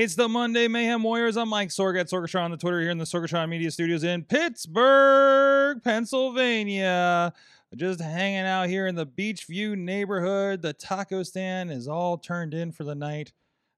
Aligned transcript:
It's 0.00 0.14
the 0.14 0.28
Monday 0.28 0.68
Mayhem 0.68 1.02
Warriors. 1.02 1.36
I'm 1.36 1.48
Mike 1.48 1.70
Sorg 1.70 1.98
at 1.98 2.06
Sorgatron 2.06 2.44
on 2.44 2.50
the 2.52 2.56
Twitter 2.56 2.80
here 2.80 2.90
in 2.90 2.98
the 2.98 3.04
Sorgatron 3.04 3.48
Media 3.48 3.68
Studios 3.68 4.04
in 4.04 4.22
Pittsburgh, 4.22 5.82
Pennsylvania. 5.82 7.32
Just 7.74 8.00
hanging 8.00 8.46
out 8.46 8.68
here 8.68 8.86
in 8.86 8.94
the 8.94 9.08
Beechview 9.08 9.76
neighborhood. 9.76 10.62
The 10.62 10.72
taco 10.72 11.24
stand 11.24 11.72
is 11.72 11.88
all 11.88 12.16
turned 12.16 12.54
in 12.54 12.70
for 12.70 12.84
the 12.84 12.94
night 12.94 13.32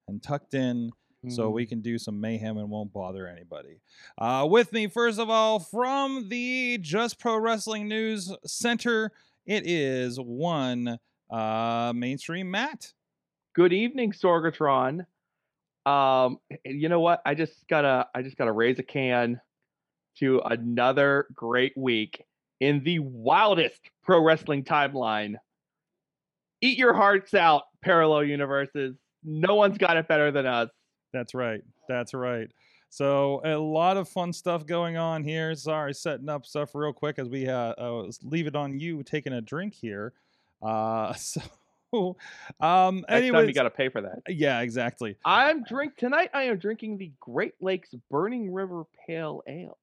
and 0.09 0.23
tucked 0.23 0.52
in 0.52 0.91
so 1.27 1.48
we 1.48 1.64
can 1.64 1.80
do 1.80 1.97
some 1.97 2.20
mayhem 2.20 2.59
and 2.59 2.69
won't 2.69 2.92
bother 2.92 3.27
anybody. 3.27 3.80
Uh, 4.19 4.47
with 4.47 4.75
me, 4.75 4.89
first 4.89 5.19
of 5.19 5.30
all, 5.30 5.59
from 5.59 6.28
the 6.28 6.77
Just 6.83 7.19
Pro 7.19 7.39
Wrestling 7.39 7.89
News 7.89 8.30
Center, 8.45 9.11
it 9.47 9.62
is 9.66 10.20
one 10.20 10.98
uh, 11.30 11.95
mainstream 11.97 12.50
Matt. 12.50 12.92
Good 13.55 13.73
evening, 13.73 14.12
Sorgatron. 14.12 15.06
Um, 15.87 16.39
you 16.65 16.89
know 16.89 17.01
what? 17.01 17.23
I 17.25 17.34
just 17.34 17.66
gotta 17.69 18.07
I 18.15 18.23
just 18.23 18.37
gotta 18.37 18.52
raise 18.52 18.79
a 18.79 18.83
can 18.83 19.41
to 20.19 20.41
another 20.41 21.27
great 21.34 21.72
week 21.77 22.25
in 22.61 22.84
the 22.84 22.98
wildest 22.98 23.81
pro 24.03 24.22
wrestling 24.22 24.64
timeline. 24.64 25.37
Eat 26.61 26.77
your 26.77 26.92
hearts 26.92 27.33
out, 27.33 27.62
parallel 27.83 28.25
universes. 28.25 28.97
No 29.25 29.55
one's 29.55 29.78
got 29.78 29.97
it 29.97 30.09
better 30.09 30.31
than 30.31 30.47
us. 30.47 30.69
That's 31.12 31.34
right. 31.34 31.62
That's 31.89 32.12
right. 32.15 32.50
So 32.91 33.41
a 33.44 33.56
lot 33.56 33.97
of 33.97 34.09
fun 34.09 34.33
stuff 34.33 34.67
going 34.67 34.97
on 34.97 35.22
here. 35.22 35.55
Sorry, 35.55 35.94
setting 35.94 36.28
up 36.28 36.44
stuff 36.44 36.75
real 36.75 36.92
quick 36.92 37.19
as 37.19 37.28
we 37.28 37.48
uh, 37.48 37.72
uh 37.78 38.11
leave 38.22 38.47
it 38.47 38.56
on 38.56 38.78
you 38.78 39.03
taking 39.03 39.33
a 39.33 39.41
drink 39.41 39.75
here. 39.75 40.12
Uh, 40.61 41.12
so 41.15 41.41
um, 42.60 43.05
Next 43.08 43.30
time 43.30 43.48
you 43.48 43.55
gotta 43.55 43.70
pay 43.70 43.88
for 43.88 44.02
that. 44.02 44.22
yeah, 44.28 44.60
exactly. 44.60 45.16
I'm 45.24 45.64
drink 45.64 45.97
tonight. 45.97 46.30
I 46.32 46.44
am 46.44 46.58
drinking 46.58 46.98
the 46.98 47.12
Great 47.20 47.55
Lakes 47.60 47.94
Burning 48.10 48.52
River 48.52 48.84
Pale 49.06 49.42
Ale. 49.48 49.78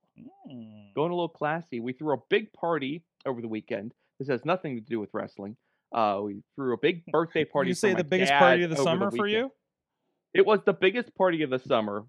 Mm. 0.49 0.93
Going 0.95 1.11
a 1.11 1.15
little 1.15 1.29
classy. 1.29 1.79
We 1.79 1.93
threw 1.93 2.13
a 2.13 2.21
big 2.29 2.51
party 2.53 3.03
over 3.25 3.41
the 3.41 3.47
weekend. 3.47 3.93
This 4.19 4.29
has 4.29 4.45
nothing 4.45 4.75
to 4.75 4.81
do 4.81 4.99
with 4.99 5.09
wrestling. 5.13 5.57
Uh, 5.93 6.21
we 6.23 6.41
threw 6.55 6.73
a 6.73 6.77
big 6.77 7.05
birthday 7.11 7.45
party. 7.45 7.69
You 7.69 7.75
say 7.75 7.93
the 7.93 8.03
biggest 8.03 8.33
party 8.33 8.63
of 8.63 8.69
the 8.69 8.77
summer 8.77 9.11
for 9.11 9.27
you? 9.27 9.51
It 10.33 10.45
was 10.45 10.59
the 10.65 10.73
biggest 10.73 11.15
party 11.15 11.43
of 11.43 11.49
the 11.49 11.59
summer. 11.59 12.05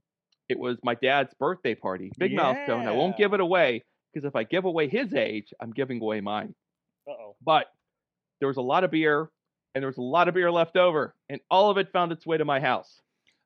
It 0.49 0.59
was 0.59 0.79
my 0.83 0.95
dad's 0.95 1.35
birthday 1.35 1.75
party. 1.75 2.11
Big 2.19 2.35
milestone. 2.35 2.87
I 2.87 2.93
won't 2.93 3.17
give 3.17 3.35
it 3.35 3.41
away 3.41 3.85
because 4.13 4.27
if 4.27 4.35
I 4.35 4.45
give 4.45 4.65
away 4.65 4.89
his 4.89 5.15
age, 5.15 5.53
I'm 5.61 5.73
giving 5.73 6.01
away 6.01 6.21
mine. 6.21 6.55
Uh-oh. 7.07 7.37
But 7.45 7.67
there 8.41 8.49
was 8.49 8.57
a 8.57 8.63
lot 8.63 8.85
of 8.85 8.91
beer 8.91 9.31
and 9.79 9.83
there 9.85 9.89
was 9.89 9.99
a 9.99 10.03
lot 10.03 10.27
of 10.27 10.35
beer 10.35 10.51
left 10.51 10.77
over, 10.77 11.15
and 11.29 11.41
all 11.53 11.71
of 11.71 11.79
it 11.79 11.93
found 11.93 12.11
its 12.11 12.27
way 12.27 12.37
to 12.37 12.45
my 12.45 12.59
house. 12.59 13.01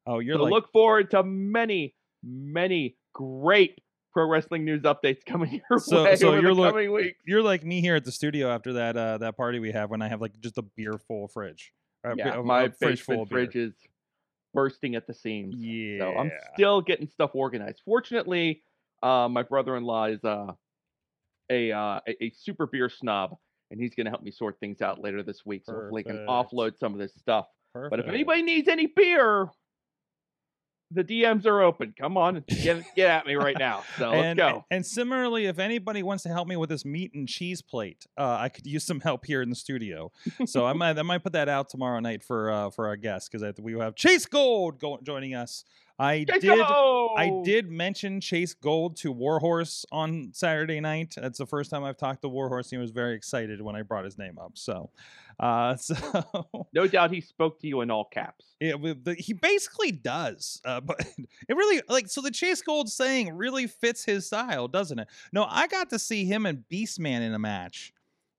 Oh, 0.06 0.18
you're 0.18 0.36
so 0.36 0.44
like 0.44 0.50
look 0.50 0.72
forward 0.72 1.10
to 1.10 1.22
many, 1.22 1.94
many 2.24 2.96
great 3.12 3.78
pro 4.14 4.26
wrestling 4.26 4.64
news 4.64 4.82
updates 4.82 5.22
coming 5.26 5.60
your 5.70 5.78
So- 5.78 6.04
way 6.04 6.16
so 6.16 6.28
over 6.32 6.40
you're 6.40 6.54
coming 6.54 6.90
weeks. 6.92 7.18
you're 7.26 7.42
like 7.42 7.64
me 7.64 7.82
here 7.82 7.96
at 7.96 8.04
the 8.06 8.12
studio 8.12 8.48
after 8.50 8.72
that 8.74 8.96
uh 8.96 9.18
that 9.18 9.36
party 9.36 9.58
we 9.58 9.72
have 9.72 9.90
when 9.90 10.00
I 10.02 10.08
have 10.08 10.20
like 10.22 10.38
just 10.40 10.56
a 10.56 10.62
beer 10.62 10.94
full 11.06 11.28
fridge. 11.28 11.72
Yeah, 12.16 12.38
a- 12.38 12.42
my 12.42 12.62
a 12.62 12.70
fridge 12.70 13.02
full 13.02 13.16
basement 13.16 13.22
of 13.22 13.28
beer. 13.28 13.38
fridge 13.44 13.56
is 13.56 13.74
bursting 14.54 14.94
at 14.96 15.06
the 15.06 15.12
seams. 15.14 15.54
Yeah. 15.58 15.98
So 16.00 16.16
I'm 16.18 16.30
still 16.54 16.80
getting 16.80 17.08
stuff 17.08 17.30
organized. 17.34 17.82
Fortunately, 17.84 18.62
uh, 19.02 19.28
my 19.30 19.42
brother-in-law 19.42 20.04
is 20.06 20.24
uh, 20.24 20.52
a, 21.50 21.72
uh, 21.72 22.00
a 22.08 22.24
a 22.24 22.30
super 22.36 22.66
beer 22.66 22.88
snob, 22.88 23.36
and 23.72 23.80
he's 23.80 23.94
going 23.94 24.04
to 24.04 24.10
help 24.10 24.22
me 24.22 24.30
sort 24.30 24.60
things 24.60 24.80
out 24.82 25.00
later 25.00 25.22
this 25.22 25.44
week. 25.44 25.62
So 25.64 25.72
hopefully, 25.72 26.04
I 26.06 26.10
can 26.10 26.26
offload 26.28 26.78
some 26.78 26.92
of 26.92 27.00
this 27.00 27.12
stuff. 27.18 27.46
But 27.74 27.98
if 27.98 28.06
anybody 28.06 28.42
needs 28.42 28.68
any 28.68 28.86
beer, 28.86 29.48
the 30.90 31.02
DMs 31.02 31.46
are 31.46 31.62
open. 31.62 31.94
Come 31.98 32.18
on, 32.18 32.44
get 32.46 32.84
get 32.96 33.10
at 33.10 33.26
me 33.26 33.34
right 33.34 33.56
now. 33.58 33.82
So 33.96 34.10
let's 34.10 34.24
and, 34.24 34.36
go. 34.36 34.64
And 34.70 34.84
similarly, 34.84 35.46
if 35.46 35.58
anybody 35.58 36.02
wants 36.02 36.22
to 36.24 36.28
help 36.28 36.46
me 36.46 36.56
with 36.56 36.68
this 36.68 36.84
meat 36.84 37.12
and 37.14 37.26
cheese 37.26 37.62
plate, 37.62 38.06
uh, 38.18 38.36
I 38.38 38.50
could 38.50 38.66
use 38.66 38.84
some 38.84 39.00
help 39.00 39.24
here 39.24 39.40
in 39.40 39.48
the 39.48 39.56
studio. 39.56 40.12
So 40.44 40.66
I 40.66 40.72
might 40.74 40.98
I 40.98 41.02
might 41.02 41.22
put 41.22 41.32
that 41.32 41.48
out 41.48 41.70
tomorrow 41.70 41.98
night 42.00 42.22
for 42.22 42.50
uh, 42.50 42.70
for 42.70 42.86
our 42.88 42.96
guests 42.96 43.30
because 43.30 43.58
we 43.58 43.74
will 43.74 43.82
have 43.82 43.94
Chase 43.94 44.26
Gold 44.26 44.78
go- 44.78 45.00
joining 45.02 45.34
us. 45.34 45.64
I 45.98 46.24
Let's 46.28 46.40
did. 46.44 46.56
go! 46.58 47.14
I 47.16 47.42
did 47.44 47.70
mention 47.70 48.20
Chase 48.20 48.54
Gold 48.54 48.96
to 48.98 49.12
Warhorse 49.12 49.84
on 49.92 50.30
Saturday 50.32 50.80
night. 50.80 51.14
That's 51.16 51.38
the 51.38 51.46
first 51.46 51.70
time 51.70 51.84
I've 51.84 51.96
talked 51.96 52.22
to 52.22 52.28
Warhorse. 52.28 52.70
He 52.70 52.78
was 52.78 52.90
very 52.90 53.14
excited 53.14 53.60
when 53.60 53.76
I 53.76 53.82
brought 53.82 54.04
his 54.04 54.18
name 54.18 54.38
up. 54.38 54.52
So, 54.56 54.90
uh, 55.38 55.76
so 55.76 55.94
No 56.72 56.86
doubt 56.86 57.12
he 57.12 57.20
spoke 57.20 57.60
to 57.60 57.66
you 57.68 57.82
in 57.82 57.90
all 57.90 58.04
caps. 58.06 58.46
yeah, 58.60 58.74
he 59.18 59.32
basically 59.34 59.92
does. 59.92 60.60
Uh, 60.64 60.80
but 60.80 61.00
it 61.48 61.54
really 61.56 61.82
like 61.88 62.08
so 62.08 62.20
the 62.20 62.30
Chase 62.30 62.62
Gold 62.62 62.88
saying 62.90 63.36
really 63.36 63.66
fits 63.66 64.04
his 64.04 64.26
style, 64.26 64.68
doesn't 64.68 64.98
it? 64.98 65.08
No, 65.32 65.46
I 65.48 65.66
got 65.66 65.90
to 65.90 65.98
see 65.98 66.24
him 66.24 66.46
and 66.46 66.64
Beastman 66.72 67.20
in 67.20 67.34
a 67.34 67.38
match, 67.38 67.92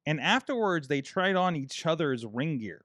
and 0.05 0.19
afterwards 0.19 0.87
they 0.87 1.01
tried 1.01 1.35
on 1.35 1.55
each 1.55 1.85
other's 1.85 2.25
ring 2.25 2.57
gear. 2.57 2.83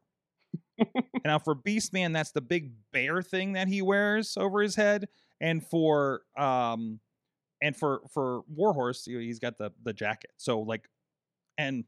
Now 1.24 1.38
for 1.38 1.54
Beastman, 1.54 2.12
that's 2.12 2.32
the 2.32 2.40
big 2.40 2.72
bear 2.92 3.22
thing 3.22 3.54
that 3.54 3.68
he 3.68 3.82
wears 3.82 4.36
over 4.36 4.60
his 4.62 4.74
head, 4.76 5.08
and 5.40 5.64
for 5.64 6.22
um, 6.36 7.00
and 7.62 7.76
for 7.76 8.02
for 8.12 8.42
Warhorse, 8.48 9.04
he's 9.04 9.38
got 9.38 9.58
the 9.58 9.70
the 9.82 9.92
jacket. 9.92 10.30
So 10.36 10.60
like, 10.60 10.88
and 11.56 11.84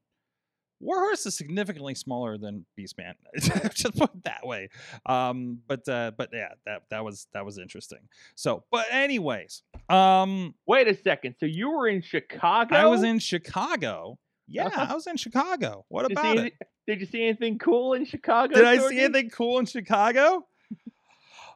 Warhorse 0.81 1.27
is 1.27 1.37
significantly 1.37 1.95
smaller 1.95 2.39
than 2.39 2.65
Beastman. 2.79 3.13
Just 3.75 3.97
put 3.99 4.11
it 4.15 4.25
that 4.25 4.47
way. 4.47 4.71
Um, 5.05 5.59
but 5.69 5.87
uh, 5.89 6.13
but 6.17 6.31
yeah, 6.33 6.55
that 6.67 6.83
that 6.91 7.05
was 7.05 7.27
that 7.35 7.45
was 7.45 7.59
interesting. 7.59 8.01
So, 8.35 8.65
but 8.71 8.87
anyways, 8.91 9.63
um, 9.89 10.55
Wait 10.67 10.89
a 10.89 10.95
second. 10.95 11.35
So 11.39 11.47
you 11.47 11.71
were 11.71 11.87
in 11.87 12.01
Chicago? 12.03 12.75
I 12.75 12.87
was 12.87 13.03
in 13.03 13.19
Chicago. 13.19 14.19
Yeah, 14.53 14.67
Uh-huh. 14.67 14.87
I 14.91 14.95
was 14.95 15.07
in 15.07 15.17
Chicago. 15.17 15.85
What 15.89 16.11
about 16.11 16.39
it? 16.39 16.55
Did 16.91 17.01
you 17.01 17.07
see 17.07 17.23
anything 17.23 17.57
cool 17.57 17.95
in 17.95 18.05
Chicago? 18.05 18.53
Did 18.53 18.65
I 18.65 18.79
Sorgi? 18.79 18.89
see 18.89 19.01
anything 19.01 19.31
cool 19.31 19.61
in 19.61 19.67
Chicago? 19.67 20.45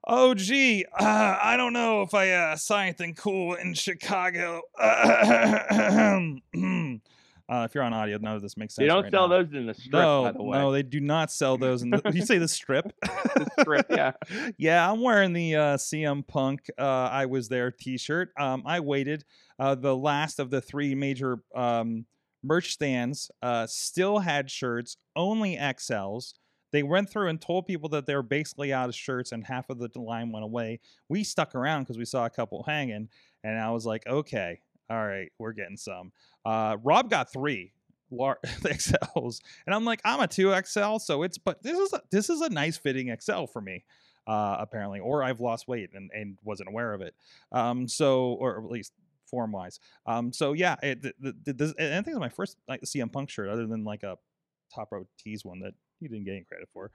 Oh, 0.06 0.34
gee, 0.34 0.84
uh, 0.96 1.38
I 1.42 1.56
don't 1.56 1.72
know 1.72 2.02
if 2.02 2.14
I 2.14 2.30
uh, 2.30 2.56
saw 2.56 2.78
anything 2.78 3.14
cool 3.14 3.54
in 3.54 3.74
Chicago. 3.74 4.60
uh, 4.78 4.90
if 6.52 7.74
you're 7.74 7.82
on 7.82 7.92
audio, 7.94 8.18
none 8.18 8.36
of 8.36 8.42
this 8.42 8.56
makes 8.56 8.74
sense. 8.74 8.84
They 8.84 8.86
don't 8.86 9.04
right 9.04 9.10
sell 9.10 9.28
now. 9.28 9.38
those 9.42 9.52
in 9.54 9.66
the 9.66 9.74
strip, 9.74 9.92
no, 9.92 10.24
by 10.24 10.32
the 10.32 10.42
way. 10.42 10.58
no, 10.58 10.70
they 10.70 10.82
do 10.84 11.00
not 11.00 11.32
sell 11.32 11.56
those 11.56 11.82
in 11.82 11.90
the. 11.90 12.02
you 12.14 12.24
say 12.24 12.38
the 12.38 12.46
strip? 12.46 12.92
The 13.34 13.50
strip, 13.62 13.86
yeah. 13.90 14.12
yeah, 14.58 14.88
I'm 14.88 15.00
wearing 15.00 15.32
the 15.32 15.56
uh, 15.56 15.76
CM 15.76 16.24
Punk 16.24 16.70
uh, 16.78 16.82
I 16.84 17.26
was 17.26 17.48
there 17.48 17.72
T-shirt. 17.72 18.30
Um, 18.38 18.62
I 18.64 18.78
waited. 18.78 19.24
Uh, 19.58 19.74
the 19.74 19.96
last 19.96 20.38
of 20.38 20.50
the 20.50 20.60
three 20.60 20.94
major 20.94 21.40
um, 21.54 22.04
merch 22.44 22.72
stands 22.72 23.30
uh, 23.42 23.66
still 23.66 24.18
had 24.18 24.50
shirts, 24.50 24.96
only 25.16 25.56
XLs. 25.56 26.34
They 26.72 26.82
went 26.82 27.08
through 27.08 27.28
and 27.28 27.40
told 27.40 27.66
people 27.66 27.88
that 27.90 28.06
they 28.06 28.14
were 28.14 28.22
basically 28.22 28.72
out 28.72 28.88
of 28.88 28.94
shirts, 28.94 29.32
and 29.32 29.44
half 29.44 29.70
of 29.70 29.78
the 29.78 29.88
line 30.00 30.32
went 30.32 30.44
away. 30.44 30.80
We 31.08 31.24
stuck 31.24 31.54
around 31.54 31.82
because 31.82 31.98
we 31.98 32.04
saw 32.04 32.26
a 32.26 32.30
couple 32.30 32.64
hanging, 32.64 33.08
and 33.42 33.58
I 33.58 33.70
was 33.70 33.86
like, 33.86 34.06
okay, 34.06 34.60
all 34.90 35.06
right, 35.06 35.30
we're 35.38 35.52
getting 35.52 35.76
some. 35.76 36.12
Uh, 36.44 36.76
Rob 36.82 37.10
got 37.10 37.32
three 37.32 37.72
XLs, 38.12 39.40
and 39.66 39.74
I'm 39.74 39.84
like, 39.84 40.00
I'm 40.04 40.20
a 40.20 40.26
two 40.26 40.54
XL, 40.64 40.98
so 40.98 41.22
it's 41.22 41.38
but 41.38 41.62
this 41.62 41.78
is 41.78 41.92
a, 41.92 42.02
this 42.10 42.28
is 42.28 42.40
a 42.40 42.50
nice 42.50 42.76
fitting 42.76 43.14
XL 43.20 43.44
for 43.46 43.60
me, 43.60 43.84
uh, 44.26 44.56
apparently, 44.58 45.00
or 45.00 45.22
I've 45.22 45.40
lost 45.40 45.68
weight 45.68 45.90
and, 45.94 46.10
and 46.12 46.38
wasn't 46.42 46.68
aware 46.68 46.92
of 46.92 47.00
it. 47.00 47.14
Um, 47.52 47.88
so 47.88 48.34
or 48.34 48.58
at 48.58 48.70
least 48.70 48.92
form 49.30 49.52
wise. 49.52 49.80
Um, 50.06 50.32
so 50.32 50.52
yeah, 50.52 50.76
it, 50.82 51.02
the, 51.02 51.34
the, 51.44 51.52
the, 51.52 51.74
I 51.78 52.02
think 52.02 52.08
it's 52.08 52.18
my 52.18 52.28
first 52.28 52.56
like 52.68 52.82
CM 52.82 53.12
Punk 53.12 53.30
shirt, 53.30 53.48
other 53.48 53.66
than 53.66 53.84
like 53.84 54.02
a 54.02 54.16
top 54.74 54.88
row 54.92 55.06
tees 55.18 55.44
one 55.44 55.60
that 55.60 55.74
he 56.00 56.08
didn't 56.08 56.24
get 56.24 56.32
any 56.32 56.44
credit 56.44 56.68
for. 56.72 56.90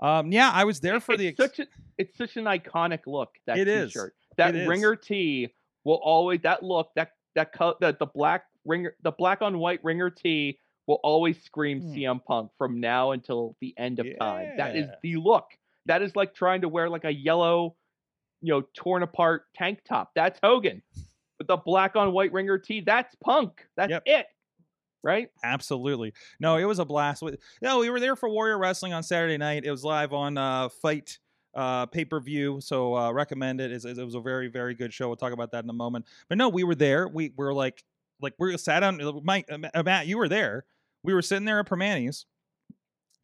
Um, 0.00 0.30
yeah, 0.32 0.50
I 0.52 0.64
was 0.64 0.80
there 0.80 1.00
for 1.00 1.16
the. 1.16 1.28
it's 1.28 1.36
such 1.38 1.58
a, 1.58 1.66
it's 1.98 2.16
such 2.16 2.36
an 2.36 2.44
iconic 2.44 3.00
look. 3.06 3.30
That 3.46 3.58
It 3.58 3.68
is. 3.68 3.92
t-shirt, 3.92 4.14
that 4.36 4.54
It 4.54 4.62
is. 4.62 4.68
ringer 4.68 4.94
tee 4.96 5.48
will 5.84 6.00
always 6.02 6.40
that 6.42 6.62
look 6.62 6.90
that 6.96 7.12
that 7.34 7.52
co- 7.52 7.76
that 7.80 7.98
the 7.98 8.06
black 8.06 8.44
ringer 8.64 8.94
the 9.02 9.10
black 9.12 9.42
on 9.42 9.58
white 9.58 9.80
ringer 9.82 10.10
tee 10.10 10.58
will 10.86 11.00
always 11.02 11.42
scream 11.42 11.80
Hmm. 11.80 11.92
CM 11.92 12.24
Punk 12.24 12.50
from 12.56 12.80
now 12.80 13.10
until 13.10 13.56
the 13.60 13.74
end 13.76 13.98
of 13.98 14.06
time. 14.18 14.56
That 14.56 14.76
is 14.76 14.88
the 15.02 15.16
look. 15.16 15.46
That 15.86 16.00
is 16.02 16.14
like 16.16 16.34
trying 16.34 16.60
to 16.62 16.68
wear 16.68 16.88
like 16.88 17.04
a 17.04 17.12
yellow 17.12 17.76
you 18.40 18.52
know, 18.52 18.62
torn 18.72 19.02
apart 19.02 19.46
tank 19.56 19.80
top. 19.86 20.12
That's 20.14 20.38
Hogan. 20.42 20.80
With 21.38 21.46
the 21.46 21.56
black 21.56 21.94
on 21.96 22.12
white 22.12 22.32
ringer 22.32 22.58
tee, 22.58 22.80
that's 22.80 23.14
Punk. 23.16 23.66
That's 23.76 23.90
Yep. 23.90 24.02
it. 24.06 24.26
Right? 25.04 25.30
Absolutely. 25.44 26.12
No, 26.40 26.56
it 26.56 26.64
was 26.64 26.80
a 26.80 26.84
blast. 26.84 27.22
No, 27.62 27.78
we 27.78 27.88
were 27.90 28.00
there 28.00 28.16
for 28.16 28.28
Warrior 28.28 28.58
Wrestling 28.58 28.92
on 28.92 29.02
Saturday 29.04 29.36
night. 29.38 29.64
It 29.64 29.70
was 29.70 29.84
live 29.84 30.12
on 30.12 30.36
uh, 30.36 30.68
FITE 30.68 31.18
uh, 31.54 31.86
pay 31.86 32.04
per 32.04 32.20
view, 32.20 32.60
so 32.60 32.96
uh, 32.96 33.12
recommend 33.12 33.60
it. 33.60 33.70
It's- 33.72 33.84
It 33.98 34.04
was 34.04 34.14
a 34.16 34.20
very 34.20 34.48
very 34.48 34.74
good 34.74 34.92
show. 34.92 35.06
We'll 35.08 35.16
talk 35.16 35.32
about 35.32 35.52
that 35.52 35.62
in 35.64 35.70
a 35.70 35.74
moment. 35.74 36.06
But 36.28 36.38
no, 36.38 36.48
we 36.48 36.64
were 36.64 36.74
there. 36.74 37.06
We 37.08 37.32
were 37.36 37.54
like 37.54 37.82
like 38.20 38.34
we 38.38 38.56
sat 38.58 38.82
on 38.82 39.00
Mike 39.24 39.48
uh, 39.50 39.82
Matt. 39.84 40.08
You 40.08 40.18
were 40.18 40.28
there. 40.28 40.64
We 41.04 41.14
were 41.14 41.22
sitting 41.22 41.44
there 41.44 41.60
at 41.60 41.66
Primanti's. 41.66 42.26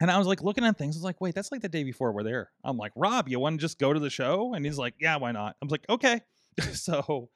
And 0.01 0.09
I 0.11 0.17
was 0.17 0.27
like 0.27 0.41
looking 0.41 0.65
at 0.65 0.77
things. 0.77 0.95
I 0.95 0.99
was 0.99 1.03
like, 1.03 1.21
wait, 1.21 1.35
that's 1.35 1.51
like 1.51 1.61
the 1.61 1.69
day 1.69 1.83
before 1.83 2.11
we're 2.11 2.23
there. 2.23 2.51
I'm 2.65 2.77
like, 2.77 2.91
Rob, 2.95 3.29
you 3.29 3.39
want 3.39 3.57
to 3.59 3.61
just 3.61 3.79
go 3.79 3.93
to 3.93 3.99
the 3.99 4.09
show? 4.09 4.53
And 4.53 4.65
he's 4.65 4.77
like, 4.77 4.93
yeah, 4.99 5.15
why 5.17 5.31
not? 5.31 5.55
I'm 5.61 5.67
like, 5.69 5.85
okay. 5.89 6.19
so 6.73 7.29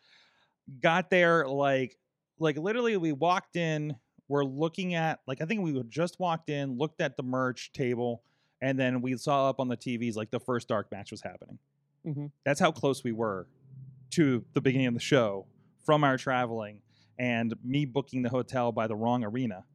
got 0.81 1.09
there 1.09 1.47
like 1.47 1.97
like 2.39 2.57
literally 2.57 2.95
we 2.97 3.11
walked 3.11 3.55
in 3.55 3.95
we're 4.27 4.43
looking 4.45 4.93
at 4.95 5.19
like 5.27 5.41
i 5.41 5.45
think 5.45 5.61
we 5.61 5.81
just 5.89 6.19
walked 6.19 6.49
in 6.49 6.77
looked 6.77 7.01
at 7.01 7.17
the 7.17 7.23
merch 7.23 7.71
table 7.71 8.21
and 8.61 8.77
then 8.79 9.01
we 9.01 9.15
saw 9.17 9.49
up 9.49 9.59
on 9.59 9.67
the 9.67 9.77
tvs 9.77 10.15
like 10.15 10.29
the 10.31 10.39
first 10.39 10.67
dark 10.67 10.91
match 10.91 11.11
was 11.11 11.21
happening 11.21 11.57
Mhm. 12.05 12.31
that's 12.45 12.59
how 12.59 12.71
close 12.71 13.03
we 13.03 13.11
were 13.11 13.47
to 14.11 14.43
the 14.53 14.61
beginning 14.61 14.87
of 14.87 14.93
the 14.93 14.99
show 14.99 15.45
from 15.85 16.03
our 16.03 16.17
traveling 16.17 16.81
and 17.17 17.53
me 17.63 17.83
booking 17.85 18.21
the 18.21 18.29
hotel 18.29 18.71
by 18.71 18.87
the 18.87 18.95
wrong 18.95 19.23
arena 19.23 19.65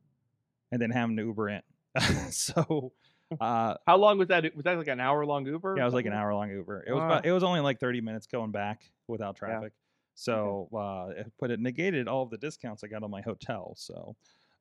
and 0.72 0.80
then 0.80 0.90
having 0.90 1.16
to 1.16 1.22
uber 1.24 1.48
in 1.50 1.62
so 2.30 2.92
uh 3.40 3.74
How 3.86 3.96
long 3.96 4.18
was 4.18 4.28
that? 4.28 4.44
Was 4.54 4.64
that 4.64 4.76
like 4.78 4.86
an 4.88 5.00
hour 5.00 5.24
long 5.26 5.46
Uber? 5.46 5.74
yeah, 5.76 5.82
it 5.82 5.86
was 5.86 5.94
like 5.94 6.06
an 6.06 6.12
hour 6.12 6.32
long 6.34 6.50
Uber. 6.50 6.84
It 6.86 6.92
was 6.92 7.00
Ah. 7.02 7.06
about, 7.06 7.26
it 7.26 7.32
was 7.32 7.42
only 7.42 7.60
like 7.60 7.80
30 7.80 8.00
minutes 8.00 8.26
going 8.26 8.50
back 8.52 8.90
without 9.08 9.34
traffic. 9.36 9.72
So, 10.14 10.68
uh, 10.72 11.12
it- 11.20 11.32
but 11.38 11.50
it 11.50 11.60
negated 11.60 12.08
all 12.08 12.22
of 12.22 12.30
the 12.30 12.38
discounts 12.38 12.84
I 12.84 12.88
got 12.88 13.02
on 13.02 13.10
my 13.10 13.20
hotel. 13.22 13.74
So, 13.76 14.16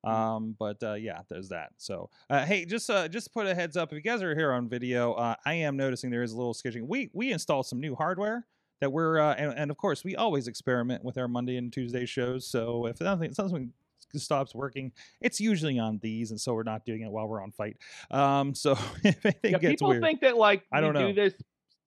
Mm. 0.06 0.10
um, 0.12 0.56
but 0.60 0.84
uh, 0.84 0.96
yeah, 0.96 1.22
there's 1.30 1.48
that. 1.50 1.72
So, 1.78 2.10
uh, 2.30 2.46
hey, 2.46 2.66
just 2.66 2.90
uh, 2.90 3.08
just 3.08 3.34
put 3.34 3.46
a 3.48 3.56
heads 3.56 3.78
up 3.78 3.94
if 3.94 3.96
you 3.96 4.02
guys 4.02 4.22
are 4.22 4.36
here 4.36 4.52
on 4.52 4.68
video. 4.68 5.14
Uh, 5.14 5.36
I 5.46 5.54
am 5.54 5.78
noticing 5.78 6.10
there 6.12 6.24
is 6.24 6.34
a 6.34 6.38
little 6.38 6.54
sketching. 6.54 6.88
We 6.88 7.10
we 7.14 7.32
installed 7.32 7.68
some 7.68 7.80
new 7.80 7.96
hardware 7.96 8.46
that 8.82 8.92
we're 8.92 9.20
uh, 9.20 9.34
and, 9.36 9.54
and 9.58 9.72
of 9.72 9.78
course 9.78 10.04
we 10.04 10.18
always 10.18 10.50
experiment 10.50 11.06
with 11.06 11.18
our 11.18 11.30
Monday 11.30 11.56
and 11.56 11.72
Tuesday 11.72 12.06
shows. 12.06 12.46
So 12.46 12.86
if 12.88 12.98
something 12.98 13.34
something 13.34 13.72
stops 14.14 14.54
working, 14.54 14.92
it's 15.22 15.40
usually 15.40 15.80
on 15.80 16.00
these, 16.00 16.32
and 16.32 16.42
so 16.42 16.54
we're 16.54 16.64
not 16.64 16.84
doing 16.86 17.02
it 17.04 17.10
while 17.10 17.28
we're 17.28 17.42
on 17.42 17.52
fight. 17.52 17.78
Um, 18.12 18.54
so 18.64 18.74
if 19.06 19.26
anything 19.26 19.52
Yeah, 19.54 19.58
gets 19.60 19.72
people 19.82 19.88
weird, 19.90 20.04
think 20.04 20.20
that 20.20 20.36
like 20.36 20.66
I 20.74 20.82
we 20.82 20.88
don't 20.88 20.96
do 20.98 21.14
know. 21.14 21.30
this 21.30 21.34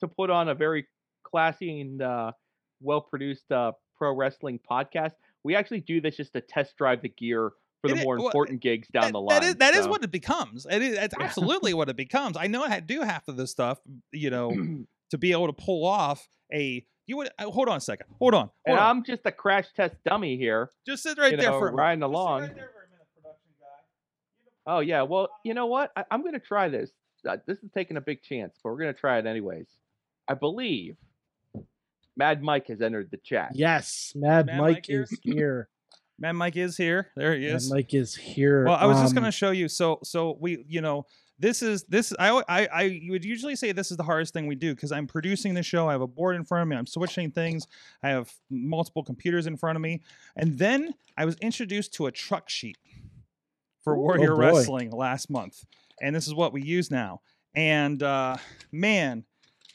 to 0.00 0.08
put 0.08 0.30
on 0.30 0.48
a 0.48 0.54
very 0.54 0.86
classy 1.22 1.80
and 1.82 2.00
uh, 2.00 2.32
well 2.80 3.00
produced 3.00 3.50
uh, 3.50 3.72
pro 3.96 4.14
wrestling 4.14 4.60
podcast. 4.70 5.12
We 5.44 5.54
actually 5.54 5.80
do 5.80 6.00
this 6.00 6.16
just 6.16 6.32
to 6.32 6.40
test 6.40 6.76
drive 6.76 7.02
the 7.02 7.08
gear 7.08 7.52
for 7.82 7.94
the 7.94 8.02
more 8.02 8.16
well, 8.16 8.26
important 8.26 8.60
gigs 8.60 8.88
down 8.88 9.04
that, 9.04 9.12
the 9.12 9.20
line. 9.20 9.40
That 9.40 9.46
is, 9.46 9.54
that 9.56 9.74
is 9.74 9.84
so. 9.84 9.90
what 9.90 10.04
it 10.04 10.10
becomes. 10.10 10.66
It 10.68 10.82
is, 10.82 10.98
it's 10.98 11.14
absolutely 11.20 11.74
what 11.74 11.88
it 11.88 11.96
becomes. 11.96 12.36
I 12.36 12.46
know 12.46 12.64
I 12.64 12.80
do 12.80 13.02
half 13.02 13.28
of 13.28 13.36
this 13.36 13.50
stuff, 13.50 13.78
you 14.12 14.30
know, 14.30 14.52
to 15.10 15.18
be 15.18 15.32
able 15.32 15.46
to 15.46 15.52
pull 15.52 15.86
off 15.86 16.28
a. 16.52 16.84
You 17.08 17.18
would 17.18 17.30
uh, 17.38 17.50
hold 17.50 17.68
on 17.68 17.76
a 17.76 17.80
second. 17.80 18.08
Hold 18.18 18.34
on. 18.34 18.50
and 18.66 18.76
on. 18.76 18.96
I'm 18.96 19.04
just 19.04 19.22
a 19.26 19.32
crash 19.32 19.66
test 19.76 19.94
dummy 20.04 20.36
here. 20.36 20.70
Just 20.84 21.04
sit 21.04 21.16
right 21.18 21.38
there 21.38 21.52
know, 21.52 21.60
for 21.60 21.70
riding 21.70 22.02
along. 22.02 22.40
right 22.40 22.54
there 22.54 22.70
for 22.74 22.82
a 22.82 22.90
minute. 22.90 22.96
Oh 24.66 24.80
yeah, 24.80 25.02
well 25.02 25.28
you 25.44 25.54
know 25.54 25.66
what? 25.66 25.92
I, 25.96 26.04
I'm 26.10 26.24
gonna 26.24 26.40
try 26.40 26.68
this. 26.68 26.90
Uh, 27.28 27.36
this 27.46 27.58
is 27.58 27.70
taking 27.72 27.96
a 27.96 28.00
big 28.00 28.22
chance, 28.22 28.58
but 28.62 28.70
we're 28.70 28.78
gonna 28.78 28.92
try 28.92 29.18
it 29.18 29.26
anyways. 29.26 29.68
I 30.26 30.34
believe 30.34 30.96
Mad 32.16 32.42
Mike 32.42 32.66
has 32.68 32.80
entered 32.80 33.10
the 33.10 33.18
chat. 33.18 33.50
Yes, 33.54 34.12
Mad, 34.14 34.46
Mad 34.46 34.58
Mike, 34.58 34.74
Mike 34.76 34.86
here? 34.86 35.02
is 35.02 35.18
here. 35.22 35.68
Mad 36.18 36.32
Mike 36.32 36.56
is 36.56 36.76
here. 36.76 37.10
There 37.16 37.34
he 37.36 37.46
Mad 37.46 37.56
is. 37.56 37.70
Mike 37.70 37.92
is 37.94 38.14
here. 38.14 38.64
Well, 38.64 38.76
I 38.76 38.86
was 38.86 38.98
just 38.98 39.10
Um, 39.12 39.16
gonna 39.22 39.32
show 39.32 39.50
you. 39.50 39.68
So, 39.68 39.98
so 40.02 40.36
we, 40.40 40.64
you 40.66 40.80
know, 40.80 41.04
this 41.38 41.60
is 41.60 41.82
this. 41.84 42.14
I, 42.18 42.28
al- 42.28 42.44
I, 42.48 42.66
I 42.72 43.00
would 43.10 43.22
usually 43.22 43.54
say 43.54 43.72
this 43.72 43.90
is 43.90 43.98
the 43.98 44.02
hardest 44.02 44.32
thing 44.32 44.46
we 44.46 44.54
do 44.54 44.74
because 44.74 44.92
I'm 44.92 45.06
producing 45.06 45.52
the 45.52 45.62
show. 45.62 45.86
I 45.88 45.92
have 45.92 46.00
a 46.00 46.06
board 46.06 46.36
in 46.36 46.44
front 46.44 46.62
of 46.62 46.68
me. 46.68 46.76
I'm 46.76 46.86
switching 46.86 47.30
things. 47.30 47.66
I 48.02 48.08
have 48.08 48.32
multiple 48.48 49.04
computers 49.04 49.46
in 49.46 49.58
front 49.58 49.76
of 49.76 49.82
me, 49.82 50.00
and 50.36 50.56
then 50.58 50.94
I 51.18 51.26
was 51.26 51.36
introduced 51.42 51.92
to 51.94 52.06
a 52.06 52.12
truck 52.12 52.48
sheet 52.48 52.78
for 53.84 53.92
Ooh, 53.94 53.98
oh 53.98 54.02
Warrior 54.02 54.34
boy. 54.36 54.40
Wrestling 54.40 54.90
last 54.92 55.28
month, 55.28 55.62
and 56.00 56.16
this 56.16 56.26
is 56.26 56.32
what 56.34 56.54
we 56.54 56.62
use 56.62 56.90
now. 56.90 57.20
And 57.54 58.02
uh, 58.02 58.38
man, 58.72 59.24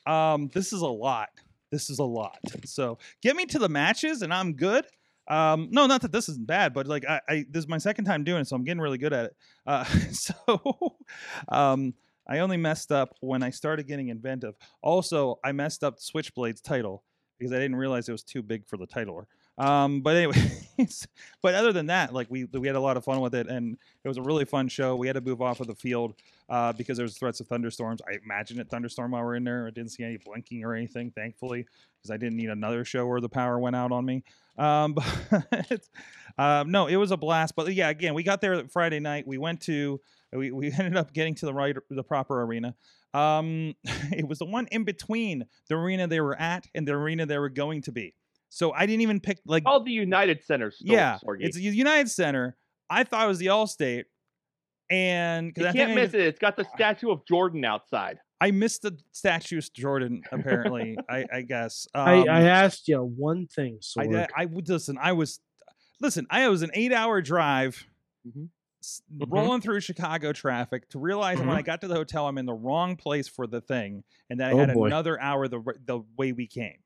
um, 0.08 0.50
this 0.52 0.74
is 0.74 0.82
a 0.82 0.88
lot. 0.88 1.30
This 1.72 1.90
is 1.90 2.00
a 2.00 2.04
lot. 2.04 2.38
So 2.66 2.98
get 3.22 3.36
me 3.36 3.46
to 3.48 3.60
the 3.60 3.70
matches, 3.70 4.22
and 4.22 4.34
I'm 4.34 4.54
good. 4.54 4.86
Um, 5.28 5.70
no, 5.72 5.88
not 5.88 6.02
that 6.02 6.12
this 6.12 6.28
isn't 6.30 6.46
bad, 6.46 6.74
but 6.74 6.88
like 6.88 7.06
I, 7.08 7.22
I 7.30 7.46
this 7.50 7.64
is 7.64 7.70
my 7.70 7.78
second 7.78 8.06
time 8.06 8.24
doing 8.24 8.42
it, 8.42 8.48
so 8.48 8.56
I'm 8.56 8.64
getting 8.64 8.82
really 8.82 8.98
good 8.98 9.14
at 9.14 9.26
it. 9.26 9.36
Uh, 9.66 9.84
so 10.12 10.98
um, 11.48 11.94
I 12.28 12.40
only 12.40 12.58
messed 12.58 12.92
up 12.92 13.16
when 13.22 13.42
I 13.44 13.50
started 13.50 13.88
getting 13.88 14.10
inventive. 14.10 14.56
Also, 14.82 15.40
I 15.44 15.52
messed 15.54 15.84
up 15.84 16.00
Switchblade's 16.00 16.62
title 16.62 17.04
because 17.38 17.54
I 17.54 17.58
didn't 17.58 17.78
realize 17.78 18.10
it 18.10 18.12
was 18.12 18.24
too 18.24 18.42
big 18.42 18.68
for 18.68 18.78
the 18.78 18.88
titler. 18.88 19.26
Um, 19.62 20.02
but 20.02 20.16
anyways, 20.16 21.08
but 21.44 21.54
other 21.54 21.72
than 21.72 21.86
that, 21.86 22.14
like 22.16 22.26
we 22.32 22.46
we 22.46 22.66
had 22.66 22.76
a 22.76 22.80
lot 22.80 22.98
of 22.98 23.04
fun 23.04 23.22
with 23.22 23.36
it, 23.36 23.48
and 23.48 23.78
it 24.04 24.08
was 24.08 24.18
a 24.18 24.22
really 24.24 24.44
fun 24.44 24.68
show. 24.68 24.96
We 24.96 25.06
had 25.06 25.14
to 25.14 25.22
move 25.22 25.40
off 25.40 25.60
of 25.60 25.68
the 25.68 25.76
field 25.76 26.16
uh, 26.50 26.74
because 26.74 26.98
there 26.98 27.04
was 27.04 27.16
threats 27.16 27.40
of 27.42 27.48
thunderstorms. 27.48 28.02
I 28.10 28.18
imagined 28.24 28.60
it 28.60 28.72
thunderstorm 28.72 29.12
while 29.12 29.22
we 29.22 29.28
are 29.28 29.36
in 29.36 29.44
there. 29.44 29.68
I 29.68 29.70
didn't 29.70 29.92
see 29.92 30.04
any 30.04 30.18
blinking 30.18 30.66
or 30.66 30.74
anything, 30.74 31.12
thankfully, 31.12 31.68
because 31.96 32.10
I 32.10 32.18
didn't 32.18 32.38
need 32.38 32.50
another 32.50 32.84
show 32.84 33.06
where 33.06 33.22
the 33.22 33.30
power 33.30 33.60
went 33.60 33.76
out 33.76 33.92
on 33.92 34.04
me. 34.04 34.24
Um, 34.58 34.94
but 35.30 35.82
um, 36.40 36.72
no, 36.72 36.88
it 36.88 36.96
was 36.96 37.12
a 37.12 37.18
blast. 37.18 37.56
But 37.56 37.72
yeah, 37.72 37.90
again, 37.90 38.16
we 38.16 38.24
got 38.24 38.42
there 38.42 38.68
Friday 38.68 39.00
night. 39.00 39.28
We 39.28 39.38
went 39.38 39.62
to 39.62 40.02
we, 40.34 40.52
we 40.52 40.72
ended 40.78 40.98
up 40.98 41.14
getting 41.14 41.36
to 41.36 41.46
the 41.46 41.54
right 41.54 41.78
the 41.92 42.04
proper 42.04 42.42
arena. 42.42 42.74
Um, 43.14 43.76
it 44.12 44.28
was 44.28 44.40
the 44.40 44.46
one 44.46 44.68
in 44.72 44.86
between 44.86 45.46
the 45.68 45.76
arena 45.76 46.08
they 46.08 46.20
were 46.20 46.40
at 46.40 46.66
and 46.74 46.88
the 46.88 46.94
arena 46.94 47.28
they 47.28 47.38
were 47.38 47.50
going 47.50 47.84
to 47.84 47.92
be. 47.92 48.16
So 48.54 48.74
I 48.74 48.86
didn't 48.86 49.02
even 49.02 49.22
pick 49.22 49.40
like 49.46 49.64
all 49.66 49.82
the 49.82 49.92
United 49.92 50.44
Center 50.44 50.72
store. 50.72 50.94
yeah, 50.94 51.18
Sorgi. 51.26 51.38
it's 51.40 51.56
a 51.56 51.62
United 51.62 52.10
Center. 52.12 52.58
I 52.90 53.06
thought 53.06 53.24
it 53.24 53.28
was 53.30 53.38
the 53.40 53.46
Allstate, 53.48 54.04
and 54.90 55.48
you 55.48 55.54
because 55.54 55.70
I 55.74 55.78
can't 55.78 55.88
think 55.90 56.00
I, 56.00 56.02
miss 56.04 56.14
it. 56.14 56.22
It's 56.22 56.40
got 56.40 56.58
the 56.58 56.66
statue 56.76 57.12
of 57.12 57.26
Jordan 57.26 57.64
outside. 57.64 58.20
I 58.42 58.52
missed 58.52 58.82
the 58.82 58.98
statue 59.14 59.60
of 59.60 59.72
Jordan. 59.74 60.24
Apparently, 60.32 60.98
I, 61.10 61.26
I 61.32 61.42
guess. 61.44 61.88
I, 61.94 62.20
Um, 62.20 62.30
I 62.30 62.42
asked 62.44 62.88
you 62.88 63.00
one 63.02 63.48
thing, 63.48 63.80
I, 63.98 64.06
Sorg. 64.08 64.12
did- 64.12 64.30
I 64.36 64.46
would 64.46 64.68
listen. 64.68 64.98
I 65.02 65.14
was 65.14 65.40
listen. 66.02 66.28
I 66.30 66.48
was 66.50 66.62
an 66.62 66.72
eight-hour 66.74 67.22
drive, 67.22 67.86
Mhm. 68.28 68.50
s- 68.84 69.02
Mhm. 69.16 69.32
rolling 69.32 69.62
through 69.62 69.80
Chicago 69.80 70.34
traffic 70.34 70.90
to 70.90 71.00
realize 71.00 71.38
when 71.40 71.48
Mhm. 71.48 71.56
I 71.56 71.62
got 71.62 71.80
to 71.82 71.88
the 71.88 71.96
hotel, 71.96 72.28
I'm 72.28 72.38
in 72.38 72.46
the 72.48 72.54
wrong 72.54 72.98
place 72.98 73.28
for 73.30 73.48
the 73.48 73.62
thing, 73.62 74.04
and 74.30 74.38
then 74.40 74.50
I 74.50 74.52
Oh, 74.52 74.58
had 74.58 74.74
boy. 74.74 74.88
another 74.88 75.18
hour 75.22 75.48
the 75.48 75.62
the 75.86 76.00
way 76.18 76.34
we 76.34 76.48
came. 76.48 76.80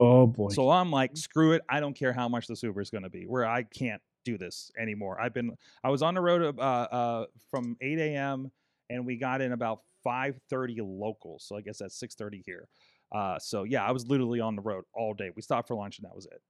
Oh 0.00 0.26
boy. 0.26 0.48
So 0.50 0.70
I'm 0.70 0.90
like, 0.90 1.16
screw 1.16 1.52
it. 1.52 1.62
I 1.68 1.80
don't 1.80 1.94
care 1.94 2.12
how 2.12 2.28
much 2.28 2.46
the 2.46 2.56
super 2.56 2.80
is 2.80 2.90
going 2.90 3.04
to 3.04 3.10
be. 3.10 3.24
Where 3.24 3.46
I 3.46 3.62
can't 3.62 4.02
do 4.24 4.36
this 4.36 4.70
anymore. 4.78 5.20
I've 5.20 5.32
been. 5.32 5.56
I 5.82 5.90
was 5.90 6.02
on 6.02 6.14
the 6.14 6.20
road 6.20 6.58
uh, 6.58 6.62
uh, 6.62 7.26
from 7.50 7.76
8 7.80 7.98
a.m. 7.98 8.50
and 8.90 9.06
we 9.06 9.16
got 9.16 9.40
in 9.40 9.52
about 9.52 9.80
5:30 10.06 10.78
local. 10.82 11.38
So 11.38 11.56
I 11.56 11.60
guess 11.60 11.78
that's 11.78 11.98
6:30 11.98 12.42
here. 12.44 12.68
Uh, 13.14 13.38
so 13.38 13.62
yeah, 13.64 13.84
I 13.84 13.92
was 13.92 14.06
literally 14.06 14.40
on 14.40 14.56
the 14.56 14.62
road 14.62 14.84
all 14.92 15.14
day. 15.14 15.30
We 15.34 15.42
stopped 15.42 15.68
for 15.68 15.74
lunch 15.76 15.98
and 15.98 16.06
that 16.06 16.14
was 16.14 16.26
it. 16.26 16.42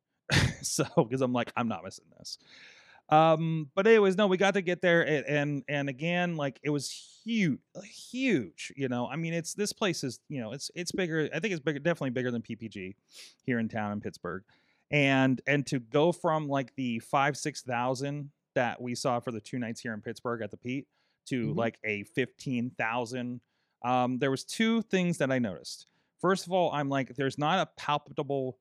so 0.66 0.84
because 0.96 1.20
I'm 1.20 1.32
like, 1.32 1.52
I'm 1.56 1.68
not 1.68 1.84
missing 1.84 2.06
this. 2.18 2.38
Um, 3.08 3.70
but 3.74 3.86
anyways, 3.86 4.16
no, 4.16 4.26
we 4.26 4.36
got 4.36 4.54
to 4.54 4.62
get 4.62 4.82
there 4.82 5.06
and 5.06 5.24
and, 5.26 5.62
and 5.68 5.88
again, 5.88 6.36
like 6.36 6.58
it 6.62 6.70
was 6.70 6.90
huge, 7.24 7.60
huge. 8.10 8.72
You 8.76 8.88
know, 8.88 9.06
I 9.06 9.16
mean, 9.16 9.32
it's 9.32 9.54
this 9.54 9.72
place 9.72 10.02
is 10.02 10.18
you 10.28 10.40
know, 10.40 10.52
it's 10.52 10.70
it's 10.74 10.90
bigger. 10.92 11.28
I 11.32 11.38
think 11.38 11.52
it's 11.52 11.62
bigger, 11.62 11.78
definitely 11.78 12.10
bigger 12.10 12.30
than 12.30 12.42
PPG 12.42 12.94
here 13.44 13.58
in 13.58 13.68
town 13.68 13.92
in 13.92 14.00
Pittsburgh. 14.00 14.42
And 14.90 15.40
and 15.46 15.64
to 15.66 15.78
go 15.78 16.10
from 16.12 16.48
like 16.48 16.74
the 16.76 16.98
five 17.00 17.36
six 17.36 17.62
thousand 17.62 18.30
that 18.54 18.80
we 18.80 18.94
saw 18.94 19.20
for 19.20 19.30
the 19.30 19.40
two 19.40 19.58
nights 19.58 19.80
here 19.80 19.92
in 19.94 20.00
Pittsburgh 20.00 20.42
at 20.42 20.50
the 20.50 20.56
Pete 20.56 20.86
to 21.26 21.52
Mhm. 21.52 21.56
like 21.56 21.78
a 21.84 22.02
fifteen 22.04 22.70
thousand. 22.70 23.40
Um, 23.84 24.18
there 24.18 24.30
was 24.32 24.42
two 24.44 24.82
things 24.82 25.18
that 25.18 25.30
I 25.30 25.38
noticed. 25.38 25.86
First 26.20 26.46
of 26.46 26.52
all, 26.52 26.72
I'm 26.72 26.88
like, 26.88 27.14
there's 27.14 27.38
not 27.38 27.58
a 27.68 27.70
palpable 27.80 28.58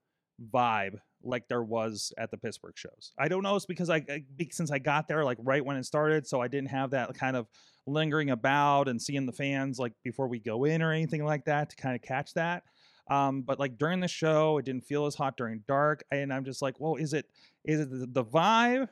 vibe 0.54 1.00
like 1.26 1.48
there 1.48 1.64
was 1.64 2.14
at 2.18 2.32
the 2.32 2.38
Pittsburgh 2.38 2.78
shows. 2.78 3.12
I 3.18 3.28
don't 3.28 3.44
know. 3.44 3.56
It's 3.56 3.66
because 3.66 3.90
I, 3.90 4.06
I 4.10 4.24
since 4.52 4.72
I 4.72 4.80
got 4.80 5.08
there 5.08 5.26
like 5.26 5.38
right 5.42 5.64
when 5.64 5.78
it 5.78 5.86
started, 5.86 6.28
so 6.28 6.42
I 6.42 6.48
didn't 6.48 6.70
have 6.70 6.92
that 6.92 7.14
kind 7.16 7.36
of 7.36 7.48
lingering 7.88 8.30
about 8.30 8.88
and 8.88 9.02
seeing 9.02 9.26
the 9.26 9.32
fans 9.32 9.80
like 9.80 9.94
before 10.04 10.28
we 10.28 10.40
go 10.40 10.64
in 10.64 10.82
or 10.82 10.92
anything 10.92 11.24
like 11.26 11.46
that 11.46 11.70
to 11.72 11.76
kind 11.76 11.96
of 11.96 12.02
catch 12.02 12.34
that. 12.36 12.64
Um, 13.10 13.42
but 13.42 13.60
like 13.60 13.78
during 13.78 14.00
the 14.00 14.08
show, 14.08 14.58
it 14.58 14.66
didn't 14.66 14.86
feel 14.86 15.06
as 15.06 15.16
hot 15.16 15.38
during 15.38 15.64
dark, 15.68 16.04
and 16.12 16.34
I'm 16.34 16.46
just 16.46 16.62
like, 16.62 16.80
well, 16.80 16.96
is 16.96 17.14
it 17.14 17.26
is 17.64 17.82
it 17.82 17.90
the, 17.90 18.08
the 18.08 18.26
vibe? 18.26 18.88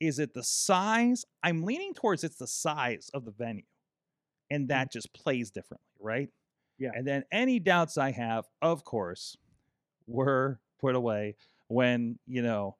Is 0.00 0.18
it 0.18 0.34
the 0.34 0.44
size? 0.44 1.24
I'm 1.42 1.64
leaning 1.64 1.94
towards 1.94 2.24
it's 2.24 2.36
the 2.36 2.46
size 2.46 3.10
of 3.14 3.24
the 3.24 3.32
venue, 3.32 3.64
and 4.50 4.68
that 4.68 4.92
just 4.92 5.12
plays 5.12 5.50
differently, 5.50 5.86
right? 6.00 6.28
Yeah. 6.78 6.90
And 6.94 7.06
then 7.06 7.24
any 7.32 7.58
doubts 7.58 7.98
I 7.98 8.12
have, 8.12 8.44
of 8.62 8.84
course, 8.84 9.36
were 10.06 10.60
put 10.80 10.94
away 10.94 11.36
when 11.68 12.18
you 12.26 12.42
know 12.42 12.76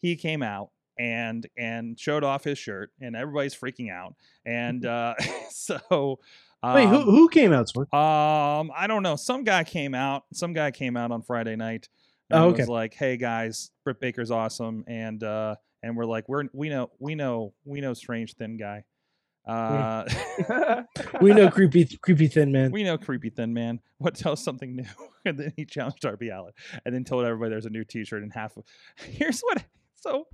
he 0.00 0.16
came 0.16 0.42
out 0.42 0.70
and 0.98 1.46
and 1.58 1.98
showed 1.98 2.22
off 2.24 2.44
his 2.44 2.58
shirt 2.58 2.90
and 3.00 3.16
everybody's 3.16 3.54
freaking 3.54 3.90
out 3.90 4.14
and 4.46 4.86
uh 4.86 5.14
so 5.50 6.20
um, 6.62 6.74
Wait, 6.74 6.88
who 6.88 7.00
who 7.02 7.28
came 7.28 7.52
out? 7.52 7.70
Um 7.76 8.70
i 8.76 8.86
don't 8.86 9.02
know 9.02 9.16
some 9.16 9.44
guy 9.44 9.64
came 9.64 9.94
out 9.94 10.24
some 10.32 10.52
guy 10.52 10.70
came 10.70 10.96
out 10.96 11.10
on 11.10 11.22
friday 11.22 11.56
night 11.56 11.88
and 12.30 12.42
Oh, 12.42 12.52
was 12.52 12.68
like 12.68 12.94
hey 12.94 13.16
guys 13.16 13.70
britt 13.84 14.00
baker's 14.00 14.30
awesome 14.30 14.84
and 14.86 15.22
uh 15.22 15.56
and 15.82 15.96
we're 15.96 16.06
like 16.06 16.28
we're 16.28 16.44
we 16.52 16.68
know 16.68 16.90
we 16.98 17.14
know 17.14 17.52
we 17.64 17.80
know 17.80 17.92
strange 17.92 18.34
thin 18.34 18.56
guy 18.56 18.84
uh 19.46 20.04
We 21.20 21.32
know 21.34 21.50
creepy 21.50 21.84
creepy 22.02 22.28
thin 22.28 22.50
man. 22.52 22.70
we 22.72 22.82
know 22.82 22.96
creepy 22.98 23.30
thin 23.30 23.52
man. 23.52 23.80
What 23.98 24.14
tells 24.14 24.42
something 24.42 24.76
new? 24.76 24.84
And 25.26 25.38
then 25.38 25.54
he 25.56 25.64
challenged 25.64 26.00
darby 26.00 26.28
allin 26.28 26.52
and 26.84 26.94
then 26.94 27.02
told 27.02 27.24
everybody 27.24 27.48
there's 27.50 27.64
a 27.64 27.70
new 27.70 27.82
t-shirt 27.84 28.22
and 28.22 28.30
half 28.30 28.58
of 28.58 28.64
here's 28.96 29.40
what 29.40 29.64
so 29.96 30.26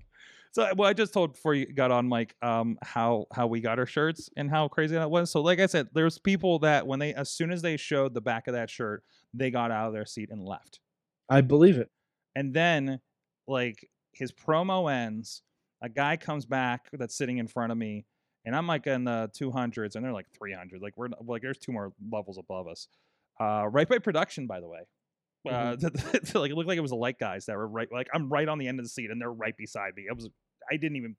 so 0.51 0.69
well 0.77 0.89
i 0.89 0.93
just 0.93 1.13
told 1.13 1.35
before 1.35 1.55
you 1.55 1.73
got 1.73 1.93
on 1.93 2.09
mike 2.09 2.35
um 2.43 2.77
how 2.83 3.27
how 3.33 3.47
we 3.47 3.61
got 3.61 3.79
our 3.79 3.87
shirts 3.87 4.29
and 4.37 4.51
how 4.51 4.67
crazy 4.67 4.97
that 4.97 5.09
was. 5.09 5.31
So 5.31 5.43
like 5.43 5.61
i 5.61 5.67
said 5.67 5.87
there's 5.95 6.19
people 6.19 6.59
that 6.61 6.89
when 6.89 6.99
they 6.99 7.15
as 7.15 7.31
soon 7.31 7.53
as 7.53 7.63
they 7.63 7.77
showed 7.77 8.15
the 8.15 8.21
back 8.21 8.49
of 8.49 8.55
that 8.55 8.69
shirt 8.69 9.05
they 9.33 9.53
got 9.53 9.71
out 9.71 9.87
of 9.87 9.93
their 9.93 10.07
seat 10.07 10.31
and 10.33 10.45
left. 10.45 10.81
I 11.29 11.41
believe 11.43 11.79
it. 11.79 11.89
and 12.35 12.53
then 12.53 12.99
like 13.47 13.89
his 14.13 14.33
promo 14.33 14.93
ends. 14.93 15.43
A 15.83 15.89
guy 15.89 16.17
comes 16.17 16.47
back 16.47 16.89
that's 16.93 17.17
sitting 17.17 17.39
in 17.39 17.47
front 17.47 17.71
of 17.71 17.79
me 17.79 18.07
and 18.51 18.57
i'm 18.57 18.67
like 18.67 18.85
in 18.89 19.05
the 19.05 19.31
200s 19.33 19.95
and 19.95 20.05
they're 20.05 20.13
like 20.13 20.27
300 20.37 20.83
like 20.83 20.93
we're 20.97 21.09
like 21.25 21.41
there's 21.41 21.57
two 21.57 21.71
more 21.71 21.93
levels 22.11 22.37
above 22.37 22.67
us 22.67 22.89
uh 23.41 23.65
right 23.69 23.89
by 23.89 23.99
production 23.99 24.49
by 24.49 24.59
the 24.59 24.67
way 24.67 24.81
uh 25.49 25.77
like 26.35 26.51
it 26.51 26.57
looked 26.57 26.67
like 26.67 26.77
it 26.77 26.81
was 26.83 26.91
the 26.91 26.97
light 26.97 27.19
guys 27.21 27.47
that 27.47 27.57
were 27.57 27.69
right 27.69 27.89
like 27.93 28.09
i'm 28.13 28.29
right 28.29 28.49
on 28.49 28.59
the 28.59 28.67
end 28.67 28.81
of 28.81 28.85
the 28.85 28.89
seat 28.89 29.09
and 29.09 29.21
they're 29.21 29.33
right 29.33 29.57
beside 29.57 29.95
me 29.95 30.07
i 30.11 30.13
was 30.13 30.29
i 30.69 30.77
didn't 30.77 30.97
even 30.97 31.15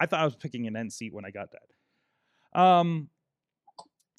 i 0.00 0.06
thought 0.06 0.18
i 0.18 0.24
was 0.24 0.34
picking 0.34 0.66
an 0.66 0.74
end 0.74 0.92
seat 0.92 1.14
when 1.14 1.24
i 1.24 1.30
got 1.30 1.48
that 1.52 2.60
um 2.60 3.08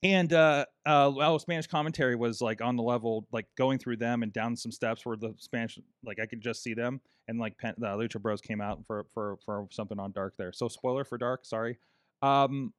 and 0.02 0.32
uh 0.32 0.66
uh 0.86 1.12
well 1.14 1.38
spanish 1.40 1.68
commentary 1.68 2.16
was 2.16 2.42
like 2.42 2.62
on 2.62 2.78
the 2.78 2.84
level 2.84 3.28
like 3.34 3.48
going 3.58 3.78
through 3.78 3.98
them 3.98 4.24
and 4.24 4.32
down 4.32 4.56
some 4.56 4.72
steps 4.72 5.06
where 5.06 5.18
the 5.18 5.34
spanish 5.38 5.78
like 6.06 6.20
i 6.22 6.26
could 6.26 6.42
just 6.42 6.64
see 6.64 6.74
them 6.74 7.02
and 7.28 7.40
like 7.40 7.58
Pen- 7.58 7.76
the 7.78 7.88
lucha 7.88 8.22
bros 8.22 8.42
came 8.42 8.62
out 8.62 8.86
for 8.86 9.06
for 9.14 9.38
for 9.46 9.68
something 9.72 10.00
on 10.00 10.12
dark 10.12 10.36
there 10.38 10.52
so 10.52 10.68
spoiler 10.68 11.04
for 11.04 11.18
dark 11.18 11.46
sorry 11.46 11.78
um 12.22 12.74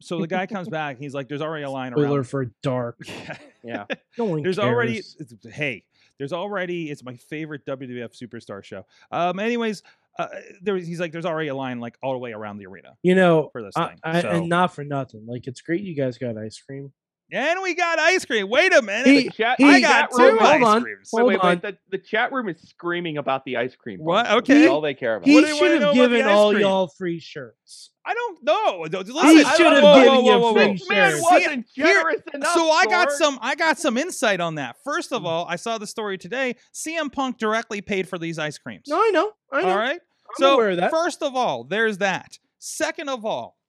so 0.00 0.18
the 0.20 0.26
guy 0.26 0.46
comes 0.46 0.68
back 0.68 0.98
he's 0.98 1.14
like 1.14 1.28
there's 1.28 1.40
already 1.42 1.64
a 1.64 1.70
line 1.70 1.92
Spoiler 1.92 2.16
around 2.16 2.24
for 2.24 2.46
dark. 2.62 2.98
yeah. 3.64 3.84
No 4.18 4.24
one 4.24 4.42
there's 4.42 4.58
already 4.58 4.94
cares. 4.94 5.16
it's- 5.20 5.54
hey 5.54 5.84
there's 6.18 6.32
already 6.32 6.90
it's 6.90 7.04
my 7.04 7.16
favorite 7.16 7.64
wwf 7.66 8.10
superstar 8.20 8.62
show 8.64 8.84
um 9.10 9.38
anyways 9.38 9.82
uh, 10.18 10.26
there 10.60 10.76
he's 10.76 11.00
like 11.00 11.10
there's 11.12 11.24
already 11.24 11.48
a 11.48 11.54
line 11.54 11.80
like 11.80 11.96
all 12.02 12.12
the 12.12 12.18
way 12.18 12.32
around 12.32 12.58
the 12.58 12.66
arena 12.66 12.94
You 13.02 13.14
know, 13.14 13.48
for 13.52 13.62
this 13.62 13.74
I, 13.76 13.88
thing 13.88 13.98
I, 14.04 14.20
so- 14.20 14.28
and 14.30 14.48
not 14.48 14.74
for 14.74 14.84
nothing. 14.84 15.24
Like 15.26 15.46
it's 15.46 15.62
great 15.62 15.80
you 15.82 15.94
guys 15.94 16.18
got 16.18 16.36
ice 16.36 16.60
cream. 16.60 16.92
And 17.32 17.60
we 17.62 17.74
got 17.74 17.98
ice 17.98 18.24
cream 18.24 18.48
wait 18.48 18.72
a 18.74 18.82
minute 18.82 19.06
He- 19.06 19.28
Chat, 19.30 19.56
he 19.58 19.64
i 19.64 19.80
got 19.80 20.10
two 20.10 20.18
room- 20.22 20.38
hold 20.38 20.42
ice 20.50 20.62
on, 20.62 20.82
creams 20.82 21.08
Wait, 21.12 21.20
hold 21.20 21.28
wait, 21.32 21.40
on. 21.40 21.48
wait. 21.48 21.62
The, 21.62 21.76
the 21.90 21.98
chat 21.98 22.30
room 22.32 22.48
is 22.48 22.60
screaming 22.60 23.16
about 23.18 23.44
the 23.44 23.56
ice 23.56 23.74
cream. 23.74 23.98
What? 24.00 24.30
Okay. 24.30 24.60
That's 24.60 24.70
all 24.70 24.80
they 24.80 24.94
care 24.94 25.16
about. 25.16 25.26
He 25.26 25.34
What 25.34 25.40
do 25.42 25.46
you 25.48 25.54
wanna 25.56 25.68
should 25.74 25.82
have 25.82 25.94
given 25.94 26.26
all 26.26 26.50
cream? 26.50 26.60
y'all 26.62 26.88
free 26.88 27.18
shirts. 27.20 27.90
I 28.04 28.14
don't 28.14 28.42
know. 28.42 28.86
Th- 28.86 29.06
He 29.06 29.12
should 29.44 29.72
have 29.72 29.82
whoa, 29.82 30.20
whoa, 30.22 30.54
given 30.54 30.72
you 30.72 30.76
free 30.76 30.76
shirts. 30.78 30.88
Man 30.90 31.22
wasn't 31.22 31.66
here- 31.74 31.86
generous 31.86 32.20
enough. 32.34 32.54
So 32.54 32.70
I 32.70 32.84
got 32.86 33.08
Sorg. 33.08 33.12
some 33.12 33.38
I 33.42 33.54
got 33.54 33.78
some 33.78 33.96
insight 33.96 34.40
on 34.40 34.56
that. 34.56 34.76
First 34.84 35.12
of 35.12 35.24
all, 35.24 35.46
I 35.48 35.56
saw 35.56 35.78
the 35.78 35.86
story 35.86 36.18
today. 36.18 36.56
CM 36.74 37.10
Punk 37.12 37.38
directly 37.38 37.80
paid 37.80 38.08
for 38.08 38.18
these 38.18 38.38
ice 38.38 38.58
creams. 38.58 38.84
No, 38.88 38.96
I 38.98 39.10
know. 39.10 39.32
I 39.52 39.62
know. 39.62 39.68
all 39.70 39.76
right. 39.78 40.00
I'm 40.00 40.34
so 40.38 40.54
aware 40.54 40.70
of 40.70 40.76
that. 40.78 40.90
first 40.90 41.22
of 41.22 41.36
all, 41.36 41.64
there's 41.64 41.98
that. 41.98 42.38
Second 42.58 43.08
of 43.08 43.24
all, 43.24 43.56
He 43.56 43.61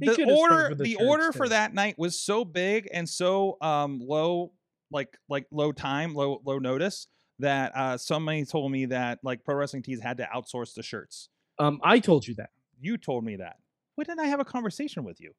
the 0.00 0.24
order 0.24 0.74
the, 0.74 0.84
the 0.84 0.96
order 0.96 1.32
for 1.32 1.48
that 1.48 1.74
night 1.74 1.96
was 1.98 2.18
so 2.20 2.44
big 2.44 2.88
and 2.92 3.08
so 3.08 3.56
um 3.60 4.00
low 4.02 4.52
like 4.90 5.16
like 5.28 5.46
low 5.50 5.72
time 5.72 6.14
low 6.14 6.40
low 6.44 6.58
notice 6.58 7.06
that 7.38 7.72
uh 7.76 7.96
somebody 7.96 8.44
told 8.44 8.70
me 8.72 8.86
that 8.86 9.18
like 9.22 9.44
pro 9.44 9.54
wrestling 9.54 9.82
tees 9.82 10.00
had 10.00 10.16
to 10.18 10.28
outsource 10.34 10.74
the 10.74 10.82
shirts 10.82 11.28
Um, 11.58 11.80
I 11.82 11.98
told 12.00 12.26
you 12.26 12.34
that. 12.36 12.50
you 12.80 12.96
told 12.98 13.24
me 13.24 13.36
that 13.36 13.56
when 13.94 14.06
didn't 14.06 14.20
i 14.20 14.26
have 14.26 14.40
a 14.40 14.44
conversation 14.44 15.04
with 15.04 15.20
you 15.20 15.32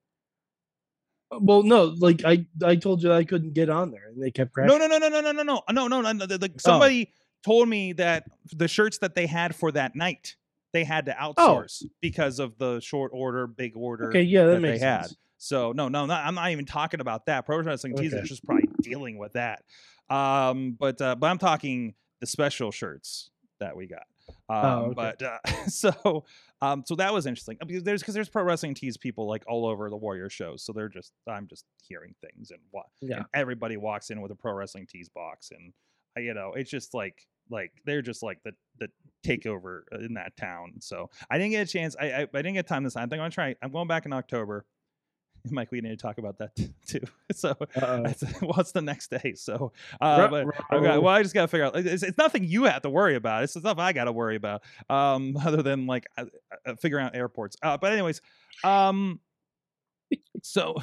Uh, 1.32 1.40
Well, 1.42 1.64
no, 1.64 1.86
like 2.00 2.24
I, 2.26 2.46
I 2.64 2.76
told 2.76 3.02
you 3.04 3.12
I 3.14 3.24
couldn't 3.24 3.54
get 3.54 3.70
on 3.70 3.92
there, 3.92 4.10
and 4.10 4.22
they 4.22 4.32
kept 4.32 4.52
crashing. 4.54 4.78
no 4.78 4.86
no 4.86 4.98
no 4.98 5.08
no 5.08 5.22
no 5.22 5.32
no 5.32 5.32
no 5.32 5.44
no 5.72 5.88
no 5.88 6.02
no 6.02 6.12
no 6.12 6.26
the- 6.26 6.52
somebody 6.58 7.14
told 7.44 7.68
me 7.70 7.94
that 7.94 8.24
the 8.54 8.68
shirts 8.68 8.98
that 9.00 9.16
they 9.16 9.26
had 9.28 9.56
for 9.56 9.72
that 9.72 9.96
night 9.96 10.36
they 10.74 10.84
had 10.84 11.06
to 11.06 11.12
outsource 11.14 11.84
because 12.02 12.40
of 12.40 12.58
the 12.58 12.80
short 12.80 13.12
order 13.14 13.48
big 13.48 13.74
order 13.76 14.10
Okay, 14.10 14.22
yeah, 14.24 14.46
that, 14.46 14.62
that 14.62 14.62
they 14.62 14.78
had. 14.80 15.06
sense. 15.06 15.18
So 15.38 15.72
no, 15.72 15.88
no, 15.90 16.06
not, 16.06 16.26
I'm 16.26 16.36
not 16.36 16.52
even 16.52 16.66
talking 16.66 17.00
about 17.02 17.26
that. 17.26 17.46
Pro 17.46 17.62
Wrestling 17.62 17.96
Tees 17.96 18.14
Okay. 18.14 18.22
is 18.22 18.30
just 18.30 18.46
probably 18.46 18.70
dealing 18.84 19.18
with 19.18 19.34
that. 19.34 19.64
Um, 20.10 20.76
but 20.80 21.02
uh, 21.02 21.16
but 21.16 21.28
I'm 21.28 21.38
talking 21.38 21.96
the 22.20 22.28
special 22.28 22.72
shirts 22.72 23.32
that 23.60 23.76
we 23.76 23.88
got. 23.88 24.04
Um, 24.50 24.66
Oh, 24.66 24.86
okay. 24.88 24.94
But 24.96 25.22
uh, 25.24 25.38
so 25.68 26.26
um, 26.62 26.84
so 26.86 26.96
that 26.96 27.14
was 27.14 27.26
interesting 27.26 27.58
because 27.66 27.84
there's 27.84 28.02
because 28.02 28.14
there's 28.14 28.30
Pro 28.30 28.44
Wrestling 28.44 28.74
Tees 28.76 28.98
people 28.98 29.28
like 29.28 29.44
all 29.48 29.66
over 29.66 29.90
the 29.90 29.98
Warrior 29.98 30.30
shows. 30.30 30.64
So 30.64 30.74
they're 30.74 30.90
just 30.90 31.12
I'm 31.28 31.48
just 31.48 31.66
hearing 31.88 32.14
things 32.22 32.52
and 32.52 32.60
what 32.72 32.86
Yeah. 33.02 33.18
and 33.18 33.26
everybody 33.34 33.78
walks 33.78 34.10
in 34.12 34.22
with 34.22 34.32
a 34.32 34.36
Pro 34.36 34.54
Wrestling 34.54 34.88
Tees 34.88 35.10
box 35.10 35.50
and 35.52 35.74
uh, 36.18 36.22
you 36.22 36.34
know 36.34 36.54
it's 36.56 36.70
just 36.70 36.94
like 36.94 37.26
like 37.52 37.72
they're 37.86 38.02
just 38.02 38.24
like 38.24 38.40
the 38.44 38.54
the 38.80 38.88
takeover 39.26 39.82
in 40.00 40.16
that 40.16 40.36
town. 40.38 40.74
So 40.80 41.10
I 41.30 41.38
didn't 41.38 41.52
get 41.52 41.68
a 41.68 41.72
chance. 41.72 41.96
I 42.00 42.06
I, 42.12 42.22
I 42.22 42.26
didn't 42.38 42.54
get 42.54 42.68
time 42.68 42.84
this 42.84 42.94
time. 42.94 43.04
I 43.04 43.06
think 43.06 43.14
I'm 43.14 43.20
gonna 43.20 43.32
try. 43.32 43.56
I'm 43.62 43.72
going 43.72 43.88
back 43.88 44.06
in 44.06 44.14
October. 44.14 44.66
Mike, 45.50 45.72
we 45.72 45.82
need 45.82 45.90
to 45.90 45.98
talk 45.98 46.18
about 46.20 46.38
that 46.38 46.56
too. 46.88 47.00
So 47.34 47.50
Uh-oh. 47.50 48.04
well, 48.42 48.66
the 48.74 48.82
next 48.84 49.10
day. 49.10 49.34
So, 49.36 49.72
uh, 50.00 50.28
but 50.28 50.46
okay, 50.72 50.98
well, 50.98 51.08
I 51.08 51.24
just 51.24 51.34
gotta 51.34 51.48
figure 51.48 51.66
out. 51.66 51.76
It's, 51.76 52.04
it's 52.04 52.18
nothing 52.18 52.44
you 52.44 52.66
have 52.66 52.84
to 52.84 52.90
worry 52.90 53.16
about. 53.16 53.44
It's 53.44 53.54
stuff 53.54 53.78
I 53.80 53.92
gotta 53.94 54.12
worry 54.12 54.36
about. 54.36 54.62
Um, 54.90 55.36
other 55.38 55.62
than 55.64 55.88
like 55.88 56.06
uh, 56.18 56.26
uh, 56.66 56.76
figuring 56.76 57.06
out 57.06 57.16
airports. 57.16 57.58
Uh, 57.64 57.78
but 57.78 57.92
anyways, 57.92 58.22
um, 58.64 59.20
so 60.44 60.76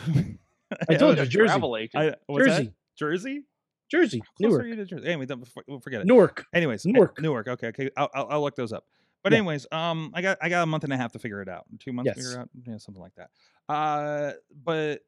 I 0.88 0.94
told 0.96 1.10
Like 1.16 1.18
a 1.18 1.24
you, 1.24 1.28
Jersey. 1.28 1.46
travel. 1.46 1.74
I, 1.94 2.14
what's 2.26 2.46
that? 2.46 2.72
Jersey, 2.98 3.44
Jersey. 3.90 4.22
Newark, 4.40 4.66
you 4.66 4.76
to 4.76 4.84
Jersey. 4.84 5.06
Anyway, 5.06 5.26
don't- 5.26 5.46
we'll 5.66 5.80
forget 5.80 6.00
it. 6.02 6.06
Newark. 6.06 6.46
Anyways, 6.54 6.84
eh, 6.86 6.90
Newark. 6.92 7.20
Newark. 7.20 7.48
Okay, 7.48 7.68
okay. 7.68 7.90
I'll, 7.96 8.10
I'll, 8.14 8.26
I'll 8.30 8.40
look 8.42 8.54
those 8.56 8.72
up. 8.72 8.84
But 9.22 9.32
Yeah. 9.32 9.38
anyways, 9.38 9.66
um, 9.72 10.12
I 10.14 10.22
got 10.22 10.38
I 10.40 10.48
got 10.48 10.62
a 10.62 10.66
month 10.66 10.84
and 10.84 10.92
a 10.92 10.96
half 10.96 11.12
to 11.12 11.18
figure 11.18 11.42
it 11.42 11.48
out. 11.48 11.64
Two 11.80 11.92
months 11.92 12.10
to 12.12 12.14
figure 12.14 12.32
it 12.32 12.38
out. 12.38 12.48
Yeah, 12.66 12.76
something 12.78 13.02
like 13.02 13.14
that. 13.16 13.30
Uh, 13.68 14.32
but 14.64 15.00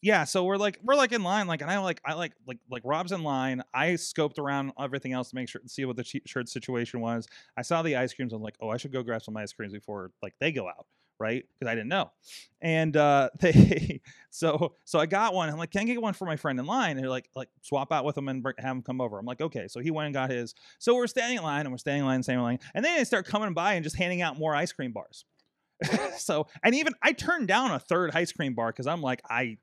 yeah, 0.00 0.24
so 0.24 0.44
we're 0.44 0.56
like 0.56 0.78
we're 0.82 0.94
like 0.94 1.12
in 1.12 1.22
line, 1.24 1.46
like, 1.48 1.60
and 1.60 1.70
I 1.70 1.78
like 1.80 2.00
I 2.04 2.14
like 2.14 2.32
like 2.46 2.58
like 2.70 2.82
Rob's 2.84 3.12
in 3.12 3.22
line. 3.22 3.62
I 3.74 3.88
scoped 3.90 4.38
around 4.38 4.72
everything 4.80 5.12
else 5.12 5.30
to 5.30 5.34
make 5.34 5.48
sure 5.48 5.60
and 5.60 5.70
see 5.70 5.84
what 5.84 5.96
the 5.96 6.04
shirt 6.24 6.48
situation 6.48 7.00
was. 7.00 7.26
I 7.56 7.62
saw 7.62 7.82
the 7.82 7.96
ice 7.96 8.14
creams. 8.14 8.32
I'm 8.32 8.40
like, 8.42 8.54
oh, 8.60 8.70
I 8.70 8.76
should 8.76 8.92
go 8.92 9.02
grab 9.02 9.22
some 9.22 9.36
ice 9.36 9.52
creams 9.52 9.72
before 9.72 10.10
like 10.22 10.34
they 10.40 10.52
go 10.52 10.68
out, 10.68 10.86
right? 11.18 11.44
Because 11.58 11.70
I 11.70 11.74
didn't 11.74 11.88
know. 11.88 12.10
And 12.60 12.96
uh, 12.96 13.30
they 13.40 14.00
so 14.30 14.74
so 14.84 14.98
I 14.98 15.06
got 15.06 15.34
one. 15.34 15.48
I'm 15.48 15.58
like, 15.58 15.70
can 15.70 15.82
I 15.82 15.84
get 15.84 16.00
one 16.00 16.14
for 16.14 16.24
my 16.24 16.36
friend 16.36 16.58
in 16.58 16.66
line? 16.66 16.92
And 16.92 17.00
they're 17.00 17.10
like 17.10 17.28
like 17.34 17.48
swap 17.62 17.92
out 17.92 18.04
with 18.04 18.16
him 18.16 18.28
and 18.28 18.44
have 18.58 18.76
him 18.76 18.82
come 18.82 19.00
over. 19.00 19.18
I'm 19.18 19.26
like, 19.26 19.40
okay. 19.40 19.68
So 19.68 19.80
he 19.80 19.90
went 19.90 20.06
and 20.06 20.14
got 20.14 20.30
his. 20.30 20.54
So 20.78 20.94
we're 20.94 21.06
standing 21.06 21.38
in 21.38 21.44
line 21.44 21.62
and 21.62 21.70
we're 21.70 21.78
standing 21.78 22.00
in 22.02 22.06
line, 22.06 22.22
standing 22.22 22.40
in 22.40 22.44
line, 22.44 22.58
and 22.74 22.84
then 22.84 22.96
they 22.96 23.04
start 23.04 23.26
coming 23.26 23.54
by 23.54 23.74
and 23.74 23.84
just 23.84 23.96
handing 23.96 24.22
out 24.22 24.38
more 24.38 24.54
ice 24.54 24.72
cream 24.72 24.92
bars. 24.92 25.24
so 26.18 26.46
and 26.62 26.74
even 26.74 26.92
I 27.02 27.12
turned 27.12 27.48
down 27.48 27.70
a 27.70 27.78
third 27.78 28.10
ice 28.14 28.32
cream 28.32 28.54
bar 28.54 28.68
because 28.68 28.86
I'm 28.86 29.00
like 29.00 29.22
I 29.28 29.58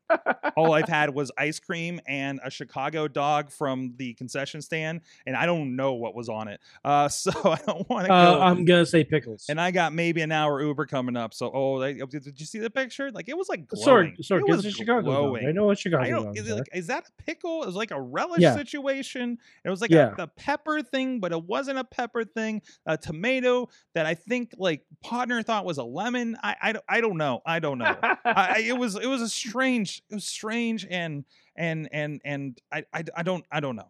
all 0.55 0.73
I've 0.73 0.87
had 0.87 1.09
was 1.13 1.31
ice 1.37 1.59
cream 1.59 1.99
and 2.07 2.39
a 2.43 2.49
Chicago 2.49 3.07
dog 3.07 3.51
from 3.51 3.93
the 3.97 4.13
concession 4.13 4.61
stand, 4.61 5.01
and 5.25 5.35
I 5.35 5.45
don't 5.45 5.75
know 5.75 5.93
what 5.93 6.15
was 6.15 6.29
on 6.29 6.47
it. 6.47 6.59
Uh, 6.83 7.07
so 7.09 7.31
I 7.43 7.59
don't 7.65 7.89
want 7.89 8.07
to 8.07 8.13
Uh, 8.13 8.35
go. 8.35 8.41
I'm 8.41 8.65
gonna 8.65 8.85
say 8.85 9.03
pickles. 9.03 9.45
and 9.49 9.59
I 9.59 9.71
got 9.71 9.93
maybe 9.93 10.21
an 10.21 10.31
hour 10.31 10.61
Uber 10.61 10.85
coming 10.85 11.17
up. 11.17 11.33
So 11.33 11.51
oh, 11.53 11.79
they, 11.79 11.93
did 11.95 12.39
you 12.39 12.45
see 12.45 12.59
the 12.59 12.69
picture? 12.69 13.11
Like 13.11 13.27
it 13.29 13.37
was 13.37 13.49
like 13.49 13.65
sorry, 13.75 14.07
glowing. 14.11 14.23
sorry, 14.23 14.41
it 14.41 14.49
it's 14.53 14.57
was 14.57 14.65
a 14.65 14.71
Chicago. 14.71 15.33
dog. 15.33 15.43
I 15.45 15.51
know 15.51 15.65
what 15.65 15.79
Chicago. 15.79 16.31
Is, 16.35 16.47
it 16.49 16.53
like, 16.55 16.69
is 16.73 16.87
that 16.87 17.03
a 17.07 17.23
pickle? 17.23 17.63
It 17.63 17.67
was 17.67 17.75
like 17.75 17.91
a 17.91 17.99
relish 18.01 18.41
Yeah. 18.41 18.55
situation. 18.55 19.37
It 19.63 19.69
was 19.69 19.81
like 19.81 19.91
Yeah. 19.91 20.13
a, 20.13 20.15
the 20.15 20.27
pepper 20.27 20.81
thing, 20.81 21.19
but 21.19 21.31
it 21.31 21.43
wasn't 21.43 21.79
a 21.79 21.83
pepper 21.83 22.23
thing. 22.23 22.61
A 22.85 22.97
tomato 22.97 23.67
that 23.93 24.05
I 24.05 24.13
think 24.15 24.51
like 24.57 24.85
Podner 25.03 25.43
thought 25.43 25.65
was 25.65 25.77
a 25.77 25.83
lemon. 26.05 26.37
I 26.43 26.55
I, 26.61 26.73
I 26.97 27.01
don't 27.01 27.17
know. 27.17 27.41
I 27.45 27.59
don't 27.59 27.77
know. 27.77 27.95
I, 28.01 28.17
I- 28.25 28.63
it 28.67 28.77
was 28.83 28.95
it 28.95 29.07
was 29.07 29.21
a 29.21 29.29
strange. 29.29 30.01
It 30.09 30.15
was 30.15 30.25
strange 30.25 30.85
and 30.89 31.25
and 31.55 31.89
and 31.91 32.21
and 32.23 32.61
I 32.71 32.83
I, 32.93 33.03
I 33.17 33.23
don't 33.23 33.43
I 33.51 33.59
don't 33.59 33.75
know. 33.75 33.89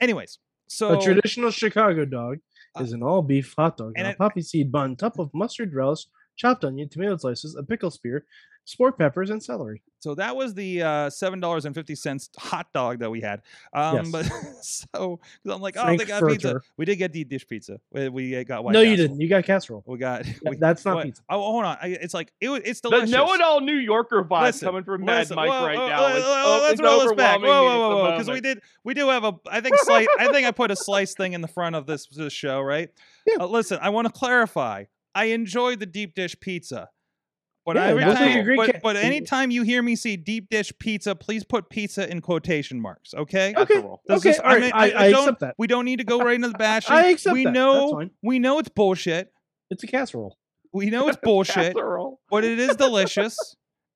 Anyways, 0.00 0.38
so 0.68 0.98
a 0.98 1.02
traditional 1.02 1.50
Chicago 1.50 2.04
dog 2.04 2.38
Uh, 2.78 2.82
is 2.82 2.92
an 2.92 3.02
all 3.02 3.22
beef 3.22 3.54
hot 3.56 3.76
dog 3.76 3.92
and 3.96 4.06
on 4.06 4.12
a 4.12 4.16
poppy 4.16 4.42
seed 4.42 4.70
bun, 4.70 4.96
top 4.96 5.18
of 5.18 5.30
mustard 5.34 5.74
relish, 5.74 6.06
chopped 6.36 6.64
onion, 6.64 6.88
tomato 6.88 7.16
slices, 7.16 7.56
a 7.56 7.62
pickle 7.62 7.90
spear, 7.90 8.24
sport 8.64 8.98
peppers, 8.98 9.30
and 9.30 9.42
celery. 9.42 9.82
So 9.98 10.14
that 10.16 10.36
was 10.36 10.54
the 10.54 10.82
uh, 10.82 11.10
seven 11.10 11.40
dollars 11.40 11.64
and 11.64 11.74
fifty 11.74 11.94
cents 11.96 12.30
hot 12.36 12.68
dog 12.72 13.00
that 13.00 13.10
we 13.10 13.20
had. 13.20 13.42
Um, 13.72 13.96
Yes. 13.96 14.10
But 14.12 14.24
so 14.62 15.16
'cause 15.16 15.52
I'm 15.54 15.60
like, 15.60 15.76
oh, 15.78 15.96
they 15.96 16.04
got 16.04 16.24
pizza. 16.28 16.60
We 16.76 16.84
did 16.84 16.96
get 16.96 17.12
the 17.12 17.24
dish 17.24 17.46
pizza. 17.48 17.80
We, 17.90 18.08
we 18.10 18.44
got 18.44 18.62
white. 18.62 18.72
no, 18.72 18.82
you 18.82 18.94
didn't. 18.94 19.20
You 19.20 19.28
got 19.28 19.44
casserole. 19.44 19.82
We 19.86 19.98
got. 19.98 20.24
We, 20.44 20.56
That's 20.56 20.84
not 20.84 20.96
what- 20.96 21.04
pizza. 21.06 21.22
Oh, 21.28 21.40
hold 21.40 21.64
on. 21.64 21.76
I, 21.82 21.88
it's 22.00 22.14
like 22.14 22.32
it, 22.40 22.48
was- 22.50 22.60
it's 22.64 22.80
The 22.80 22.90
know-it-all 22.90 23.62
New 23.62 23.74
Yorker 23.76 24.22
vibe 24.22 24.42
Listen, 24.42 24.66
coming 24.66 24.84
from 24.84 25.04
Mad 25.04 25.20
Listen, 25.20 25.36
Mike 25.36 25.48
whoa, 25.50 25.66
right 25.66 25.78
whoa, 25.78 25.88
now. 25.88 26.00
whoa, 26.02 26.16
is- 26.16 26.22
whoa, 26.24 26.42
oh, 26.46 26.58
let's 26.62 26.72
it's 26.74 26.82
roll 26.82 27.00
this 27.00 27.12
back. 27.14 27.40
Whoa, 27.40 27.46
whoa, 27.46 27.78
whoa, 27.88 27.96
whoa! 28.04 28.10
Because 28.12 28.30
we 28.30 28.40
did, 28.40 28.60
we 28.84 28.94
do 28.94 29.08
have 29.08 29.24
a. 29.24 29.32
I 29.50 29.60
think 29.60 29.76
slice. 29.78 30.06
I 30.18 30.30
think 30.30 30.46
I 30.46 30.50
put 30.52 30.70
a 30.70 30.76
slice 30.76 31.14
thing 31.14 31.32
in 31.32 31.40
the 31.40 31.48
front 31.48 31.74
of 31.74 31.86
this 31.86 32.06
this 32.08 32.32
show, 32.32 32.60
right? 32.60 32.90
Yeah. 33.26 33.38
Uh, 33.42 33.46
listen, 33.48 33.80
I 33.82 33.88
want 33.88 34.06
to 34.06 34.12
clarify. 34.12 34.84
I 35.16 35.24
enjoy 35.26 35.76
the 35.76 35.86
deep 35.86 36.14
dish 36.14 36.36
pizza. 36.40 36.88
But 37.64 37.74
Yeah, 37.76 37.86
every 37.86 38.02
it 38.02 38.06
looks 38.06 38.20
like 38.20 38.32
time, 38.32 38.50
a 38.50 38.56
but, 38.56 38.82
but 38.82 38.96
anytime 38.96 39.50
you 39.50 39.62
hear 39.64 39.82
me 39.82 39.96
say 39.96 40.14
deep 40.16 40.48
dish 40.50 40.72
pizza, 40.78 41.16
please 41.16 41.42
put 41.42 41.68
pizza 41.68 42.08
in 42.08 42.20
quotation 42.20 42.80
marks. 42.80 43.12
Okay. 43.12 43.54
Okay. 43.56 43.82
This 44.06 44.18
Okay, 44.20 44.30
is- 44.30 44.38
all 44.38 44.56
right, 44.56 44.72
I- 44.72 45.06
I 45.06 45.10
don't, 45.10 45.22
accept 45.22 45.40
that. 45.40 45.54
We 45.58 45.66
don't 45.66 45.84
need 45.84 45.98
to 45.98 46.04
go 46.04 46.20
right 46.20 46.36
into 46.36 46.48
the 46.48 46.58
bashing. 46.58 46.94
I 46.94 47.06
accept 47.06 47.34
we 47.34 47.42
that. 47.42 47.50
That's 47.52 47.54
know 47.54 48.08
we 48.22 48.38
know 48.38 48.60
it's 48.60 48.68
bullshit. 48.68 49.32
It's 49.70 49.82
a 49.82 49.88
casserole. 49.88 50.38
We 50.72 50.90
know 50.90 51.08
it's 51.08 51.18
bullshit, 51.22 51.74
Casserole. 51.74 52.20
but 52.30 52.44
it 52.44 52.58
is 52.60 52.76
delicious. 52.76 53.36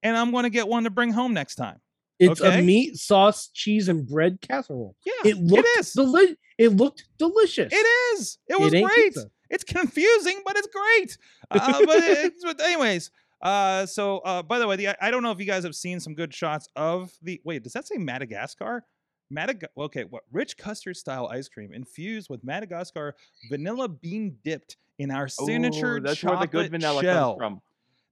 and 0.03 0.17
I'm 0.17 0.33
going 0.33 0.45
to 0.45 0.51
get 0.51 0.67
one 0.67 0.83
to 0.85 0.91
bring 0.91 1.13
home 1.13 1.33
next 1.35 1.55
time. 1.57 1.81
It's 2.19 2.41
Okay. 2.41 2.59
a 2.59 2.63
meat, 2.63 2.97
sauce, 2.97 3.51
cheese, 3.55 3.89
and 3.89 4.05
bread 4.07 4.41
casserole. 4.41 4.97
Yeah, 5.07 5.31
It 5.31 5.37
looked 5.37 5.69
it 5.69 5.79
is. 5.81 5.93
deli- 5.93 6.37
It 6.59 6.69
looked 6.71 7.05
delicious. 7.19 7.73
It 7.73 7.87
is. 8.17 8.39
It 8.49 8.59
was 8.59 8.75
ain't 8.75 8.87
great. 8.89 9.05
pizza. 9.15 9.31
It's 9.51 9.65
confusing, 9.65 10.41
but 10.47 10.57
it's 10.57 10.69
great. 10.69 11.19
Uh, 11.51 11.85
but, 11.85 11.99
it's, 12.05 12.45
but 12.45 12.61
anyways, 12.61 13.11
uh, 13.43 13.85
so 13.87 14.19
uh, 14.19 14.43
by 14.43 14.59
the 14.59 14.67
way, 14.67 14.77
the, 14.77 14.89
I- 14.89 14.97
I 15.03 15.11
don't 15.11 15.23
know 15.23 15.33
if 15.33 15.41
you 15.41 15.47
guys 15.47 15.65
have 15.65 15.75
seen 15.75 15.99
some 16.01 16.15
good 16.15 16.33
shots 16.33 16.69
of 16.77 17.13
the. 17.23 17.41
Wait, 17.45 17.63
does 17.65 17.73
that 17.73 17.87
say 17.87 17.97
Madagascar? 17.97 18.85
Madagascar. 19.31 19.73
Okay, 19.79 20.05
what 20.05 20.23
rich 20.33 20.57
custard 20.57 20.97
style 20.97 21.27
ice 21.29 21.49
cream 21.49 21.73
infused 21.73 22.29
with 22.31 22.43
Madagascar 22.45 23.15
vanilla 23.49 23.89
bean 23.89 24.37
dipped 24.45 24.77
in 24.99 25.11
our 25.11 25.29
signature 25.29 25.97
Ooh, 25.97 26.01
that's 26.01 26.23
where 26.23 26.37
the 26.37 26.47
good 26.47 26.71
vanilla 26.71 27.03
shell. 27.03 27.31
comes 27.37 27.39
from. 27.39 27.61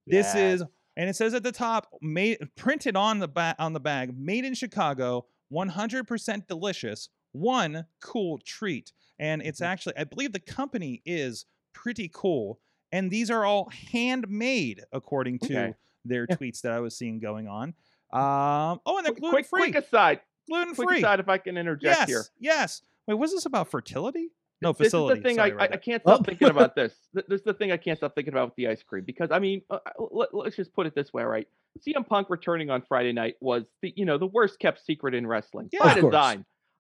This 0.07 0.35
Yeah. 0.35 0.49
is, 0.49 0.63
and 0.97 1.11
it 1.11 1.17
says 1.17 1.35
at 1.35 1.43
the 1.43 1.53
top, 1.53 1.89
made 2.01 2.39
printed 2.57 2.97
on 2.97 3.19
the 3.19 3.29
ba- 3.29 3.55
on 3.59 3.73
the 3.75 3.81
bag, 3.81 4.17
made 4.19 4.45
in 4.45 4.55
Chicago, 4.55 5.27
100% 5.53 6.47
delicious, 6.49 7.09
one 7.33 7.87
cool 8.01 8.39
treat. 8.39 8.93
And 9.19 9.43
it's 9.43 9.61
Mm-hmm. 9.61 9.71
actually, 9.73 9.97
I 9.97 10.05
believe 10.05 10.33
the 10.33 10.41
company 10.41 11.03
is 11.05 11.47
pretty 11.73 12.11
cool. 12.13 12.61
And 12.93 13.11
these 13.11 13.31
are 13.31 13.45
all 13.45 13.71
handmade, 13.93 14.83
according 14.93 15.41
to 15.41 15.47
Okay. 15.55 15.75
their 16.05 16.27
Yeah. 16.29 16.37
tweets 16.37 16.61
that 16.63 16.73
I 16.73 16.81
was 16.81 16.97
seeing 16.97 17.19
going 17.21 17.47
on. 17.49 17.75
Um, 18.13 18.81
oh, 18.87 18.97
and 18.97 19.05
they're 19.07 19.13
gluten 19.13 19.31
quick, 19.31 19.47
free. 19.47 19.71
quick 19.71 19.75
aside. 19.85 20.21
Gluten 20.49 20.75
Quick 20.75 20.89
free. 20.89 20.99
aside, 20.99 21.21
if 21.21 21.29
I 21.29 21.37
can 21.39 21.59
interject 21.59 21.99
Yes, 21.99 22.09
here. 22.09 22.25
yes. 22.39 22.83
Wait, 23.07 23.15
was 23.15 23.33
this 23.33 23.45
about 23.45 23.69
fertility? 23.71 24.31
No, 24.63 24.73
This 24.73 24.87
is 24.87 24.93
facility. 24.93 25.21
the 25.21 25.29
thing 25.29 25.37
Sorry, 25.37 25.53
I, 25.53 25.65
I, 25.65 25.69
I 25.73 25.77
can't 25.77 26.03
Oh. 26.07 26.15
stop 26.15 26.27
thinking 26.27 26.49
about 26.49 26.75
this. 26.75 26.95
Th- 27.15 27.27
This 27.29 27.41
is 27.41 27.45
the 27.45 27.55
thing 27.55 27.71
I 27.71 27.77
can't 27.77 27.99
stop 27.99 28.15
thinking 28.15 28.33
about 28.33 28.49
with 28.49 28.57
the 28.57 28.69
ice 28.69 28.83
cream 28.83 29.05
because 29.05 29.31
I 29.31 29.39
mean, 29.39 29.63
uh, 29.71 29.79
uh, 29.87 30.05
let, 30.11 30.33
us 30.47 30.57
just 30.57 30.73
put 30.73 30.87
it 30.87 30.95
this 30.95 31.13
way, 31.13 31.23
right? 31.23 31.47
CM 31.87 32.05
Punk 32.09 32.29
returning 32.31 32.71
on 32.71 32.83
Friday 32.83 33.13
night 33.13 33.37
was 33.41 33.65
the 33.83 33.93
you 33.95 34.05
know 34.07 34.17
the 34.19 34.27
worst 34.27 34.59
kept 34.59 34.85
secret 34.85 35.15
in 35.15 35.27
wrestling 35.27 35.69
Yeah. 35.73 35.81
by 35.85 35.93
Of 35.93 36.01
course. 36.01 36.13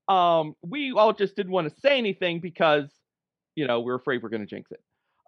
Design. 0.09 0.41
Um, 0.41 0.55
we 0.62 0.93
all 0.93 1.12
just 1.12 1.37
didn't 1.37 1.53
want 1.53 1.73
to 1.73 1.81
say 1.81 1.99
anything 1.99 2.41
because 2.41 2.91
you 3.55 3.67
know 3.67 3.81
we're 3.81 3.97
afraid 3.97 4.23
we're 4.23 4.29
going 4.29 4.41
to 4.43 4.47
jinx 4.47 4.71
it. 4.73 4.81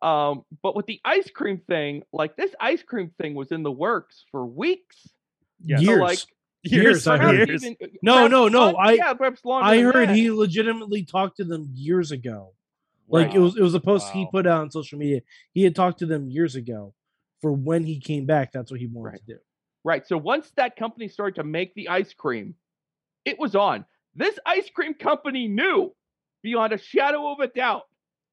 Um, 0.06 0.44
but 0.62 0.74
with 0.74 0.86
the 0.86 1.00
ice 1.04 1.28
cream 1.30 1.60
thing, 1.68 2.02
like 2.12 2.36
this 2.36 2.50
ice 2.58 2.82
cream 2.82 3.10
thing 3.20 3.34
was 3.34 3.52
in 3.52 3.62
the 3.62 3.70
works 3.70 4.24
for 4.30 4.46
weeks. 4.46 5.08
Yeah. 5.62 5.76
So, 5.76 5.82
Years. 5.82 6.00
like, 6.00 6.18
Years, 6.62 7.06
I 7.06 7.18
heard. 7.18 7.48
years. 7.48 7.64
even- 7.64 7.76
No, 8.02 8.26
no, 8.26 8.48
no, 8.48 8.74
I- 8.76 8.92
yeah, 8.92 9.12
perhaps 9.14 9.44
longer. 9.44 9.66
I 9.66 9.80
heard 9.80 10.08
that. 10.10 10.16
he 10.16 10.30
legitimately 10.30 11.04
talked 11.04 11.36
to 11.38 11.44
them 11.44 11.70
years 11.74 12.12
ago. 12.12 12.52
Like 13.08 13.34
it 13.34 13.38
was 13.40 13.56
it 13.56 13.62
was 13.62 13.74
a 13.74 13.80
post 13.80 14.10
he 14.12 14.26
put 14.30 14.46
out 14.46 14.60
on 14.60 14.70
social 14.70 14.98
media. 14.98 15.20
He 15.52 15.64
had 15.64 15.74
talked 15.74 15.98
to 15.98 16.06
them 16.06 16.28
years 16.30 16.54
ago 16.54 16.94
for 17.42 17.50
when 17.52 17.82
he 17.84 17.98
came 17.98 18.24
back. 18.24 18.52
That's 18.52 18.70
what 18.70 18.78
he 18.78 18.86
wanted 18.86 19.10
Right. 19.12 19.20
to 19.26 19.34
do. 19.34 19.38
Right. 19.84 20.06
So 20.06 20.16
once 20.16 20.50
that 20.56 20.76
company 20.76 21.08
started 21.08 21.34
to 21.36 21.44
make 21.44 21.74
the 21.74 21.88
ice 21.88 22.12
cream, 22.14 22.54
it 23.24 23.38
was 23.38 23.54
on. 23.56 23.84
This 24.14 24.38
ice 24.44 24.68
cream 24.70 24.94
company 24.94 25.48
knew 25.48 25.94
beyond 26.42 26.72
a 26.72 26.78
shadow 26.78 27.30
of 27.32 27.40
a 27.40 27.46
doubt 27.46 27.82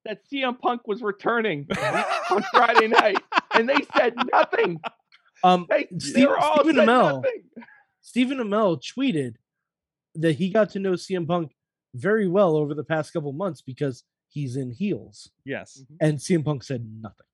that 0.05 0.19
CM 0.31 0.59
Punk 0.59 0.87
was 0.87 1.01
returning 1.01 1.67
on 2.31 2.43
Friday 2.53 2.87
night, 2.87 3.17
and 3.53 3.67
they 3.67 3.77
said 3.95 4.13
nothing. 4.31 4.79
Um, 5.43 5.67
They, 5.69 5.87
they 5.91 5.99
Steve- 5.99 6.27
all 6.39 6.59
Stephen 6.63 6.77
Amell. 6.85 7.15
nothing. 7.15 7.43
Stephen 8.01 8.37
Amell 8.37 8.81
tweeted 8.81 9.35
that 10.15 10.33
he 10.37 10.49
got 10.49 10.69
to 10.71 10.79
know 10.79 10.93
CM 10.93 11.27
Punk 11.27 11.51
very 11.93 12.27
well 12.27 12.55
over 12.55 12.73
the 12.73 12.83
past 12.83 13.11
couple 13.13 13.31
months 13.33 13.61
because 13.61 14.03
he's 14.29 14.55
in 14.55 14.71
heels, 14.71 15.29
Yes. 15.45 15.83
and 15.99 16.17
CM 16.17 16.43
Punk 16.45 16.63
said 16.63 16.85
nothing. 17.01 17.25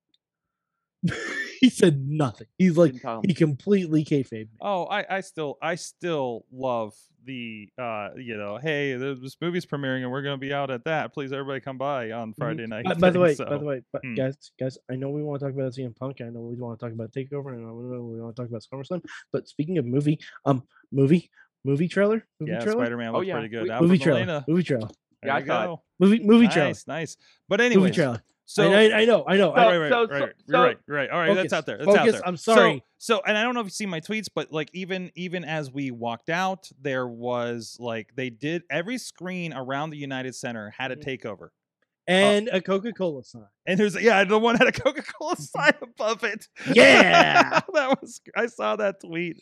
he 1.64 1.70
said 1.70 2.06
nothing. 2.06 2.46
He's 2.58 2.76
like 2.76 2.92
Didn't 2.92 3.02
tell 3.02 3.16
him. 3.16 3.22
he 3.26 3.32
completely 3.34 4.04
kayfabe. 4.04 4.32
me. 4.32 4.48
Oh, 4.60 4.84
I, 4.84 5.16
I 5.16 5.20
still 5.22 5.56
I 5.62 5.76
still 5.76 6.44
love 6.52 6.92
the 7.26 7.70
uh 7.78 8.10
you 8.18 8.36
know 8.36 8.58
hey 8.58 8.92
this 8.96 9.38
movie's 9.40 9.64
premiering 9.64 10.02
and 10.02 10.10
we're 10.10 10.20
gonna 10.20 10.36
be 10.36 10.52
out 10.52 10.70
at 10.70 10.84
that 10.84 11.14
please 11.14 11.32
everybody 11.32 11.58
come 11.58 11.78
by 11.78 12.10
on 12.10 12.34
Friday 12.34 12.66
night. 12.66 12.84
By, 12.84 12.94
by 12.94 13.08
the 13.10 13.18
way, 13.24 13.34
so- 13.34 13.46
by 13.46 13.56
the 13.56 13.64
way, 13.64 13.80
but 13.94 14.02
hmm. 14.04 14.12
guys, 14.14 14.36
guys, 14.60 14.76
I 14.90 14.96
know 14.96 15.08
we 15.08 15.22
want 15.22 15.40
to 15.40 15.46
talk 15.46 15.54
about 15.54 15.72
CM 15.72 15.96
Punk. 15.96 16.20
I 16.20 16.24
know 16.24 16.40
we 16.40 16.54
want 16.56 16.78
to 16.78 16.84
talk 16.84 16.92
about 16.92 17.12
Takeover, 17.12 17.54
and 17.54 17.64
I 17.64 17.68
know 17.68 17.74
we 18.12 18.20
want 18.20 18.36
to 18.36 18.42
talk 18.42 18.50
about 18.50 18.62
SummerSlam. 18.70 19.02
But 19.32 19.48
speaking 19.48 19.78
of 19.78 19.86
movie, 19.86 20.18
um, 20.44 20.64
movie, 20.92 21.30
movie 21.64 21.88
trailer, 21.88 22.26
movie 22.40 22.52
yeah, 22.52 22.60
trailer, 22.60 22.84
Spider 22.84 22.98
Man 22.98 23.16
Oh, 23.16 23.22
yeah, 23.22 23.34
pretty 23.34 23.48
good. 23.48 23.62
we- 23.64 23.70
Alfred 23.70 23.88
movie 23.90 24.02
trailer, 24.02 24.20
Molina, 24.20 24.44
movie 24.46 24.62
trailer, 24.62 24.88
Yeah, 25.24 25.34
I 25.34 25.38
you 25.38 25.44
it. 25.44 25.46
go. 25.46 25.82
movie, 25.98 26.20
movie 26.22 26.48
trailer, 26.48 26.68
Nice, 26.68 26.86
nice. 26.86 27.16
But 27.48 27.60
movie 27.60 27.90
trailer. 27.90 28.22
So 28.46 28.72
I, 28.72 28.88
I, 28.88 28.92
I 29.00 29.04
know, 29.06 29.24
I 29.26 29.36
know. 29.36 29.52
right, 29.54 29.58
I, 29.66 29.70
right, 29.70 29.78
right, 29.78 29.90
so- 29.90 30.00
right, 30.00 30.08
so- 30.08 30.14
right. 30.20 30.32
so- 30.38 30.52
You're 30.52 30.62
right, 30.62 30.78
you're 30.86 30.96
right. 30.96 31.10
All 31.10 31.18
right, 31.18 31.34
that's 31.34 31.52
out 31.52 31.66
there. 31.66 31.78
That's 31.78 31.96
out 31.96 32.10
there. 32.12 32.20
I'm 32.26 32.36
sorry. 32.36 32.82
So, 32.98 33.20
and 33.26 33.36
I 33.38 33.42
don't 33.42 33.54
know 33.54 33.60
if 33.60 33.66
you 33.66 33.70
see 33.70 33.86
my 33.86 34.00
tweets, 34.00 34.28
but 34.34 34.52
like 34.52 34.70
even 34.72 35.10
even 35.14 35.44
as 35.44 35.70
we 35.72 35.90
walked 35.90 36.30
out, 36.30 36.68
there 36.80 37.06
was 37.06 37.76
like 37.80 38.14
they 38.16 38.30
did 38.30 38.62
every 38.70 38.98
screen 38.98 39.52
around 39.52 39.90
the 39.90 39.98
United 39.98 40.34
Center 40.34 40.70
had 40.76 40.90
a 40.92 40.96
Mhm. 40.96 41.04
takeover. 41.04 41.48
and 42.06 42.48
a 42.52 42.60
Coca 42.60 42.92
Cola 42.92 43.24
sign. 43.24 43.46
And 43.64 43.80
there's 43.80 43.98
yeah, 43.98 44.24
the 44.24 44.38
one 44.38 44.56
had 44.56 44.68
a 44.68 44.72
Coca 44.72 45.02
Cola 45.02 45.36
sign 45.36 45.72
above 45.80 46.22
it. 46.22 46.48
Yeah. 46.74 47.60
that 47.72 47.98
was 48.02 48.20
I 48.36 48.44
saw 48.46 48.76
that 48.76 49.00
tweet. 49.00 49.36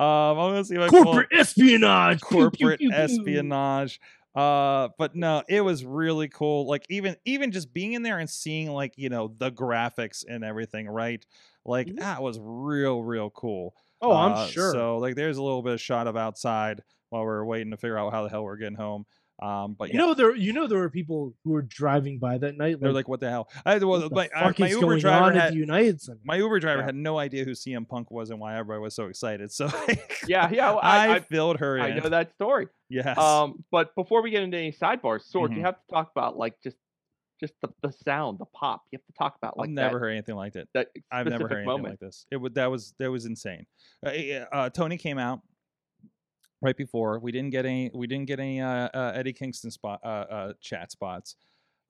Um, 0.00 0.06
I'm 0.06 0.36
gonna 0.50 0.64
see 0.64 0.74
if 0.74 0.80
I 0.80 0.88
can 0.88 1.04
pull 1.04 1.12
Corporate 1.12 1.28
espionage. 1.38 2.20
Pew, 2.22 2.28
pew, 2.28 2.38
corporate 2.50 2.80
pew, 2.80 2.90
pew. 2.90 2.96
espionage. 2.96 4.00
Uh, 4.34 4.88
but 4.98 5.14
no, 5.14 5.42
it 5.48 5.60
was 5.60 5.84
really 5.84 6.28
cool. 6.28 6.66
Like 6.66 6.86
even 6.88 7.16
even 7.26 7.52
just 7.52 7.72
being 7.74 7.92
in 7.92 8.02
there 8.02 8.18
and 8.18 8.30
seeing 8.30 8.70
like 8.70 8.94
you 8.96 9.10
know 9.10 9.28
the 9.28 9.52
graphics 9.52 10.24
and 10.26 10.42
everything, 10.44 10.88
right? 10.88 11.24
Like 11.64 11.92
Mhm. 11.92 11.98
that 11.98 12.22
was 12.22 12.38
real 12.40 13.02
real 13.02 13.30
cool. 13.30 13.74
Oh, 14.00 14.16
I'm 14.16 14.34
Uh, 14.34 14.52
sure. 14.54 14.88
So 14.94 14.98
like, 14.98 15.16
there's 15.16 15.36
a 15.36 15.42
little 15.42 15.62
bit 15.62 15.74
of 15.74 15.80
shot 15.80 16.06
of 16.06 16.16
outside 16.16 16.82
while 17.10 17.24
we're 17.24 17.44
waiting 17.44 17.70
to 17.72 17.76
figure 17.76 17.98
out 17.98 18.12
how 18.12 18.22
the 18.24 18.30
hell 18.30 18.44
we're 18.44 18.56
getting 18.56 18.76
home. 18.76 19.06
Um, 19.42 19.74
but 19.78 19.88
you 19.92 19.98
yeah, 19.98 20.06
know 20.06 20.14
there, 20.14 20.36
you 20.36 20.52
know 20.52 20.66
there 20.68 20.78
were 20.78 20.88
people 20.90 21.34
who 21.42 21.50
were 21.50 21.62
driving 21.62 22.18
by 22.18 22.38
that 22.38 22.56
night. 22.56 22.78
they're 22.80 22.90
like, 22.90 23.06
like, 23.06 23.08
"What 23.08 23.20
the 23.20 23.28
hell?" 23.28 23.48
I 23.66 23.78
well, 23.78 24.08
my, 24.10 24.28
fuck 24.28 24.58
my 24.58 24.66
is 24.66 24.72
Uber 24.74 24.86
going 24.86 25.00
driver 25.00 25.24
on 25.24 25.36
at 25.36 25.42
had 25.42 25.52
the 25.54 25.56
United 25.56 26.00
Center? 26.00 26.20
my 26.24 26.36
Uber 26.36 26.60
driver 26.60 26.80
Yeah. 26.80 26.86
had 26.86 26.94
no 26.94 27.18
idea 27.18 27.44
who 27.44 27.50
CM 27.50 27.88
Punk 27.88 28.10
was 28.10 28.30
and 28.30 28.38
why 28.38 28.56
everybody 28.56 28.80
was 28.80 28.94
so 28.94 29.06
excited. 29.06 29.50
So 29.50 29.66
Yeah, 30.28 30.48
yeah. 30.50 30.70
well, 30.70 30.80
I, 30.82 31.16
I, 31.16 31.20
filled 31.20 31.58
her 31.58 31.76
in 31.76 31.82
I 31.82 31.88
in. 31.88 31.96
know 32.02 32.08
that 32.10 32.32
story. 32.34 32.68
Yes. 32.88 33.18
Um, 33.18 33.64
but 33.72 33.94
before 33.96 34.22
we 34.22 34.30
get 34.30 34.42
into 34.44 34.56
any 34.56 34.70
sidebars, 34.72 35.28
Sorg, 35.32 35.48
Mhm. 35.48 35.56
you 35.56 35.62
have 35.62 35.74
to 35.74 35.82
talk 35.92 36.10
about 36.14 36.36
like 36.36 36.54
just 36.62 36.76
just 37.40 37.54
the, 37.60 37.68
the 37.82 37.92
sound, 38.04 38.38
the 38.38 38.44
pop. 38.44 38.82
You 38.92 38.98
have 39.00 39.06
to 39.06 39.12
talk 39.18 39.36
about 39.36 39.58
like 39.58 39.68
I've 39.68 39.74
never 39.74 39.94
that, 39.94 39.98
heard 40.00 40.10
anything 40.10 40.36
like 40.36 40.52
that. 40.52 40.68
that 40.74 40.88
I've 41.10 41.26
never 41.26 41.48
heard 41.48 41.52
anything 41.58 41.66
moment. 41.66 41.88
like 41.94 41.98
this. 41.98 42.24
It 42.30 42.36
would 42.36 42.54
that 42.54 42.70
was 42.70 42.94
that 43.00 43.10
was 43.10 43.26
insane. 43.26 43.66
Uh, 44.06 44.10
uh, 44.52 44.70
Tony 44.70 44.96
came 44.96 45.18
out 45.18 45.40
right 46.62 46.76
before. 46.76 47.18
We 47.18 47.32
didn't 47.32 47.50
get 47.50 47.66
any. 47.66 47.90
We 47.92 48.06
didn't 48.06 48.26
get 48.26 48.40
any 48.40 48.60
uh, 48.60 48.88
uh, 48.94 49.12
Eddie 49.14 49.32
Kingston 49.34 49.70
spot 49.70 50.00
uh, 50.04 50.06
uh, 50.08 50.52
chat 50.60 50.90
spots 50.92 51.36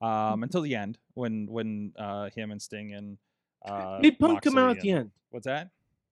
Mm-hmm. 0.01 0.33
um, 0.33 0.43
until 0.43 0.61
the 0.61 0.75
end 0.75 0.97
when 1.13 1.47
when 1.49 1.93
uh, 1.97 2.29
him 2.35 2.51
and 2.51 2.61
Sting 2.61 2.93
and 2.93 3.17
uh, 3.65 3.99
Did 4.01 4.19
Punk 4.19 4.41
come 4.41 4.57
out 4.57 4.71
at 4.75 4.81
the 4.81 4.89
and- 4.89 4.99
end? 4.99 5.11
What's 5.29 5.45
that? 5.45 5.69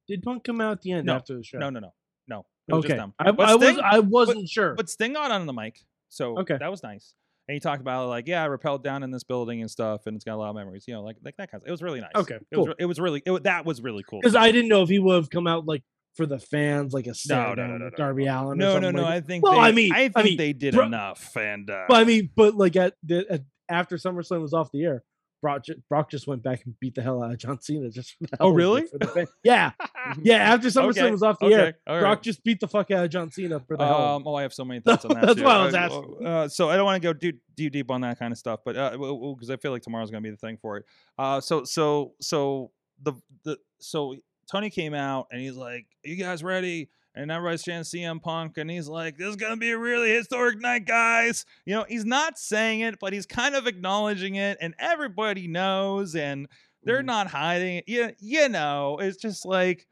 Did 0.08 0.24
Punk 0.24 0.44
come 0.46 0.62
out 0.62 0.72
at 0.74 0.82
the 0.82 0.94
end 0.94 1.08
No, 1.08 1.16
after 1.16 1.36
the 1.36 1.44
show? 1.44 1.58
No, 1.58 1.70
no, 1.70 1.80
no, 1.82 1.94
no. 2.28 2.46
It 2.70 2.74
was 2.74 2.86
Okay, 2.86 2.94
just 2.94 2.98
them. 3.00 3.14
I, 3.20 3.32
But 3.32 3.50
I 3.50 3.56
was 3.56 3.68
Sting- 3.68 3.84
I 3.84 4.00
wasn't 4.00 4.48
sure. 4.50 4.76
But 4.76 4.90
Sting 4.90 5.14
got 5.14 5.32
on 5.32 5.46
the 5.46 5.52
mic, 5.54 5.82
so 6.10 6.38
Okay. 6.40 6.58
that 6.58 6.72
was 6.72 6.84
nice. 6.84 7.14
And 7.50 7.54
he 7.56 7.60
talked 7.60 7.82
about 7.82 8.08
like, 8.08 8.28
yeah, 8.28 8.46
I 8.46 8.48
rappelled 8.48 8.84
down 8.84 9.04
in 9.04 9.12
this 9.12 9.24
building 9.24 9.60
and 9.62 9.70
stuff, 9.70 10.06
and 10.08 10.16
it's 10.16 10.24
got 10.24 10.36
a 10.36 10.38
lot 10.38 10.50
of 10.52 10.56
memories, 10.56 10.86
you 10.88 10.94
know, 10.94 11.02
like 11.04 11.18
like 11.26 11.36
that 11.38 11.52
kind 11.52 11.62
of. 11.62 11.68
It 11.68 11.72
was 11.72 11.82
really 11.82 12.00
nice. 12.00 12.12
Okay, 12.16 12.36
it 12.36 12.46
cool. 12.54 12.66
was 12.66 12.68
re- 12.70 12.76
it 12.80 12.86
was 12.86 13.00
really 13.00 13.22
it, 13.26 13.32
wa- 13.32 13.40
that 13.40 13.66
was 13.66 13.82
really 13.82 14.04
cool. 14.08 14.22
because 14.22 14.36
I 14.36 14.52
didn't 14.54 14.70
know 14.70 14.84
if 14.84 14.90
he 14.90 15.00
would 15.00 15.16
have 15.16 15.30
come 15.30 15.48
out 15.48 15.66
like 15.66 15.84
for 16.16 16.26
the 16.26 16.40
fans, 16.40 16.94
like 16.94 17.08
a 17.08 17.14
stare 17.14 17.56
no, 17.56 17.66
no, 17.66 17.68
no, 17.68 17.78
no, 17.78 17.90
Darby 17.92 18.26
no. 18.26 18.42
Allin. 18.44 18.58
No, 18.58 18.80
no, 18.80 18.92
no. 18.92 19.02
like 19.04 19.14
I 19.14 19.22
think. 19.22 19.44
Well, 19.44 19.54
they, 19.54 19.60
I 19.60 19.72
mean- 19.72 19.94
I 19.94 20.04
I 20.04 20.10
think 20.10 20.26
mean, 20.26 20.38
they 20.38 20.54
did 20.54 20.74
bro- 20.76 20.86
enough, 20.86 21.36
and 21.38 21.70
uh, 21.70 21.86
But 21.88 22.02
I 22.02 22.04
mean, 22.04 22.30
but 22.36 22.56
like 22.56 22.76
at 22.76 22.96
the 23.04 23.26
at, 23.30 23.42
after 23.70 23.96
SummerSlam 23.98 24.42
was 24.42 24.54
off 24.54 24.72
the 24.72 24.84
air, 24.84 25.04
Brock, 25.42 25.64
ju- 25.66 25.82
Brock 25.90 26.12
just 26.12 26.28
went 26.28 26.44
back 26.44 26.66
and 26.66 26.76
beat 26.80 26.94
the 26.94 27.02
hell 27.02 27.24
out 27.24 27.32
of 27.32 27.38
John 27.40 27.60
Cena. 27.62 27.90
Just 27.90 28.16
Oh, 28.22 28.28
hell 28.40 28.50
of 28.50 28.54
it, 28.54 28.58
really? 28.58 28.86
for 28.88 28.98
the 29.00 29.08
fan- 29.08 29.28
yeah, 29.44 29.72
yeah. 30.22 30.36
After 30.36 30.68
SummerSlam 30.68 30.90
Okay, 30.90 31.12
was 31.12 31.24
off 31.24 31.40
the 31.40 31.46
okay, 31.48 31.74
air, 31.88 32.00
Brock 32.02 32.22
just 32.22 32.44
beat 32.44 32.60
the 32.60 32.68
fuck 32.68 32.92
out 32.92 33.06
of 33.06 33.10
John 33.10 33.32
Cena 33.32 33.60
for 33.62 33.78
the 33.78 33.86
hell. 33.86 33.96
of. 33.96 34.16
Um, 34.18 34.24
oh, 34.28 34.36
I 34.36 34.42
have 34.44 34.54
so 34.54 34.66
many 34.66 34.80
thoughts 34.86 35.06
on 35.06 35.14
that. 35.16 35.26
That's 35.26 35.40
too. 35.40 35.46
why 35.46 35.56
I 35.56 35.66
was 35.66 35.74
Uh, 35.74 35.78
asking. 35.78 36.28
Uh, 36.28 36.48
so 36.50 36.70
I 36.70 36.76
don't 36.76 36.86
want 36.86 37.02
to 37.02 37.08
go 37.08 37.14
too, 37.14 37.34
too 37.58 37.70
deep 37.70 37.90
on 37.90 38.02
that 38.02 38.20
kind 38.20 38.32
of 38.32 38.38
stuff, 38.38 38.60
but 38.66 38.74
because 38.76 39.50
I 39.50 39.56
feel 39.58 39.72
like 39.72 39.82
tomorrow's 39.82 40.12
going 40.12 40.22
to 40.22 40.28
be 40.28 40.32
the 40.32 40.38
thing 40.38 40.58
for 40.62 40.78
it. 40.78 40.86
Uh, 41.18 41.40
so 41.42 41.64
so 41.64 42.14
so 42.22 42.72
the 43.02 43.14
the 43.44 43.58
so 43.80 44.16
Tony 44.52 44.70
came 44.70 44.94
out 44.94 45.28
and 45.32 45.40
he's 45.42 45.56
like, 45.56 45.86
"You 46.04 46.16
guys 46.18 46.44
ready?" 46.44 46.90
And 47.16 47.30
everybody's 47.32 47.64
chanting 47.64 47.84
CM 47.84 48.22
Punk, 48.22 48.58
and 48.58 48.70
he's 48.70 48.88
like, 48.88 49.18
"This 49.18 49.28
is 49.30 49.36
gonna 49.36 49.58
be 49.58 49.72
a 49.72 49.78
really 49.78 50.12
historic 50.12 50.60
night, 50.62 50.86
guys." 50.86 51.46
You 51.66 51.76
know, 51.76 51.86
he's 51.88 52.06
not 52.06 52.38
saying 52.38 52.82
it, 52.82 53.00
but 53.00 53.14
he's 53.14 53.26
kind 53.26 53.56
of 53.56 53.68
acknowledging 53.68 54.36
it, 54.36 54.58
and 54.62 54.74
everybody 54.80 55.48
knows, 55.48 56.16
and 56.16 56.48
they're 56.84 57.02
Mhm. 57.02 57.06
not 57.06 57.28
hiding 57.28 57.78
it. 57.78 57.84
You, 57.88 58.12
you 58.20 58.50
know, 58.50 58.98
it's 59.00 59.18
just 59.18 59.46
like 59.46 59.88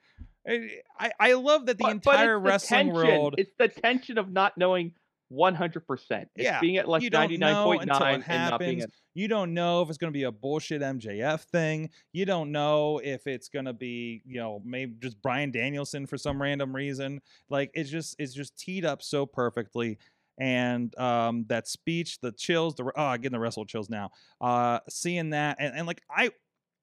I 0.48 0.70
I 1.00 1.12
I 1.20 1.34
love 1.34 1.66
that 1.66 1.78
the 1.78 1.84
But- 1.84 2.04
but 2.04 2.12
entire 2.16 2.34
the 2.34 2.38
wrestling 2.38 2.88
tension. 2.94 2.94
world. 2.96 3.36
It's 3.38 3.52
the 3.58 3.68
tension 3.68 4.18
of 4.18 4.32
not 4.32 4.58
knowing 4.58 4.94
100%. 5.32 5.82
It's 6.10 6.30
Yeah, 6.38 6.60
being 6.60 6.78
at 6.78 6.88
like 6.88 7.04
you 7.04 7.10
don't 7.10 7.40
know 7.40 7.68
99.9 7.78 8.24
and 8.28 8.50
not 8.50 8.60
being 8.60 8.82
at 8.82 8.90
You 9.14 9.28
don't 9.28 9.54
know 9.54 9.82
if 9.82 9.90
it's 9.90 9.98
going 9.98 10.12
to 10.12 10.18
be 10.18 10.24
a 10.24 10.32
bullshit 10.32 10.82
MJF 10.82 11.42
thing. 11.44 11.90
You 12.14 12.26
don't 12.26 12.52
know 12.52 13.00
if 13.04 13.28
it's 13.28 13.50
going 13.50 13.66
to 13.66 13.74
be, 13.74 14.22
you 14.26 14.40
know, 14.40 14.62
maybe 14.66 14.96
just 15.00 15.22
Bryan 15.22 15.52
Danielson 15.52 16.06
for 16.08 16.18
some 16.18 16.42
random 16.42 16.76
reason. 16.76 17.22
Like 17.50 17.72
it's 17.74 17.90
just 17.90 18.16
it's 18.20 18.34
just 18.34 18.58
teed 18.58 18.86
up 18.86 19.02
so 19.02 19.26
perfectly. 19.26 20.00
And 20.40 20.98
um 20.98 21.46
that 21.50 21.68
speech, 21.68 22.20
the 22.22 22.32
chills, 22.32 22.76
the 22.76 22.86
oh, 22.86 23.04
I'm 23.04 23.22
getting 23.22 23.34
the 23.34 23.40
wrestle 23.40 23.66
chills 23.66 23.90
now. 23.90 24.12
Uh 24.42 24.80
seeing 24.90 25.32
that 25.32 25.58
and, 25.60 25.76
and 25.76 25.88
like 25.88 26.02
I 26.10 26.32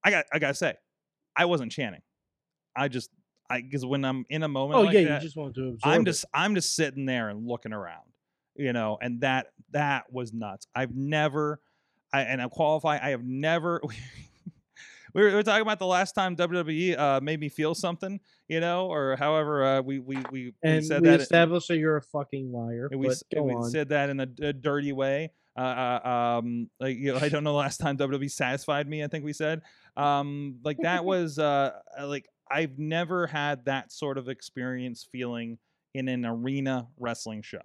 I 0.05 0.11
got 0.11 0.27
I 0.33 0.39
gotta 0.39 0.55
say, 0.55 0.75
I 1.35 1.47
wasn't 1.47 1.73
chanting. 1.73 2.03
I 2.77 2.89
just 2.89 3.11
I 3.51 3.63
because 3.63 3.85
when 3.85 4.05
I'm 4.05 4.25
in 4.29 4.43
a 4.43 4.49
moment 4.49 4.81
oh 4.81 4.83
like 4.83 4.95
yeah, 4.95 5.05
that, 5.05 5.23
you 5.23 5.27
just 5.27 5.37
want 5.37 5.55
to 5.55 5.69
absorb. 5.69 5.95
I'm 5.95 6.01
it. 6.03 6.05
just 6.05 6.25
I'm 6.35 6.55
just 6.55 6.75
sitting 6.75 7.07
there 7.07 7.29
and 7.29 7.47
looking 7.47 7.73
around, 7.73 8.06
you 8.59 8.73
know, 8.73 8.99
and 9.01 9.21
that 9.21 9.49
that 9.73 10.13
was 10.13 10.33
nuts. 10.33 10.67
I've 10.75 10.95
never, 10.95 11.61
I 12.13 12.23
and 12.23 12.41
I 12.41 12.49
qualify. 12.49 12.99
I 13.03 13.11
have 13.11 13.25
never. 13.25 13.81
we, 15.15 15.23
were, 15.23 15.29
we 15.29 15.35
were 15.35 15.43
talking 15.43 15.63
about 15.63 15.79
the 15.79 15.87
last 15.87 16.13
time 16.13 16.37
WWE 16.37 16.99
uh, 16.99 17.21
made 17.21 17.41
me 17.41 17.49
feel 17.49 17.75
something, 17.75 18.21
you 18.49 18.61
know, 18.61 18.87
or 18.87 19.17
however 19.17 19.65
uh, 19.65 19.83
we 19.83 19.99
we 19.99 20.17
we, 20.31 20.53
we 20.63 20.81
said 20.83 21.03
we 21.03 21.09
that. 21.09 21.21
established 21.21 21.69
that 21.69 21.79
you're 21.79 21.97
a 21.97 22.03
fucking 22.03 22.53
liar. 22.53 22.89
and 22.91 23.01
we, 23.01 23.07
but 23.07 23.13
s- 23.13 23.25
go 23.35 23.43
we 23.43 23.55
on. 23.55 23.71
said 23.71 23.89
that 23.91 24.11
in 24.11 24.21
a, 24.21 24.29
a 24.43 24.53
dirty 24.53 24.93
way. 24.93 25.31
Uh, 25.59 26.01
uh, 26.05 26.09
um, 26.39 26.69
like 26.79 26.99
you 26.99 27.15
know, 27.15 27.19
I 27.19 27.31
don't 27.31 27.43
know 27.43 27.53
the 27.53 27.59
last 27.59 27.79
time 27.79 27.97
WWE 27.97 28.31
satisfied 28.31 28.87
me. 28.87 29.03
I 29.03 29.09
think 29.09 29.25
we 29.25 29.33
said, 29.33 29.63
um, 29.97 30.59
like 30.63 30.77
that 30.83 31.05
was 31.07 31.39
uh, 31.39 31.73
uh, 31.99 32.07
like 32.07 32.29
I've 32.51 32.79
never 32.79 33.27
had 33.27 33.65
that 33.65 33.91
sort 33.91 34.19
of 34.19 34.29
experience 34.29 35.09
feeling 35.11 35.59
in 35.95 36.09
an 36.09 36.27
arena 36.27 36.89
wrestling 36.99 37.41
show, 37.41 37.63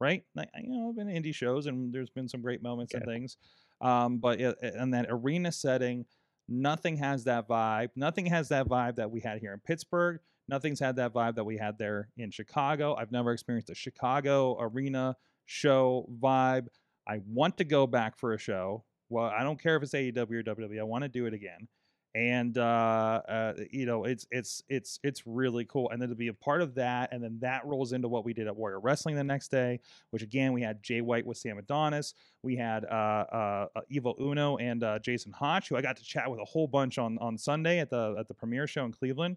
right? 0.00 0.22
Like 0.34 0.50
you 0.60 0.70
know, 0.70 0.88
I've 0.88 0.96
been 0.96 1.06
to 1.06 1.12
indie 1.12 1.34
shows 1.34 1.66
and 1.66 1.92
there's 1.92 2.10
been 2.10 2.28
some 2.28 2.42
great 2.42 2.62
moments 2.62 2.94
and 2.94 3.04
things, 3.04 3.36
um, 3.80 4.18
but 4.18 4.40
in 4.40 4.90
that 4.90 5.06
arena 5.08 5.52
setting, 5.52 6.06
nothing 6.48 6.96
has 6.96 7.24
that 7.24 7.48
vibe. 7.48 7.90
Nothing 7.96 8.26
has 8.26 8.48
that 8.48 8.68
vibe 8.68 8.96
that 8.96 9.10
we 9.10 9.20
had 9.20 9.40
here 9.40 9.52
in 9.52 9.60
Pittsburgh. 9.60 10.20
Nothing's 10.48 10.80
had 10.80 10.96
that 10.96 11.12
vibe 11.12 11.34
that 11.34 11.44
we 11.44 11.58
had 11.58 11.78
there 11.78 12.08
in 12.16 12.30
Chicago. 12.30 12.94
I've 12.94 13.12
never 13.12 13.32
experienced 13.32 13.70
a 13.70 13.74
Chicago 13.74 14.56
arena 14.58 15.16
show 15.44 16.08
vibe. 16.20 16.68
I 17.06 17.20
want 17.26 17.58
to 17.58 17.64
go 17.64 17.86
back 17.86 18.18
for 18.18 18.32
a 18.32 18.38
show. 18.38 18.84
Well, 19.10 19.26
I 19.26 19.42
don't 19.42 19.60
care 19.60 19.76
if 19.76 19.82
it's 19.82 19.92
AEW 19.92 20.16
or 20.16 20.42
WWE. 20.42 20.80
I 20.80 20.84
want 20.84 21.02
to 21.02 21.08
do 21.08 21.26
it 21.26 21.34
again. 21.34 21.68
And 22.14 22.56
uh, 22.56 23.20
uh, 23.28 23.52
you 23.70 23.86
know, 23.86 24.04
it's 24.04 24.26
it's 24.30 24.62
it's 24.68 24.98
it's 25.02 25.26
really 25.26 25.64
cool. 25.66 25.90
And 25.90 26.00
then 26.00 26.08
to 26.08 26.14
be 26.14 26.28
a 26.28 26.34
part 26.34 26.62
of 26.62 26.74
that, 26.76 27.12
and 27.12 27.22
then 27.22 27.38
that 27.40 27.64
rolls 27.66 27.92
into 27.92 28.08
what 28.08 28.24
we 28.24 28.32
did 28.32 28.46
at 28.46 28.56
Warrior 28.56 28.80
Wrestling 28.80 29.14
the 29.14 29.24
next 29.24 29.50
day, 29.50 29.80
which 30.10 30.22
again 30.22 30.52
we 30.52 30.62
had 30.62 30.82
Jay 30.82 31.00
White 31.00 31.26
with 31.26 31.36
Sam 31.36 31.58
Adonis. 31.58 32.14
We 32.42 32.56
had 32.56 32.84
uh, 32.86 32.88
uh, 33.32 33.66
uh, 33.76 33.80
Evil 33.90 34.16
Uno 34.20 34.56
and 34.56 34.82
uh, 34.82 34.98
Jason 35.00 35.32
Hotch, 35.32 35.68
who 35.68 35.76
I 35.76 35.82
got 35.82 35.96
to 35.98 36.02
chat 36.02 36.30
with 36.30 36.40
a 36.40 36.44
whole 36.44 36.66
bunch 36.66 36.98
on 36.98 37.18
on 37.18 37.36
Sunday 37.36 37.78
at 37.78 37.90
the 37.90 38.16
at 38.18 38.26
the 38.26 38.34
premiere 38.34 38.66
show 38.66 38.84
in 38.84 38.92
Cleveland. 38.92 39.36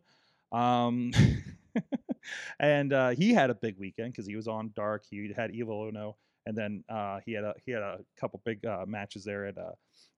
Um, 0.52 1.12
and 2.60 2.94
uh, 2.94 3.10
he 3.10 3.34
had 3.34 3.50
a 3.50 3.56
big 3.56 3.78
weekend 3.78 4.14
because 4.14 4.26
he 4.26 4.36
was 4.36 4.48
on 4.48 4.72
Dark. 4.76 5.04
He 5.10 5.32
had 5.36 5.52
Evil 5.52 5.88
Uno, 5.88 6.18
and 6.46 6.58
then 6.58 6.84
uh, 6.90 7.20
he 7.26 7.34
had 7.34 7.44
a 7.44 7.54
he 7.66 7.72
had 7.72 7.82
a 7.82 8.00
couple 8.20 8.42
big 8.46 8.66
uh, 8.66 8.86
matches 8.88 9.24
there 9.24 9.46
at 9.46 9.58
uh, 9.58 9.72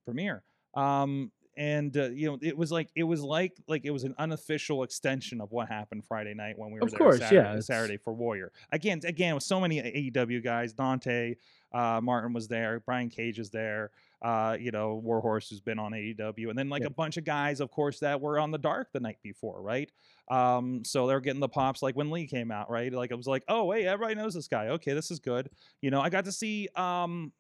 Premiere. 0.06 0.44
Um, 0.76 1.32
and 1.56 1.96
uh, 1.98 2.10
you 2.10 2.28
know, 2.30 2.38
it 2.42 2.58
was 2.58 2.72
like 2.72 2.90
it 2.96 3.04
was 3.04 3.22
like 3.22 3.54
like 3.68 3.86
it 3.86 3.92
was 3.92 4.04
an 4.04 4.16
unofficial 4.18 4.84
extension 4.84 5.42
of 5.42 5.52
what 5.52 5.68
happened 5.68 6.04
Friday 6.06 6.34
night 6.34 6.58
when 6.58 6.72
we 6.72 6.80
were 6.80 6.86
Of 6.86 6.92
there 6.92 6.98
course, 7.00 7.20
Saturday, 7.20 7.56
yeah, 7.56 7.60
Saturday 7.60 7.98
for 7.98 8.14
Warrior. 8.14 8.52
Again, 8.72 9.02
again, 9.06 9.36
with 9.36 9.44
so 9.44 9.60
many 9.60 9.82
AEW 9.82 10.44
guys, 10.44 10.74
Dante 10.74 11.36
uh, 11.74 12.00
Martin 12.04 12.34
was 12.34 12.48
there, 12.48 12.80
Brian 12.86 13.10
Cage 13.10 13.40
is 13.40 13.50
there. 13.50 13.92
Uh, 14.22 14.56
you 14.58 14.72
know, 14.72 15.02
Warhorse 15.04 15.50
who's 15.50 15.60
been 15.60 15.78
on 15.80 15.92
AEW, 15.92 16.50
and 16.50 16.58
then 16.58 16.70
like 16.70 16.84
Yeah. 16.84 16.88
a 16.88 16.92
bunch 16.92 17.18
of 17.18 17.26
guys, 17.26 17.60
of 17.60 17.70
course, 17.72 18.00
that 18.00 18.22
were 18.22 18.40
on 18.40 18.52
the 18.52 18.58
dark 18.58 18.88
the 18.94 19.02
night 19.02 19.18
before, 19.22 19.62
right? 19.62 19.92
Um, 20.32 20.86
so 20.86 21.08
they're 21.08 21.20
getting 21.20 21.42
the 21.42 21.50
pops 21.50 21.82
like 21.82 21.98
when 21.98 22.10
Lee 22.10 22.26
came 22.26 22.50
out, 22.50 22.70
right? 22.70 22.94
Like 22.94 23.12
it 23.12 23.16
was 23.16 23.28
like, 23.28 23.44
oh 23.50 23.70
hey, 23.72 23.86
everybody 23.86 24.16
knows 24.16 24.34
this 24.34 24.48
guy. 24.48 24.68
Okay, 24.70 24.94
this 24.94 25.12
is 25.12 25.20
good. 25.20 25.50
You 25.82 25.92
know, 25.92 26.00
I 26.00 26.10
got 26.10 26.24
to 26.24 26.32
see 26.32 26.70
um 26.78 27.34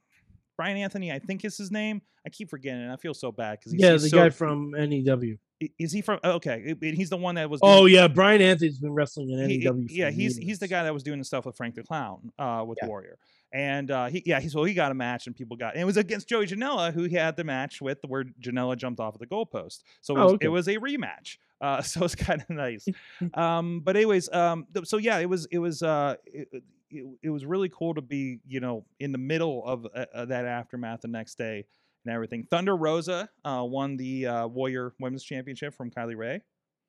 Brian 0.57 0.77
Anthony, 0.77 1.11
I 1.11 1.19
think 1.19 1.43
is 1.45 1.57
his 1.57 1.71
name. 1.71 2.01
I 2.25 2.29
keep 2.29 2.49
forgetting, 2.49 2.89
I 2.89 2.95
feel 2.95 3.13
so 3.13 3.31
bad 3.31 3.59
because 3.59 3.73
yeah, 3.73 3.95
the 3.97 4.09
guy 4.09 4.29
from 4.29 4.71
NEW. 4.71 5.37
is 5.77 5.91
he 5.91 6.01
from? 6.01 6.19
oh, 6.23 6.33
Okay, 6.33 6.73
he's 6.81 7.09
the 7.09 7.17
one 7.17 7.35
that 7.35 7.49
was. 7.49 7.59
Oh 7.63 7.85
yeah, 7.85 8.07
Brian 8.07 8.41
Anthony's 8.41 8.79
been 8.79 8.93
wrestling 8.93 9.29
in 9.29 9.49
he- 9.49 9.57
NEW. 9.57 9.87
yeah, 9.89 10.09
he's 10.09 10.37
he's 10.37 10.59
the 10.59 10.67
guy 10.67 10.83
that 10.83 10.93
was 10.93 11.03
doing 11.03 11.19
the 11.19 11.25
stuff 11.25 11.45
with 11.45 11.57
Frank 11.57 11.75
the 11.75 11.83
Clown 11.83 12.31
uh, 12.39 12.63
with 12.65 12.77
Yeah. 12.81 12.87
Warrior, 12.87 13.17
and 13.51 13.91
uh, 13.91 14.05
he 14.05 14.23
yeah, 14.25 14.39
he, 14.39 14.47
so 14.47 14.63
he 14.63 14.73
got 14.73 14.91
a 14.91 14.95
match 14.95 15.27
and 15.27 15.35
people 15.35 15.57
got 15.57 15.73
and 15.73 15.81
it 15.81 15.85
was 15.85 15.97
against 15.97 16.29
Joey 16.29 16.45
Janela 16.47 16.93
who 16.93 17.03
he 17.03 17.15
had 17.15 17.35
the 17.35 17.43
match 17.43 17.81
with 17.81 17.97
where 18.07 18.23
Janela 18.41 18.77
jumped 18.77 19.01
off 19.01 19.15
of 19.15 19.19
the 19.19 19.27
goalpost, 19.27 19.83
so 20.01 20.15
it 20.15 20.19
Oh, 20.19 20.23
was, 20.23 20.33
okay. 20.35 20.45
it 20.45 20.49
was 20.49 20.67
a 20.69 20.75
rematch. 20.77 21.37
Uh, 21.59 21.81
so 21.81 22.05
it's 22.05 22.15
kind 22.15 22.41
of 22.41 22.49
nice. 22.49 22.87
um, 23.33 23.81
but 23.83 23.95
anyways, 23.97 24.31
um, 24.31 24.65
so 24.85 24.97
yeah, 24.97 25.17
it 25.19 25.27
was 25.29 25.45
it 25.51 25.59
was 25.59 25.83
uh, 25.83 26.15
it, 26.25 26.47
it- 26.93 27.17
it 27.23 27.29
was 27.29 27.45
really 27.45 27.69
cool 27.69 27.93
to 27.95 28.01
be 28.01 28.39
you 28.47 28.59
know 28.59 28.85
in 28.99 29.11
the 29.11 29.17
middle 29.17 29.65
of 29.65 29.85
uh, 29.85 30.05
uh, 30.13 30.25
that 30.25 30.45
aftermath 30.45 31.01
the 31.01 31.07
next 31.07 31.37
day 31.37 31.65
and 32.05 32.13
everything. 32.13 32.43
Thunder 32.49 32.75
Rosa 32.75 33.29
uh, 33.45 33.63
won 33.67 33.97
the 33.97 34.27
uh, 34.27 34.47
Warrior 34.47 34.93
Women's 34.99 35.23
Championship 35.23 35.73
from 35.73 35.89
Kylie 35.89 36.17
Rae 36.17 36.41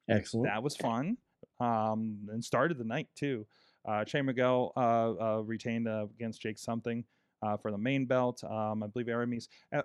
Excellent. 0.08 0.46
that 0.48 0.62
was 0.62 0.76
fun 0.76 1.16
um 1.60 2.28
and 2.32 2.44
started 2.44 2.78
the 2.78 2.84
night 2.84 3.08
too. 3.14 3.46
Uh 3.84 4.04
Che 4.04 4.22
Miguel 4.22 4.72
uh, 4.76 4.80
uh 4.80 5.40
retained 5.42 5.86
uh, 5.88 6.06
against 6.16 6.40
Jake 6.42 6.58
something 6.58 7.04
uh 7.42 7.56
for 7.56 7.70
the 7.70 7.78
main 7.78 8.06
belt. 8.06 8.42
Um 8.44 8.82
i 8.82 8.86
believe 8.86 9.08
aramis 9.08 9.48
uh, 9.72 9.82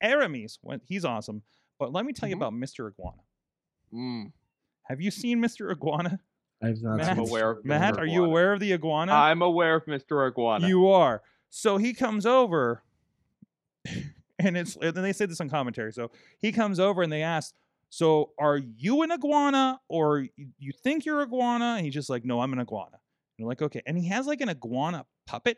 aramis 0.00 0.58
went 0.62 0.82
he's 0.86 1.04
awesome. 1.04 1.42
But 1.78 1.92
let 1.92 2.04
me 2.04 2.12
tell 2.12 2.28
you 2.28 2.36
Mhm. 2.36 2.38
about 2.38 2.52
mr 2.52 2.88
iguana. 2.90 3.22
Mm, 3.92 4.32
have 4.84 5.00
you 5.00 5.10
seen 5.10 5.40
mr 5.40 5.70
iguana 5.72 6.20
I've 6.62 6.82
not. 6.82 6.96
Matt, 6.98 7.08
I'm 7.10 7.18
aware 7.20 7.50
of 7.52 7.64
matt 7.64 7.94
Mr. 7.94 7.98
are 7.98 8.06
you 8.06 8.24
aware 8.24 8.52
of 8.52 8.60
the 8.60 8.72
iguana 8.72 9.12
I'm 9.12 9.40
aware 9.42 9.76
of 9.76 9.86
Mr. 9.86 10.26
Iguana. 10.28 10.68
you 10.68 10.88
are 10.88 11.22
so 11.48 11.76
he 11.78 11.94
comes 11.94 12.26
over 12.26 12.82
and 14.38 14.56
it's 14.56 14.76
and 14.76 14.94
they 14.96 15.12
say 15.12 15.26
this 15.26 15.40
on 15.40 15.48
commentary 15.48 15.92
so 15.92 16.10
he 16.38 16.52
comes 16.52 16.78
over 16.78 17.02
and 17.02 17.12
they 17.12 17.22
ask 17.22 17.54
so 17.88 18.30
are 18.38 18.56
you 18.58 19.02
an 19.02 19.10
iguana 19.10 19.80
or 19.88 20.26
you 20.58 20.72
think 20.82 21.04
you're 21.04 21.20
an 21.22 21.28
iguana 21.28 21.74
and 21.76 21.84
he's 21.84 21.94
just 21.94 22.10
like 22.10 22.24
no 22.24 22.40
i'm 22.40 22.52
an 22.52 22.60
iguana 22.60 22.90
and 22.92 23.00
they're 23.38 23.48
like 23.48 23.62
okay 23.62 23.82
and 23.86 23.96
he 23.98 24.08
has 24.08 24.26
like 24.26 24.40
an 24.40 24.48
iguana 24.50 25.04
puppet 25.26 25.56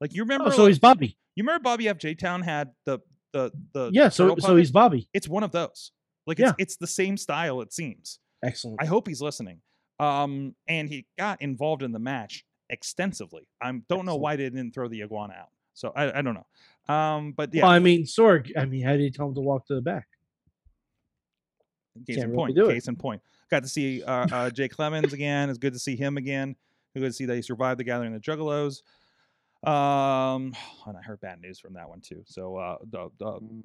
like 0.00 0.14
you 0.14 0.22
remember 0.22 0.46
Oh, 0.48 0.50
so 0.50 0.62
like- 0.62 0.68
he's 0.70 0.78
Bobby. 0.78 1.16
you 1.34 1.42
remember 1.44 1.62
bobby 1.62 1.88
f 1.88 1.98
j 1.98 2.14
town 2.14 2.42
had 2.42 2.72
the 2.84 2.98
the 3.32 3.50
the 3.72 3.90
Yeah, 3.92 4.10
so 4.10 4.28
turtle 4.28 4.42
so 4.44 4.56
he's 4.56 4.70
Bobby. 4.70 5.08
it's 5.14 5.26
one 5.28 5.42
of 5.42 5.50
those 5.52 5.92
like 6.26 6.38
it's, 6.38 6.46
Yeah. 6.48 6.54
it's 6.58 6.76
the 6.76 6.86
same 6.86 7.16
style 7.16 7.62
it 7.62 7.72
seems 7.72 8.18
Excellent. 8.42 8.80
I 8.80 8.86
hope 8.86 9.06
he's 9.06 9.20
listening. 9.20 9.60
Um, 10.00 10.54
and 10.66 10.88
he 10.88 11.06
got 11.18 11.40
involved 11.42 11.82
in 11.82 11.92
the 11.92 11.98
match 11.98 12.44
extensively. 12.70 13.46
I 13.60 13.72
don't 13.88 14.04
know 14.04 14.16
why 14.16 14.36
they 14.36 14.44
didn't 14.44 14.72
throw 14.72 14.88
the 14.88 15.02
iguana 15.02 15.34
out. 15.34 15.48
So 15.74 15.92
I, 15.94 16.18
I 16.18 16.22
don't 16.22 16.34
know. 16.34 16.94
Um, 16.94 17.32
but 17.32 17.54
yeah, 17.54 17.62
Well, 17.62 17.70
I 17.70 17.78
mean, 17.78 18.04
Sorg. 18.04 18.50
I 18.56 18.64
mean, 18.64 18.82
how 18.82 18.92
did 18.92 19.02
you 19.02 19.10
tell 19.10 19.28
him 19.28 19.34
to 19.34 19.40
walk 19.40 19.66
to 19.68 19.74
the 19.74 19.80
back? 19.80 20.06
case 22.06 22.16
can't 22.16 22.24
in 22.24 22.30
really 22.30 22.54
point. 22.54 22.58
it. 22.58 22.74
Case 22.74 22.88
in 22.88 22.96
point. 22.96 23.22
Got 23.50 23.62
to 23.62 23.68
see 23.68 24.02
uh, 24.02 24.26
uh, 24.32 24.50
Jay 24.50 24.68
Clemens 24.68 25.12
again. 25.12 25.50
It's 25.50 25.58
good 25.58 25.74
to 25.74 25.78
see 25.78 25.94
him 25.94 26.16
again. 26.16 26.56
Good 26.94 27.02
to 27.02 27.12
see 27.12 27.26
that 27.26 27.36
he 27.36 27.42
survived 27.42 27.78
the 27.80 27.84
gathering 27.84 28.14
of 28.14 28.22
the 28.22 28.30
Juggalos. 28.30 28.82
Um, 29.64 30.54
and 30.86 30.96
I 30.96 31.02
heard 31.02 31.20
bad 31.20 31.40
news 31.40 31.58
from 31.58 31.74
that 31.74 31.88
one 31.88 32.00
too. 32.00 32.22
So 32.26 32.56
uh, 32.56 32.78
the, 32.90 33.10
the 33.18 33.40
Mm, 33.40 33.62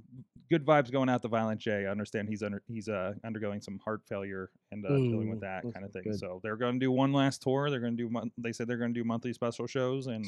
good 0.50 0.66
vibes 0.66 0.92
going 0.92 1.10
out 1.10 1.22
to 1.24 1.28
Violent 1.28 1.60
J. 1.60 1.86
I 1.88 1.92
understand 1.92 2.30
he's 2.30 2.44
under 2.44 2.62
he's 2.68 2.88
uh 2.88 3.14
undergoing 3.26 3.62
some 3.62 3.80
heart 3.80 4.02
failure 4.08 4.50
and 4.72 4.86
uh, 4.86 5.00
dealing 5.00 5.30
with 5.30 5.42
that 5.42 5.64
kind 5.74 5.86
of 5.86 5.92
thing. 5.92 6.04
good. 6.04 6.20
So 6.20 6.40
they're 6.44 6.56
going 6.56 6.76
to 6.76 6.80
do 6.80 6.92
one 6.92 7.12
last 7.14 7.42
tour. 7.42 7.70
They're 7.70 7.80
going 7.80 7.98
to 7.98 8.04
do 8.04 8.10
mon- 8.10 8.32
they 8.38 8.54
said 8.54 8.68
they're 8.68 8.78
going 8.78 8.94
to 8.94 9.00
do 9.00 9.04
monthly 9.04 9.34
special 9.34 9.68
shows 9.68 10.08
and 10.08 10.28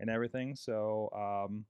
and 0.00 0.08
everything. 0.10 0.54
So 0.54 1.10
um 1.12 1.64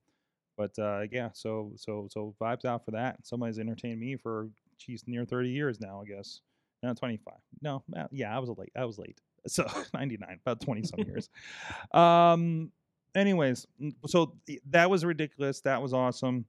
but 0.57 0.77
uh, 0.77 1.03
yeah, 1.13 1.31
so 1.35 1.73
so 1.77 2.09
so 2.11 2.35
vibes 2.41 2.65
out 2.65 2.85
for 2.85 2.91
that. 2.91 3.25
Somebody's 3.25 3.61
entertained 3.61 4.01
me 4.01 4.17
for 4.17 4.49
geez 4.77 5.05
near 5.07 5.25
thirty 5.25 5.51
years 5.51 5.81
now, 5.81 6.03
I 6.03 6.05
guess. 6.05 6.41
No, 6.83 6.95
twenty 6.95 7.17
five. 7.17 7.39
No, 7.63 7.85
yeah, 8.11 8.35
I 8.35 8.41
was 8.41 8.51
late. 8.51 8.73
I 8.77 8.85
was 8.85 8.99
late. 8.99 9.21
So 9.47 9.65
ninety 9.95 10.17
nine, 10.17 10.41
about 10.45 10.61
twenty 10.61 10.83
some 10.83 10.99
years. 11.07 11.31
Um. 11.95 12.73
Anyways, 13.15 13.67
so 14.07 14.35
that 14.71 14.89
was 14.91 15.05
ridiculous. 15.05 15.61
That 15.63 15.81
was 15.83 15.93
awesome. 15.93 16.45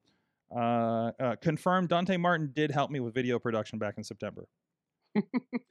Uh, 0.56 1.12
uh, 1.20 1.36
confirmed. 1.38 1.90
Dante 1.90 2.18
Martin 2.18 2.52
did 2.54 2.72
help 2.72 2.92
me 2.92 3.00
with 3.00 3.14
video 3.14 3.40
production 3.40 3.80
back 3.80 3.96
in 3.98 4.04
September. 4.04 4.48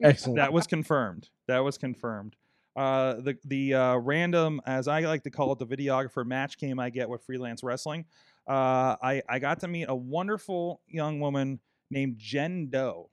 Excellent. 0.02 0.36
That 0.36 0.52
was 0.52 0.66
confirmed. 0.66 1.28
That 1.46 1.60
was 1.60 1.78
confirmed. 1.78 2.36
Uh, 2.76 3.14
the 3.14 3.36
the 3.44 3.74
uh, 3.74 3.96
random, 3.96 4.60
as 4.66 4.86
I 4.86 5.00
like 5.00 5.24
to 5.24 5.30
call 5.30 5.52
it, 5.52 5.58
the 5.58 5.66
videographer 5.66 6.24
match 6.24 6.58
game 6.58 6.78
I 6.78 6.90
get 6.90 7.08
with 7.08 7.24
freelance 7.24 7.62
wrestling. 7.62 8.04
Uh, 8.46 8.96
I 9.02 9.22
I 9.28 9.38
got 9.40 9.60
to 9.60 9.68
meet 9.68 9.86
a 9.88 9.94
wonderful 9.94 10.80
young 10.86 11.18
woman 11.20 11.60
named 11.90 12.18
Jen 12.18 12.68
Doe. 12.70 13.10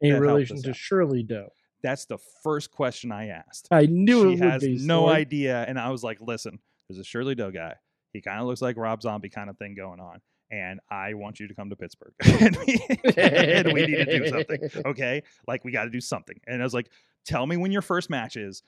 in 0.00 0.18
relation 0.18 0.60
to 0.62 0.70
out. 0.70 0.76
Shirley 0.76 1.22
Doe. 1.22 1.50
That's 1.82 2.06
the 2.06 2.18
first 2.42 2.70
question 2.70 3.12
I 3.12 3.28
asked. 3.28 3.68
I 3.70 3.86
knew 3.86 4.36
she 4.36 4.42
has 4.42 4.62
be. 4.62 4.78
no 4.80 5.08
idea, 5.08 5.64
and 5.66 5.78
I 5.78 5.90
was 5.90 6.02
like, 6.02 6.20
"Listen, 6.20 6.58
there's 6.88 6.98
a 6.98 7.04
Shirley 7.04 7.34
Doe 7.34 7.50
guy. 7.50 7.74
He 8.12 8.20
kind 8.20 8.40
of 8.40 8.46
looks 8.46 8.60
like 8.62 8.76
Rob 8.76 9.02
Zombie 9.02 9.28
kind 9.28 9.48
of 9.48 9.56
thing 9.58 9.74
going 9.74 10.00
on, 10.00 10.20
and 10.50 10.80
I 10.90 11.14
want 11.14 11.40
you 11.40 11.48
to 11.48 11.54
come 11.54 11.70
to 11.70 11.76
Pittsburgh, 11.76 12.12
and, 12.24 12.56
we, 12.56 12.80
and 13.16 13.72
we 13.72 13.86
need 13.86 13.96
to 13.96 14.18
do 14.18 14.28
something. 14.28 14.70
Okay, 14.86 15.22
like 15.46 15.64
we 15.64 15.72
got 15.72 15.84
to 15.84 15.90
do 15.90 16.00
something." 16.00 16.38
And 16.46 16.60
I 16.60 16.64
was 16.64 16.74
like, 16.74 16.90
"Tell 17.24 17.46
me 17.46 17.56
when 17.56 17.72
your 17.72 17.82
first 17.82 18.10
match 18.10 18.36
is." 18.36 18.62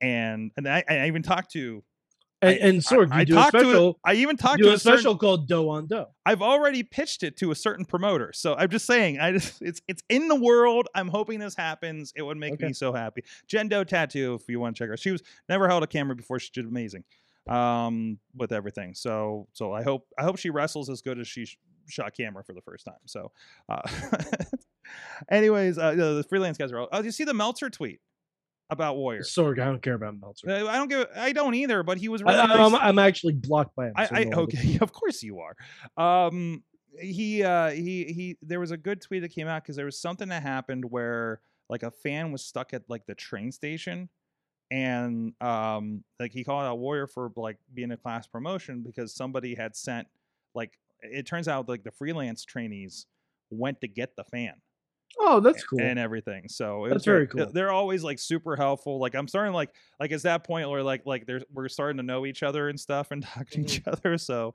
And 0.00 0.52
and 0.56 0.68
I, 0.68 0.84
I 0.88 1.06
even 1.08 1.22
talked 1.22 1.52
to 1.52 1.82
And, 2.40 2.50
I- 2.50 2.66
and 2.68 2.78
Sorg, 2.78 3.08
I, 3.10 3.20
you 3.20 3.26
do 3.26 3.32
a 3.32 3.36
talked 3.36 3.52
to 3.54 3.60
special. 3.60 4.00
I 4.04 4.14
even 4.14 4.36
talked 4.36 4.60
to 4.62 4.70
a 4.70 4.74
a 4.74 4.78
certain, 4.78 4.98
special 4.98 5.16
called 5.18 5.48
Doe 5.48 5.68
on 5.70 5.86
Doe. 5.88 6.06
I've 6.24 6.40
already 6.42 6.82
pitched 6.84 7.22
it 7.24 7.36
to 7.38 7.50
a 7.50 7.54
certain 7.56 7.84
promoter. 7.84 8.32
So 8.32 8.54
I'm 8.54 8.68
just 8.68 8.86
saying, 8.86 9.18
I 9.18 9.32
just 9.32 9.60
it's 9.60 9.80
it's 9.88 10.02
in 10.08 10.28
the 10.28 10.36
world. 10.36 10.86
I'm 10.94 11.08
hoping 11.08 11.40
this 11.40 11.56
happens. 11.56 12.12
It 12.14 12.22
would 12.22 12.36
make 12.36 12.52
Okay. 12.54 12.66
me 12.68 12.72
so 12.72 12.92
happy. 12.92 13.24
Jen 13.48 13.66
Doe 13.68 13.82
Tattoo, 13.84 14.34
if 14.40 14.48
you 14.48 14.60
want 14.60 14.76
to 14.76 14.78
check 14.84 14.88
her. 14.88 14.96
She 14.96 15.10
was 15.10 15.22
never 15.48 15.66
held 15.68 15.82
a 15.82 15.86
camera 15.88 16.14
before. 16.14 16.38
She 16.38 16.50
did 16.52 16.64
amazing 16.64 17.04
um 17.48 18.18
with 18.36 18.52
everything. 18.52 18.94
So 18.94 19.48
so 19.54 19.72
I 19.72 19.82
hope 19.82 20.06
I 20.18 20.22
hope 20.22 20.38
she 20.38 20.50
wrestles 20.50 20.90
as 20.90 21.00
good 21.00 21.18
as 21.18 21.26
she 21.26 21.46
sh- 21.46 21.56
shot 21.88 22.14
camera 22.14 22.44
for 22.44 22.52
the 22.52 22.60
first 22.60 22.84
time. 22.84 23.00
So 23.06 23.32
uh 23.70 23.80
anyways, 25.30 25.78
uh 25.78 25.92
the, 25.94 26.14
the 26.14 26.24
freelance 26.28 26.58
guys 26.58 26.72
are 26.72 26.80
all 26.80 26.88
Oh, 26.92 27.02
you 27.02 27.10
see 27.10 27.24
the 27.24 27.34
Meltzer 27.34 27.70
tweet 27.70 28.00
about 28.70 28.96
Warrior? 28.96 29.22
Sorg, 29.22 29.60
I 29.60 29.66
don't 29.66 29.82
care 29.82 29.94
about 29.94 30.18
Meltzer. 30.20 30.50
Uh, 30.50 30.66
I 30.66 30.76
don't 30.76 30.88
give 30.88 31.06
I 31.16 31.32
don't 31.32 31.54
either, 31.54 31.82
but 31.82 31.98
he 31.98 32.08
was 32.08 32.22
I, 32.22 32.30
really 32.30 32.40
I'm, 32.40 32.72
nice- 32.72 32.80
I'm 32.82 32.98
actually 32.98 33.34
blocked 33.34 33.74
by 33.76 33.86
him. 33.86 33.92
I, 33.96 34.06
so 34.06 34.14
I 34.14 34.24
no 34.24 34.36
one 34.36 34.44
okay, 34.44 34.78
of 34.80 34.92
course 34.92 35.22
you 35.22 35.40
are. 35.40 35.56
Um, 35.96 36.62
he 37.00 37.42
uh 37.42 37.70
he 37.70 38.04
he. 38.04 38.36
There 38.42 38.60
was 38.60 38.70
a 38.70 38.76
good 38.76 39.00
tweet 39.00 39.22
that 39.22 39.30
came 39.30 39.48
out 39.48 39.62
because 39.62 39.76
there 39.76 39.86
was 39.86 40.00
something 40.00 40.28
that 40.28 40.42
happened 40.42 40.84
where 40.84 41.40
like 41.68 41.82
a 41.82 41.90
fan 41.90 42.32
was 42.32 42.44
stuck 42.44 42.74
at 42.74 42.82
like 42.88 43.06
the 43.06 43.14
train 43.14 43.52
station, 43.52 44.08
and 44.70 45.32
um 45.40 46.04
like 46.18 46.32
he 46.32 46.44
called 46.44 46.64
out 46.64 46.78
Warrior 46.78 47.06
for 47.06 47.32
like 47.36 47.58
being 47.72 47.90
a 47.92 47.96
class 47.96 48.26
promotion 48.26 48.82
because 48.82 49.14
somebody 49.14 49.54
had 49.54 49.76
sent 49.76 50.08
like 50.54 50.78
it 51.00 51.26
turns 51.26 51.48
out 51.48 51.68
like 51.68 51.84
the 51.84 51.90
freelance 51.90 52.44
trainees 52.44 53.06
went 53.50 53.80
to 53.80 53.88
get 53.88 54.16
the 54.16 54.24
fan 54.24 54.54
Oh, 55.20 55.40
that's 55.40 55.64
cool. 55.64 55.80
and 55.80 55.98
everything. 55.98 56.48
So 56.48 56.84
it 56.84 56.90
That's 56.90 56.98
was 57.00 57.04
very 57.06 57.26
cool. 57.26 57.46
They're 57.52 57.72
always 57.72 58.04
like 58.04 58.18
super 58.18 58.54
helpful. 58.56 59.00
Like 59.00 59.14
I'm 59.14 59.26
starting 59.26 59.52
like 59.52 59.70
like 59.98 60.12
it's 60.12 60.22
that 60.22 60.44
point 60.44 60.68
where 60.70 60.82
like 60.82 61.06
like 61.06 61.26
there's 61.26 61.42
we're 61.52 61.68
starting 61.68 61.96
to 61.96 62.02
know 62.02 62.24
each 62.26 62.42
other 62.42 62.68
and 62.68 62.78
stuff 62.78 63.10
and 63.10 63.22
talk 63.24 63.48
to 63.50 63.60
each 63.60 63.82
Mm-hmm. 63.82 63.90
other. 63.90 64.18
So, 64.18 64.54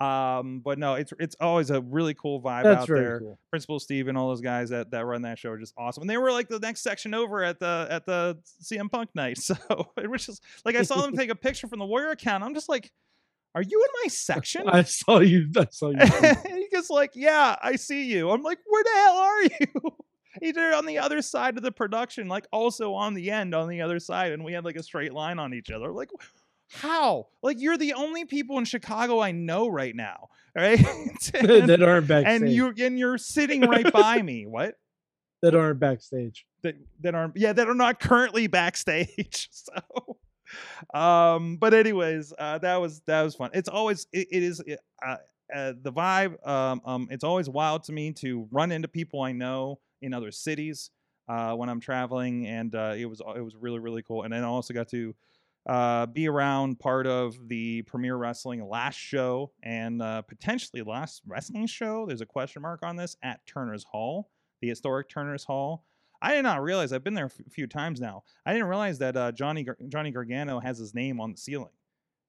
um, 0.00 0.60
but 0.64 0.78
no, 0.78 0.94
it's 0.94 1.12
it's 1.18 1.36
always 1.40 1.70
a 1.70 1.80
really 1.80 2.14
cool 2.14 2.42
vibe 2.42 2.64
that's 2.64 2.82
out 2.82 2.88
there. 2.88 3.20
cool. 3.20 3.38
Principal 3.50 3.78
Steve 3.80 4.08
and 4.08 4.18
all 4.18 4.28
those 4.28 4.40
guys 4.40 4.70
that 4.70 4.90
that 4.90 5.06
run 5.06 5.22
that 5.22 5.38
show 5.38 5.50
are 5.50 5.58
just 5.58 5.74
awesome. 5.78 6.02
And 6.02 6.10
they 6.10 6.16
were 6.18 6.32
like 6.32 6.48
the 6.48 6.58
next 6.58 6.82
section 6.82 7.14
over 7.14 7.42
at 7.42 7.58
the 7.58 7.86
at 7.90 8.04
the 8.04 8.38
CM 8.62 8.90
Punk 8.90 9.10
night. 9.14 9.38
So 9.42 9.56
it 9.96 10.10
was 10.10 10.26
just 10.26 10.42
like 10.64 10.76
I 10.76 10.82
saw 10.82 11.00
them 11.02 11.12
take 11.16 11.30
a 11.30 11.34
picture 11.36 11.68
from 11.68 11.78
the 11.78 11.86
Warrior 11.86 12.10
account. 12.10 12.42
I'm 12.44 12.54
just 12.54 12.68
like, 12.68 12.90
are 13.54 13.62
you 13.62 13.82
in 13.82 13.90
my 14.04 14.08
section? 14.08 14.68
I 14.68 14.82
saw 14.82 15.20
you. 15.20 15.50
I 15.56 15.66
saw 15.70 15.90
you. 15.90 15.98
he 16.46 16.68
goes 16.72 16.88
like, 16.88 17.12
"Yeah, 17.14 17.56
I 17.62 17.76
see 17.76 18.04
you." 18.04 18.30
I'm 18.30 18.42
like, 18.42 18.58
"Where 18.66 18.84
the 18.84 18.90
hell 18.90 19.16
are 19.16 19.42
you?" 19.42 19.96
he 20.40 20.52
did 20.52 20.68
it 20.68 20.74
on 20.74 20.86
the 20.86 20.98
other 20.98 21.20
side 21.20 21.56
of 21.56 21.62
the 21.62 21.72
production, 21.72 22.28
like 22.28 22.46
also 22.52 22.94
on 22.94 23.14
the 23.14 23.30
end 23.30 23.54
on 23.54 23.68
the 23.68 23.82
other 23.82 24.00
side, 24.00 24.32
and 24.32 24.44
we 24.44 24.52
had 24.52 24.64
like 24.64 24.76
a 24.76 24.82
straight 24.82 25.12
line 25.12 25.38
on 25.38 25.52
each 25.52 25.70
other. 25.70 25.92
Like, 25.92 26.10
how? 26.70 27.28
Like, 27.42 27.60
you're 27.60 27.76
the 27.76 27.92
only 27.92 28.24
people 28.24 28.58
in 28.58 28.64
Chicago 28.64 29.20
I 29.20 29.32
know 29.32 29.68
right 29.68 29.94
now, 29.94 30.30
right? 30.56 30.80
and, 31.34 31.68
that 31.68 31.82
aren't 31.82 32.08
backstage. 32.08 32.42
and 32.42 32.50
you 32.50 32.72
and 32.78 32.98
you're 32.98 33.18
sitting 33.18 33.62
right 33.62 33.92
by 33.92 34.22
me. 34.22 34.46
What? 34.46 34.76
that 35.42 35.54
aren't 35.54 35.80
backstage. 35.80 36.46
that 36.62 36.76
that 37.00 37.14
aren't 37.14 37.36
yeah 37.36 37.52
that 37.52 37.68
are 37.68 37.74
not 37.74 38.00
currently 38.00 38.46
backstage 38.46 39.48
so 39.50 40.11
um 40.94 41.56
but 41.56 41.74
anyways 41.74 42.32
uh 42.38 42.58
that 42.58 42.76
was 42.76 43.00
that 43.06 43.22
was 43.22 43.34
fun 43.34 43.50
it's 43.54 43.68
always 43.68 44.06
it, 44.12 44.28
it 44.30 44.42
is 44.42 44.60
it, 44.60 44.78
uh, 45.04 45.16
uh 45.54 45.72
the 45.82 45.92
vibe 45.92 46.46
um 46.46 46.80
um 46.84 47.08
it's 47.10 47.24
always 47.24 47.48
wild 47.48 47.84
to 47.84 47.92
me 47.92 48.12
to 48.12 48.48
run 48.50 48.72
into 48.72 48.88
people 48.88 49.22
i 49.22 49.32
know 49.32 49.78
in 50.00 50.12
other 50.14 50.30
cities 50.30 50.90
uh 51.28 51.54
when 51.54 51.68
i'm 51.68 51.80
traveling 51.80 52.46
and 52.46 52.74
uh 52.74 52.94
it 52.96 53.06
was 53.06 53.20
it 53.36 53.40
was 53.40 53.56
really 53.56 53.78
really 53.78 54.02
cool 54.02 54.22
and 54.22 54.32
then 54.32 54.42
i 54.42 54.46
also 54.46 54.74
got 54.74 54.88
to 54.88 55.14
uh, 55.66 56.06
be 56.06 56.28
around 56.28 56.78
part 56.80 57.06
of 57.06 57.36
the 57.48 57.82
Premier 57.82 58.16
Wrestling 58.16 58.68
last 58.68 58.96
show 58.96 59.52
and 59.62 60.00
potentially 60.26 60.82
last 60.82 61.22
wrestling 61.26 61.66
show. 61.66 62.06
There's 62.06 62.20
a 62.20 62.26
question 62.26 62.62
mark 62.62 62.80
on 62.82 62.96
this 62.96 63.16
at 63.22 63.46
Turner's 63.46 63.84
Hall, 63.84 64.28
the 64.60 64.68
historic 64.68 65.08
Turner's 65.08 65.44
Hall. 65.44 65.84
I 66.22 66.34
did 66.34 66.44
not 66.44 66.62
realize 66.62 66.92
I've 66.92 67.02
been 67.02 67.14
there 67.14 67.26
a 67.26 67.50
few 67.50 67.66
times 67.66 68.00
now. 68.00 68.22
I 68.46 68.52
didn't 68.52 68.68
realize 68.68 68.98
that 68.98 69.16
uh, 69.16 69.32
Johnny 69.32 69.64
Gar- 69.64 69.76
Johnny 69.88 70.12
Gargano 70.12 70.60
has 70.60 70.78
his 70.78 70.94
name 70.94 71.20
on 71.20 71.32
the 71.32 71.36
ceiling. 71.36 71.72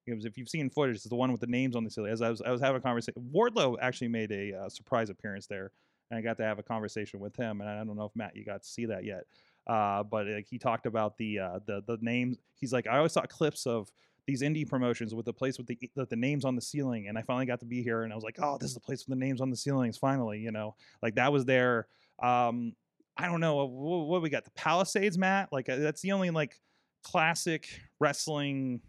Because 0.05 0.25
if 0.25 0.37
you've 0.37 0.49
seen 0.49 0.69
footage, 0.69 0.95
it's 0.95 1.05
the 1.05 1.15
one 1.15 1.31
with 1.31 1.39
the 1.39 1.47
names 1.47 1.75
on 1.75 1.83
the 1.83 1.89
ceiling. 1.89 2.11
As 2.11 2.21
I 2.21 2.29
was, 2.29 2.41
I 2.41 2.51
was 2.51 2.59
having 2.59 2.77
a 2.77 2.81
conversation, 2.81 3.23
Wardlow 3.33 3.77
actually 3.79 4.09
made 4.09 4.31
a 4.31 4.53
uh, 4.53 4.69
surprise 4.69 5.09
appearance 5.09 5.47
there, 5.47 5.71
and 6.11 6.17
I 6.17 6.21
got 6.21 6.37
to 6.37 6.43
have 6.43 6.59
a 6.59 6.63
conversation 6.63 7.19
with 7.19 7.35
him. 7.35 7.61
And 7.61 7.69
I 7.69 7.77
don't 7.83 7.95
know 7.95 8.05
if 8.05 8.15
Matt, 8.15 8.35
you 8.35 8.43
got 8.43 8.63
to 8.63 8.67
see 8.67 8.85
that 8.87 9.05
yet, 9.05 9.23
uh, 9.67 10.03
but 10.03 10.27
like 10.27 10.47
he 10.49 10.57
talked 10.57 10.87
about 10.87 11.17
the 11.17 11.39
uh, 11.39 11.59
the 11.65 11.83
the 11.87 11.97
names. 12.01 12.37
He's 12.55 12.73
like, 12.73 12.87
I 12.87 12.97
always 12.97 13.13
saw 13.13 13.21
clips 13.21 13.65
of 13.65 13.91
these 14.25 14.41
indie 14.41 14.67
promotions 14.67 15.13
with 15.15 15.25
the 15.25 15.33
place 15.33 15.57
with 15.57 15.67
the 15.67 15.77
the, 15.95 16.05
the 16.07 16.15
names 16.17 16.43
on 16.43 16.55
the 16.55 16.61
ceiling, 16.61 17.07
and 17.07 17.17
I 17.17 17.21
finally 17.21 17.45
got 17.45 17.61
to 17.61 17.65
be 17.65 17.81
here, 17.81 18.03
and 18.03 18.11
I 18.11 18.15
was 18.15 18.25
like, 18.25 18.39
oh, 18.41 18.57
this 18.59 18.69
is 18.69 18.73
the 18.73 18.81
place 18.81 19.05
with 19.07 19.17
the 19.17 19.25
names 19.25 19.39
on 19.39 19.49
the 19.49 19.57
ceilings. 19.57 19.97
Finally, 19.97 20.39
you 20.39 20.51
know, 20.51 20.75
like 21.01 21.15
that 21.15 21.31
was 21.31 21.45
there. 21.45 21.87
Um, 22.21 22.73
I 23.17 23.27
don't 23.27 23.39
know 23.39 23.65
what, 23.65 24.05
what 24.07 24.21
we 24.21 24.29
got. 24.29 24.43
The 24.45 24.51
Palisades, 24.51 25.17
Matt. 25.17 25.49
Like 25.51 25.69
uh, 25.69 25.77
that's 25.77 26.01
the 26.01 26.11
only 26.13 26.29
like 26.31 26.59
classic 27.03 27.67
wrestling 27.99 28.81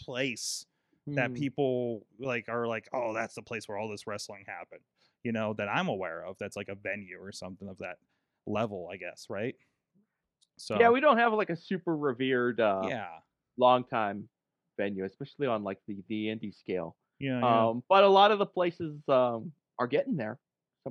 place 0.00 0.66
that 1.08 1.28
Hmm. 1.30 1.34
people 1.34 2.06
like 2.20 2.48
are 2.48 2.66
like, 2.68 2.88
oh, 2.92 3.12
that's 3.12 3.34
the 3.34 3.42
place 3.42 3.68
where 3.68 3.76
all 3.76 3.88
this 3.88 4.06
wrestling 4.06 4.44
happened. 4.46 4.82
You 5.24 5.32
know, 5.32 5.52
that 5.54 5.68
I'm 5.68 5.88
aware 5.88 6.24
of. 6.24 6.36
That's 6.38 6.56
like 6.56 6.68
a 6.68 6.74
venue 6.76 7.18
or 7.20 7.32
something 7.32 7.68
of 7.68 7.78
that 7.78 7.96
level, 8.46 8.88
I 8.92 8.96
guess, 8.96 9.26
right? 9.28 9.54
So 10.58 10.78
Yeah, 10.78 10.90
we 10.90 11.00
don't 11.00 11.18
have 11.18 11.32
like 11.32 11.50
a 11.50 11.56
super 11.56 11.96
revered, 11.96 12.60
uh, 12.60 12.86
yeah, 12.88 13.08
long 13.56 13.84
time 13.84 14.28
venue, 14.78 15.04
especially 15.04 15.46
on 15.46 15.64
like 15.64 15.78
the 15.86 16.02
the 16.08 16.26
indie 16.26 16.54
scale. 16.54 16.96
yeah, 17.18 17.40
yeah. 17.40 17.68
Um, 17.68 17.82
but 17.88 18.04
a 18.04 18.08
lot 18.08 18.30
of 18.30 18.38
the 18.38 18.46
places 18.46 18.96
um 19.08 19.52
are 19.78 19.86
getting 19.86 20.16
there. 20.16 20.38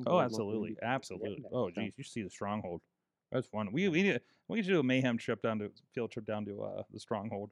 Oh, 0.05 0.19
absolutely, 0.19 0.77
absolutely. 0.81 1.43
Oh, 1.51 1.69
geez, 1.69 1.93
you 1.97 2.03
see 2.03 2.21
the 2.21 2.29
stronghold. 2.29 2.81
That's 3.31 3.47
fun. 3.47 3.71
We 3.71 3.87
we 3.89 4.03
need 4.03 4.21
we 4.47 4.57
need 4.57 4.65
to 4.65 4.71
do 4.71 4.79
a 4.79 4.83
mayhem 4.83 5.17
trip 5.17 5.41
down 5.41 5.59
to 5.59 5.71
field 5.93 6.11
trip 6.11 6.25
down 6.25 6.45
to 6.45 6.63
uh 6.63 6.83
the 6.91 6.99
stronghold 6.99 7.51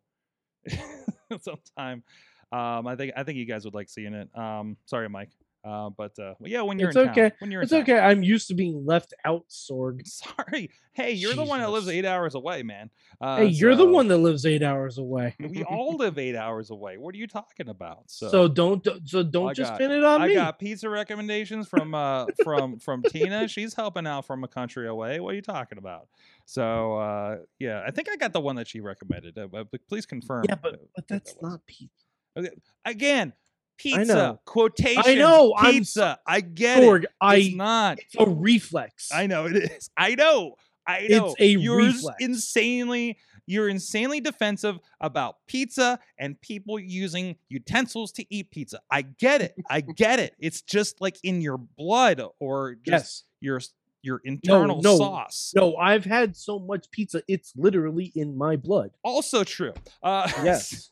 sometime. 1.42 2.04
Um, 2.52 2.88
I 2.88 2.96
think 2.96 3.14
I 3.16 3.24
think 3.24 3.38
you 3.38 3.46
guys 3.46 3.66
would 3.66 3.74
like 3.74 3.90
seeing 3.90 4.14
it. 4.14 4.30
Um, 4.38 4.78
sorry, 4.86 5.08
Mike. 5.10 5.30
Uh, 5.62 5.90
but 5.90 6.18
uh, 6.18 6.34
well, 6.40 6.50
yeah, 6.50 6.62
when 6.62 6.80
you're 6.80 6.88
It's 6.90 6.96
in 6.98 7.06
town. 7.08 7.12
okay. 7.12 7.32
When 7.40 7.52
you're 7.52 7.62
It's 7.64 7.72
town. 7.72 7.82
okay. 7.82 8.00
I'm 8.00 8.24
used 8.24 8.48
to 8.48 8.54
being 8.54 8.86
left 8.86 9.14
out, 9.26 9.44
Sorg. 9.50 10.08
Sorry. 10.08 10.70
Hey, 10.94 11.12
you're 11.12 11.34
the 11.34 11.44
one 11.44 11.60
that 11.60 11.70
lives 11.70 11.90
eight 11.90 12.06
hours 12.06 12.34
away, 12.36 12.64
man. 12.64 12.90
Uh, 13.20 13.38
Hey, 13.38 13.48
you're 13.48 13.76
the 13.76 13.86
one 13.86 14.08
that 14.08 14.18
lives 14.20 14.46
eight 14.46 14.64
hours 14.64 14.98
away. 14.98 15.36
We 15.40 15.64
all 15.70 15.98
live 15.98 16.18
eight 16.18 16.36
hours 16.36 16.70
away. 16.70 16.98
What 16.98 17.14
are 17.14 17.18
you 17.18 17.28
talking 17.28 17.68
about? 17.68 18.04
So, 18.08 18.30
So, 18.30 18.48
don't 18.48 18.88
so 19.04 19.22
don't 19.22 19.50
I 19.50 19.54
just 19.54 19.72
got- 19.74 19.80
pin 19.80 19.92
it 19.92 20.04
on 20.04 20.22
I 20.22 20.28
me. 20.28 20.34
I 20.38 20.46
got 20.46 20.60
pizza 20.60 20.90
recommendations 20.90 21.68
from 21.68 21.94
uh 21.94 22.28
from 22.44 22.80
from 22.80 23.04
Tina. 23.04 23.48
She's 23.50 23.74
helping 23.74 24.08
out 24.08 24.26
from 24.26 24.44
a 24.46 24.48
country 24.48 24.88
away. 24.88 25.20
What 25.20 25.34
are 25.34 25.36
you 25.36 25.42
talking 25.42 25.78
about? 25.78 26.08
So 26.46 26.98
uh 26.98 27.38
yeah, 27.60 27.84
I 27.86 27.92
think 27.92 28.08
I 28.10 28.16
got 28.16 28.32
the 28.32 28.40
one 28.42 28.56
that 28.56 28.68
she 28.70 28.80
recommended. 28.80 29.38
Uh, 29.38 29.48
but 29.52 29.68
please 29.90 30.06
confirm. 30.06 30.46
yeah, 30.48 30.56
but 30.56 30.80
but 30.96 31.08
that's 31.08 31.34
that 31.34 31.44
not 31.44 31.66
pizza. 31.66 32.06
Okay. 32.38 32.50
again. 32.86 33.34
Pizza 33.80 34.06
know. 34.14 34.40
quotation. 34.46 35.18
know, 35.18 35.54
I'm 35.58 35.74
Pizza. 35.74 36.20
I 36.28 36.42
get 36.42 36.84
Sorg, 36.84 37.04
it. 37.06 37.10
I 37.22 37.36
It's 37.38 37.56
not. 37.56 38.00
it's 38.00 38.16
a 38.20 38.26
reflex. 38.30 39.10
I 39.14 39.28
know 39.28 39.46
it 39.46 39.56
is. 39.56 39.90
I 39.98 40.16
know. 40.16 40.56
I 40.86 41.02
know. 41.02 41.06
It's 41.08 41.12
know. 41.16 41.36
a 41.40 41.48
You're 41.48 41.78
reflex. 41.78 42.18
insanely. 42.20 43.18
you're 43.48 43.68
insanely 43.70 44.20
defensive 44.22 44.78
about 45.02 45.38
pizza 45.48 45.98
and 46.20 46.40
people 46.42 46.78
using 46.80 47.36
utensils 47.50 48.12
to 48.14 48.26
eat 48.34 48.52
pizza. 48.52 48.80
I 48.92 49.02
get 49.04 49.42
it. 49.42 49.56
I 49.70 49.82
get 50.04 50.20
it. 50.20 50.36
It's 50.40 50.62
just 50.62 51.02
like 51.02 51.18
in 51.24 51.42
your 51.42 51.58
blood 51.58 52.22
or 52.40 52.76
just 52.76 52.86
Yes. 52.86 53.24
your 53.42 53.62
your 54.02 54.22
internal 54.24 54.82
no. 54.82 54.98
sauce. 54.98 55.52
No, 55.56 55.76
I've 55.76 56.06
had 56.06 56.38
so 56.38 56.58
much 56.60 56.90
pizza, 56.92 57.22
it's 57.28 57.52
literally 57.58 58.12
in 58.16 58.38
my 58.38 58.56
blood. 58.56 58.92
Also 59.04 59.44
true. 59.44 59.74
Uh, 60.04 60.32
Yes. 60.44 60.90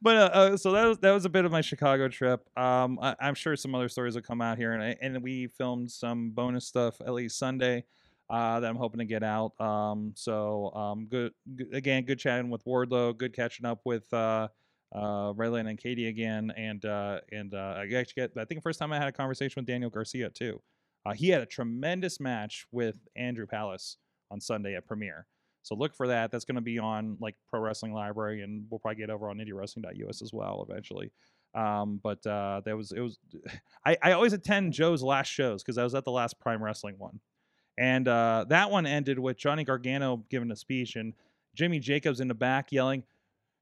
But 0.00 0.16
uh, 0.16 0.30
uh, 0.32 0.56
so 0.56 0.72
that 0.72 0.86
was 0.86 0.98
that 0.98 1.10
was 1.12 1.24
a 1.24 1.28
bit 1.28 1.44
of 1.44 1.52
my 1.52 1.60
Chicago 1.60 2.08
trip. 2.08 2.46
Um, 2.56 2.98
I, 3.00 3.14
I'm 3.20 3.34
sure 3.34 3.56
some 3.56 3.74
other 3.74 3.88
stories 3.88 4.14
will 4.14 4.22
come 4.22 4.40
out 4.40 4.58
here, 4.58 4.72
and 4.72 4.82
I, 4.82 4.96
and 5.00 5.22
we 5.22 5.46
filmed 5.46 5.90
some 5.90 6.30
bonus 6.30 6.66
stuff 6.66 7.00
at 7.00 7.12
least 7.12 7.38
Sunday 7.38 7.84
uh, 8.30 8.60
that 8.60 8.68
I'm 8.68 8.76
hoping 8.76 8.98
to 8.98 9.04
get 9.04 9.22
out. 9.22 9.58
Um, 9.60 10.12
so 10.16 10.72
um, 10.74 11.06
good, 11.06 11.32
good 11.54 11.74
again, 11.74 12.04
good 12.04 12.18
chatting 12.18 12.50
with 12.50 12.64
Wardlow, 12.64 13.16
good 13.16 13.34
catching 13.34 13.66
up 13.66 13.80
with 13.84 14.12
uh, 14.12 14.48
uh, 14.94 15.32
Raylan 15.32 15.68
and 15.68 15.78
Katie 15.78 16.08
again, 16.08 16.52
and 16.56 16.84
uh, 16.84 17.20
and 17.32 17.54
uh, 17.54 17.76
I 17.78 17.82
actually 17.94 18.22
get 18.22 18.32
I 18.36 18.44
think 18.44 18.60
the 18.60 18.62
first 18.62 18.78
time 18.78 18.92
I 18.92 18.98
had 18.98 19.08
a 19.08 19.12
conversation 19.12 19.60
with 19.60 19.66
Daniel 19.66 19.90
Garcia 19.90 20.30
too. 20.30 20.60
He 21.14 21.30
had 21.30 21.40
a 21.40 21.46
tremendous 21.46 22.20
match 22.20 22.66
with 22.70 23.08
Andrew 23.16 23.46
Palace 23.46 23.96
on 24.30 24.42
Sunday 24.42 24.74
at 24.74 24.86
Premiere. 24.86 25.26
So 25.62 25.74
look 25.74 25.94
for 25.94 26.08
that. 26.08 26.30
That's 26.30 26.44
going 26.44 26.56
to 26.56 26.60
be 26.62 26.78
on 26.78 27.16
like 27.20 27.36
Pro 27.50 27.60
Wrestling 27.60 27.92
Library, 27.92 28.42
and 28.42 28.64
we'll 28.70 28.78
probably 28.78 29.00
get 29.00 29.10
over 29.10 29.28
on 29.28 29.38
IndieWrestling.us 29.38 30.22
as 30.22 30.32
well 30.32 30.66
eventually. 30.68 31.12
Um, 31.54 32.00
but 32.02 32.24
uh, 32.26 32.62
that 32.64 32.76
was 32.76 32.92
it 32.92 33.00
was. 33.00 33.18
I, 33.86 33.96
I 34.02 34.12
always 34.12 34.32
attend 34.32 34.72
Joe's 34.72 35.02
last 35.02 35.28
shows 35.28 35.62
because 35.62 35.78
I 35.78 35.84
was 35.84 35.94
at 35.94 36.04
the 36.04 36.10
last 36.12 36.38
Prime 36.40 36.62
Wrestling 36.62 36.96
one, 36.98 37.20
and 37.76 38.06
uh, 38.06 38.46
that 38.48 38.70
one 38.70 38.86
ended 38.86 39.18
with 39.18 39.36
Johnny 39.36 39.64
Gargano 39.64 40.24
giving 40.30 40.50
a 40.50 40.56
speech 40.56 40.96
and 40.96 41.14
Jimmy 41.54 41.80
Jacobs 41.80 42.20
in 42.20 42.28
the 42.28 42.34
back 42.34 42.70
yelling, 42.72 43.02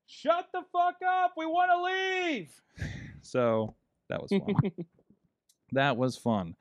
"Shut 0.06 0.48
the 0.52 0.62
fuck 0.72 0.96
up! 1.06 1.32
We 1.36 1.46
want 1.46 1.70
to 1.70 2.30
leave." 2.30 2.62
So 3.22 3.74
that 4.08 4.22
was 4.22 4.30
fun. 4.30 4.72
that 5.72 5.96
was 5.96 6.16
fun. 6.16 6.54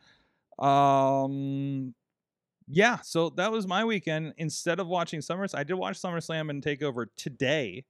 Um, 0.58 1.94
yeah, 2.68 2.98
so 3.02 3.30
that 3.32 3.52
was 3.52 3.68
my 3.68 3.84
weekend. 3.86 4.34
Instead 4.38 4.80
of 4.80 4.88
watching 4.88 5.22
Summers, 5.22 5.54
I 5.54 5.64
did 5.64 5.76
watch 5.76 6.02
SummerSlam 6.02 6.50
and 6.50 6.64
Takeover 6.64 7.06
today. 7.16 7.86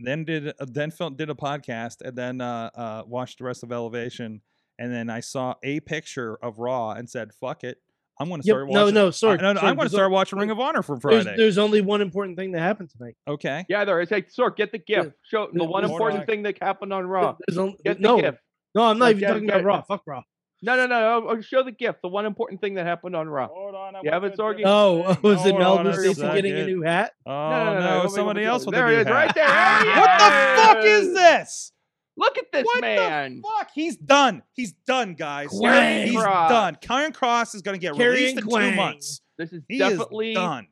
Then 0.00 0.24
did 0.24 0.48
uh, 0.48 0.52
then 0.60 0.90
film, 0.90 1.16
did 1.16 1.28
a 1.28 1.34
podcast 1.34 2.02
and 2.02 2.16
then 2.16 2.40
uh, 2.40 2.70
uh, 2.74 3.02
watched 3.06 3.38
the 3.38 3.44
rest 3.44 3.62
of 3.64 3.72
Elevation. 3.72 4.40
And 4.78 4.92
then 4.92 5.10
I 5.10 5.18
saw 5.20 5.54
a 5.64 5.80
picture 5.80 6.38
of 6.40 6.58
Raw 6.60 6.92
and 6.92 7.10
said, 7.10 7.32
"Fuck 7.34 7.64
it, 7.64 7.78
I'm 8.20 8.28
going 8.28 8.40
to 8.40 8.46
Yep, 8.46 8.54
start 8.54 8.68
no, 8.70 8.80
watching." 8.82 8.94
no, 8.94 9.08
uh, 9.08 9.10
sorry. 9.10 9.36
no, 9.38 9.52
no, 9.54 9.58
sorry, 9.58 9.70
I'm 9.70 9.76
going 9.76 9.88
to 9.88 9.92
start 9.94 10.12
watching 10.12 10.38
Ring 10.38 10.50
of 10.52 10.60
Honor 10.60 10.82
for 10.82 10.96
There's, 11.02 11.24
Friday. 11.24 11.36
there's 11.36 11.58
only 11.58 11.80
one 11.80 12.00
important 12.00 12.38
thing 12.38 12.52
that 12.52 12.60
happened 12.60 12.90
tonight. 12.90 13.16
okay, 13.26 13.66
Yeah, 13.68 13.78
there. 13.84 13.96
there 13.96 14.00
is. 14.02 14.08
Hey, 14.08 14.22
Sorg, 14.22 14.54
get 14.54 14.70
the 14.70 14.78
gift. 14.78 15.10
Show 15.24 15.48
the 15.52 15.64
one 15.64 15.84
important 15.84 16.26
thing 16.26 16.44
that 16.44 16.62
happened 16.62 16.92
on 16.92 17.04
Raw. 17.08 17.36
Only, 17.56 17.76
Get 17.84 17.96
the 17.96 18.02
no, 18.02 18.20
gift. 18.20 18.38
no, 18.76 18.82
I'm 18.84 18.98
not 18.98 19.06
No, 19.06 19.10
even 19.10 19.20
get- 19.20 19.28
talking 19.30 19.46
get- 19.48 19.56
about 19.60 19.64
Raw. 19.64 19.82
Fuck 19.82 20.02
Raw. 20.06 20.22
No, 20.60 20.76
no, 20.76 20.86
no, 20.86 21.20
no. 21.34 21.40
Show 21.40 21.62
the 21.62 21.70
gift. 21.72 22.02
The 22.02 22.08
one 22.08 22.26
important 22.26 22.60
thing 22.60 22.74
that 22.74 22.84
happened 22.86 23.14
on 23.14 23.28
Raw. 23.28 23.46
Hold 23.48 23.74
on, 23.74 23.96
I 23.96 24.00
You 24.02 24.10
have? 24.10 24.24
Oh, 24.64 25.16
was 25.22 25.46
it 25.46 25.56
Melvin 25.56 25.86
on 25.86 25.92
Malibu 25.92 26.12
Stacy 26.14 26.20
getting 26.22 26.54
a 26.56 26.66
new 26.66 26.82
hat? 26.82 27.12
Oh 27.26 27.30
no, 27.30 27.48
no, 27.50 27.64
no, 27.64 27.72
no, 27.72 27.78
it 27.78 27.80
no, 27.80 28.02
was 28.02 28.12
wait, 28.12 28.16
somebody 28.16 28.44
else 28.44 28.66
with 28.66 28.74
There 28.74 28.86
a 28.86 28.90
he 28.90 28.94
new 28.96 29.00
is, 29.02 29.06
hat. 29.06 29.12
right 29.14 29.34
there. 29.34 30.00
What 30.00 30.18
the 30.18 30.62
fuck 30.62 30.84
is 30.84 31.14
this? 31.14 31.72
Look 32.16 32.36
at 32.38 32.46
this 32.52 32.64
what 32.64 32.80
man. 32.80 33.36
the 33.36 33.42
fuck? 33.58 33.70
He's 33.72 33.96
done. 33.96 34.42
He's 34.54 34.72
done, 34.86 35.14
guys. 35.14 35.48
Quang. 35.50 36.08
He's 36.08 36.16
Cross. 36.20 36.50
done. 36.50 36.76
Karrion 36.82 37.14
Cross 37.14 37.54
is 37.54 37.62
going 37.62 37.76
to 37.76 37.80
get 37.80 37.94
Karrion 37.94 37.98
released 38.12 38.38
in 38.38 38.44
Quang. 38.44 38.70
two 38.70 38.76
months. 38.76 39.20
This 39.38 39.52
is 39.52 39.62
He 39.68 39.78
definitely 39.78 40.30
is 40.32 40.34
done. 40.36 40.66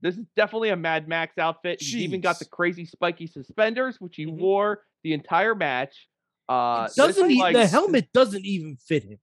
this 0.00 0.16
is 0.16 0.24
definitely 0.36 0.68
a 0.68 0.76
Mad 0.76 1.08
Max 1.08 1.36
outfit. 1.38 1.78
He's 1.80 1.96
even 1.96 2.20
got 2.20 2.38
the 2.38 2.44
crazy 2.44 2.86
spiky 2.86 3.26
suspenders, 3.26 3.96
which 4.00 4.14
he 4.14 4.26
Mhm. 4.26 4.38
wore 4.38 4.82
the 5.02 5.12
entire 5.14 5.56
match. 5.56 6.06
Uh, 6.48 6.84
this 6.84 6.94
Doesn't 6.94 7.30
he, 7.30 7.40
like, 7.40 7.56
the 7.56 7.66
helmet 7.66 8.12
doesn't 8.12 8.44
even 8.44 8.76
fit 8.76 9.02
him. 9.02 9.18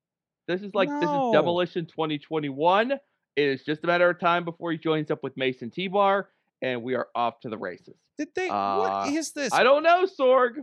This 0.51 0.61
is 0.61 0.73
like 0.73 0.89
this 0.89 1.09
is 1.09 1.31
Demolition 1.33 1.85
2021. 1.85 2.91
It 2.91 2.99
is 3.37 3.63
just 3.63 3.83
a 3.83 3.87
matter 3.87 4.09
of 4.09 4.19
time 4.19 4.43
before 4.43 4.71
he 4.71 4.77
joins 4.77 5.09
up 5.09 5.23
with 5.23 5.37
Mace 5.37 5.61
and 5.61 5.71
T-Bar, 5.71 6.27
and 6.61 6.83
we 6.83 6.95
are 6.95 7.07
off 7.15 7.39
to 7.41 7.49
the 7.49 7.57
races. 7.57 7.95
Did 8.17 8.27
they? 8.35 8.49
Uh, 8.49 8.77
what 8.79 9.13
is 9.13 9.31
this? 9.31 9.53
I 9.53 9.63
don't 9.63 9.83
know, 9.83 10.05
Sorg. 10.19 10.55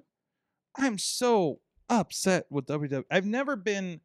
I'm 0.77 0.99
so 0.99 1.61
upset 1.89 2.45
with 2.51 2.67
WWE. 2.67 3.05
I've 3.11 3.25
never 3.25 3.57
been. 3.57 4.01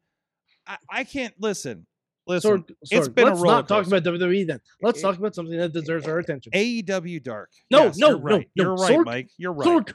I, 0.66 0.78
I 0.90 1.04
can't 1.04 1.34
listen. 1.38 1.86
Listen. 2.26 2.62
Sorg, 2.62 2.70
it's 2.90 3.08
Sorg, 3.08 3.14
been 3.14 3.26
a 3.26 3.30
let's 3.32 3.40
roller 3.42 3.54
not 3.56 3.68
talk 3.68 3.86
about 3.86 4.02
WWE 4.02 4.46
then. 4.46 4.60
Let's 4.80 4.98
It- 4.98 5.02
talk 5.02 5.18
about 5.18 5.34
something 5.34 5.58
that 5.58 5.74
deserves 5.74 6.06
our 6.08 6.18
attention. 6.18 6.52
AEW 6.54 7.22
Dark. 7.22 7.50
No, 7.70 7.84
Yes, 7.84 7.98
no, 7.98 8.08
you're 8.08 8.18
no, 8.18 8.24
right. 8.24 8.48
no. 8.56 8.64
You're 8.64 8.74
right, 8.74 8.90
Sorg- 8.98 9.04
Mike. 9.04 9.28
You're 9.36 9.52
right. 9.52 9.68
Sorg, 9.68 9.94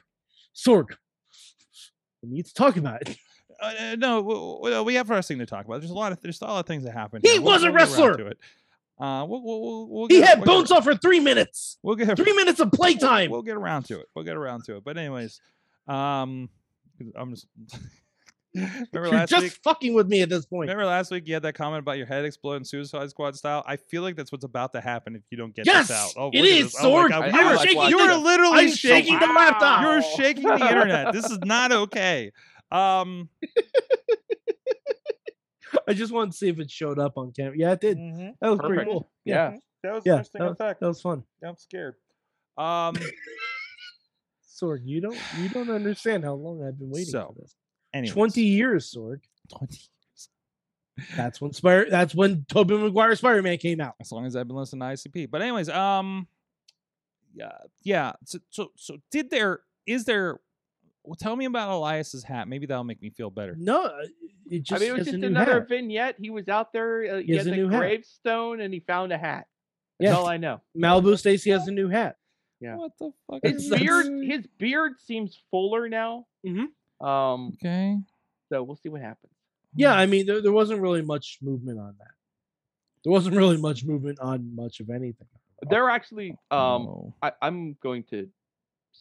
Sorg, 0.55 0.85
we 2.21 2.29
need 2.29 2.45
to 2.45 2.53
talk 2.53 2.77
about 2.77 3.01
it. 3.09 3.17
Uh, 3.61 3.65
uh, 3.65 3.95
no, 3.97 4.21
w- 4.21 4.55
w- 4.63 4.83
we 4.83 4.95
have 4.95 5.09
wrestling 5.09 5.39
to 5.39 5.45
talk 5.45 5.65
about. 5.65 5.81
There's 5.81 5.91
a 5.91 5.95
lot 5.95 6.11
of 6.11 6.21
there's 6.21 6.41
a 6.41 6.45
lot 6.45 6.59
of 6.59 6.65
things 6.65 6.83
that 6.83 6.93
happen. 6.93 7.21
He 7.23 7.31
here. 7.33 7.41
was 7.41 7.61
a 7.63 7.65
get 7.65 7.75
around 7.75 7.75
wrestler! 7.75 8.17
to 8.17 8.27
it. 8.27 8.37
Uh, 8.99 9.25
we'll, 9.25 9.41
we'll, 9.41 9.61
we'll, 9.61 9.87
we'll 9.87 10.07
He 10.07 10.19
had 10.21 10.39
we'll 10.39 10.45
bones 10.45 10.71
off 10.71 10.83
for 10.83 10.93
three 10.95 11.19
minutes. 11.21 11.77
We'll 11.83 11.95
get 11.95 12.17
Three 12.17 12.33
minutes 12.33 12.59
of 12.59 12.71
playtime. 12.71 13.31
We'll 13.31 13.43
get 13.43 13.55
around 13.55 13.83
to 13.85 13.99
it. 13.99 14.07
We'll 14.13 14.25
get 14.25 14.35
around 14.35 14.65
to 14.65 14.75
it. 14.77 14.83
But 14.83 14.97
anyways, 14.97 15.39
um, 15.87 16.49
I'm 17.15 17.29
just 17.31 17.47
remember 18.55 18.87
You're 18.93 19.07
last 19.09 19.29
just 19.29 19.43
week. 19.43 19.59
fucking 19.63 19.93
with 19.93 20.07
me 20.07 20.21
at 20.21 20.27
this 20.29 20.45
point. 20.45 20.69
Remember 20.69 20.85
last 20.85 21.11
week 21.11 21.27
you 21.27 21.33
had 21.33 21.43
that 21.43 21.53
comment 21.53 21.79
about 21.79 21.97
your 21.97 22.07
head 22.07 22.25
exploding 22.25 22.65
Suicide 22.65 23.09
Squad 23.09 23.35
style. 23.37 23.63
I 23.65 23.77
feel 23.77 24.01
like 24.01 24.15
that's 24.15 24.31
what's 24.31 24.43
about 24.43 24.73
to 24.73 24.81
happen 24.81 25.15
if 25.15 25.21
you 25.29 25.37
don't 25.37 25.55
get 25.55 25.65
Yes, 25.65 25.87
this 25.87 25.97
out. 25.97 26.11
Oh, 26.17 26.31
it 26.33 26.43
at. 26.43 26.73
Oh 26.81 27.07
God, 27.07 27.33
you 27.33 27.45
were 27.45 27.57
shaking. 27.57 27.89
You 27.89 27.97
were 27.97 28.15
literally 28.15 28.59
I'm 28.63 28.71
shaking. 28.71 29.13
shaking 29.17 29.19
the 29.19 29.33
laptop. 29.33 29.81
You're 29.81 30.01
shaking 30.01 30.43
the 30.43 30.55
internet. 30.55 31.13
This 31.13 31.25
is 31.25 31.39
not 31.43 31.71
okay. 31.71 32.31
Um, 32.71 33.29
I 35.87 35.93
just 35.93 36.11
wanted 36.11 36.31
to 36.31 36.37
see 36.37 36.49
if 36.49 36.59
it 36.59 36.69
showed 36.71 36.99
up 36.99 37.17
on 37.17 37.31
camera. 37.31 37.55
Yeah, 37.57 37.71
it 37.71 37.81
did. 37.81 37.97
That 38.41 38.49
was 38.49 38.59
pretty 38.59 38.85
cool. 38.85 39.09
Yeah. 39.25 39.57
that 39.83 39.93
was 39.93 40.03
Yeah, 40.05 40.13
interesting 40.13 40.41
that, 40.43 40.51
effect. 40.51 40.79
that 40.81 40.87
was 40.87 41.01
fun. 41.01 41.23
I'm 41.43 41.57
scared. 41.57 41.95
Um, 42.57 42.95
Sorg, 44.61 44.79
you 44.83 44.99
don't 45.01 45.17
you 45.39 45.47
don't 45.49 45.69
understand 45.69 46.23
how 46.25 46.33
long 46.33 46.63
I've 46.63 46.77
been 46.77 46.89
waiting 46.89 47.05
So, 47.07 47.33
for 47.35 47.41
this. 47.41 47.55
anyways, 47.93 48.13
Twenty 48.13 48.41
years, 48.43 48.93
Sorg. 48.93 49.19
20 49.49 49.73
years. 49.73 50.29
That's 51.15 51.39
when 51.39 51.53
Spire. 51.53 51.89
That's 51.89 52.13
when 52.13 52.45
Tobey 52.49 52.77
Maguire 52.77 53.15
Spider 53.15 53.41
Man 53.41 53.57
came 53.57 53.79
out. 53.79 53.95
As 54.01 54.11
long 54.11 54.25
as 54.25 54.35
I've 54.35 54.47
been 54.47 54.57
listening 54.57 54.81
to 54.81 54.85
ICP. 54.87 55.31
But 55.31 55.41
anyways, 55.41 55.69
um, 55.69 56.27
yeah, 57.33 57.51
yeah. 57.83 58.11
So, 58.25 58.39
so, 58.49 58.71
so 58.75 58.97
did 59.11 59.29
there? 59.29 59.61
Is 59.87 60.03
there? 60.03 60.39
Well, 61.03 61.15
tell 61.15 61.35
me 61.35 61.45
about 61.45 61.69
Elias's 61.69 62.23
hat. 62.23 62.47
Maybe 62.47 62.65
that'll 62.65 62.83
make 62.83 63.01
me 63.01 63.09
feel 63.09 63.29
better. 63.29 63.55
No, 63.57 63.83
uh, 63.85 63.91
it 64.49 64.63
just 64.63 64.81
I 64.81 64.85
mean, 64.85 64.93
it 64.95 64.97
was 64.99 65.07
just 65.07 65.23
another 65.23 65.59
hat. 65.61 65.69
vignette. 65.69 66.15
He 66.19 66.29
was 66.29 66.47
out 66.49 66.71
there. 66.73 67.15
Uh, 67.15 67.17
he 67.19 67.23
He 67.27 67.35
has 67.35 67.45
had 67.45 67.53
a 67.53 67.55
the 67.55 67.63
new 67.63 67.69
hat. 67.69 67.79
gravestone, 67.79 68.61
and 68.61 68.73
he 68.73 68.79
found 68.81 69.11
a 69.11 69.17
hat. 69.17 69.47
That's 69.99 70.11
Yeah. 70.11 70.17
all 70.17 70.27
I 70.27 70.37
know. 70.37 70.61
Malibu 70.77 71.17
Stacy 71.17 71.49
has 71.51 71.67
a 71.67 71.71
new 71.71 71.87
hat. 71.89 72.17
Yeah. 72.59 72.75
What 72.75 72.91
the 72.99 73.11
fuck? 73.29 73.39
His 73.43 73.63
is 73.65 73.69
beard, 73.79 74.05
this? 74.05 74.27
his 74.27 74.47
beard 74.57 74.93
seems 74.99 75.41
fuller 75.49 75.87
now. 75.87 76.25
Mhm. 76.45 76.65
Um, 77.05 77.53
Okay. 77.55 77.97
so 78.49 78.61
we'll 78.63 78.75
see 78.75 78.89
what 78.89 79.01
happens. 79.01 79.31
Yeah, 79.75 79.93
I 79.93 80.05
mean, 80.05 80.25
there, 80.25 80.41
there 80.41 80.51
wasn't 80.51 80.81
really 80.81 81.01
much 81.01 81.37
movement 81.41 81.79
on 81.79 81.95
that. 81.99 82.11
There 83.03 83.11
wasn't 83.13 83.35
really 83.37 83.55
much 83.57 83.85
movement 83.85 84.19
on 84.19 84.53
much 84.55 84.79
of 84.81 84.89
anything. 84.89 85.27
There 85.69 85.89
actually, 85.89 86.31
um, 86.51 86.87
Oh. 86.87 87.13
I, 87.21 87.31
I'm 87.41 87.75
going 87.81 88.03
to 88.05 88.29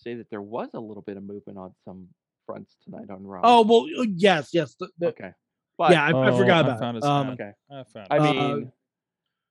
say 0.03 0.15
that 0.15 0.31
there 0.31 0.43
was 0.43 0.69
a 0.75 0.81
little 0.81 1.03
bit 1.03 1.17
of 1.17 1.23
movement 1.23 1.59
on 1.59 1.75
some 1.85 2.09
fronts 2.47 2.77
tonight 2.85 3.11
on 3.11 3.23
Raw. 3.25 3.41
Oh 3.45 3.63
well, 3.63 3.87
uh, 4.01 4.07
yes, 4.17 4.51
yes. 4.53 4.75
the- 4.79 4.89
the- 4.99 5.09
okay. 5.09 5.33
But, 5.77 5.93
yeah, 5.93 6.03
I, 6.05 6.09
I 6.11 6.31
Oh, 6.31 6.37
forgot 6.37 6.57
I 6.65 6.69
about 6.69 6.79
found 6.81 6.97
it. 6.97 7.03
his 7.05 7.09
Um, 7.09 7.29
okay. 7.31 7.53
I 7.71 7.85
found. 7.85 8.07
I 8.11 8.17
it. 8.17 8.21
Uh, 8.21 8.25
mean, 8.57 8.73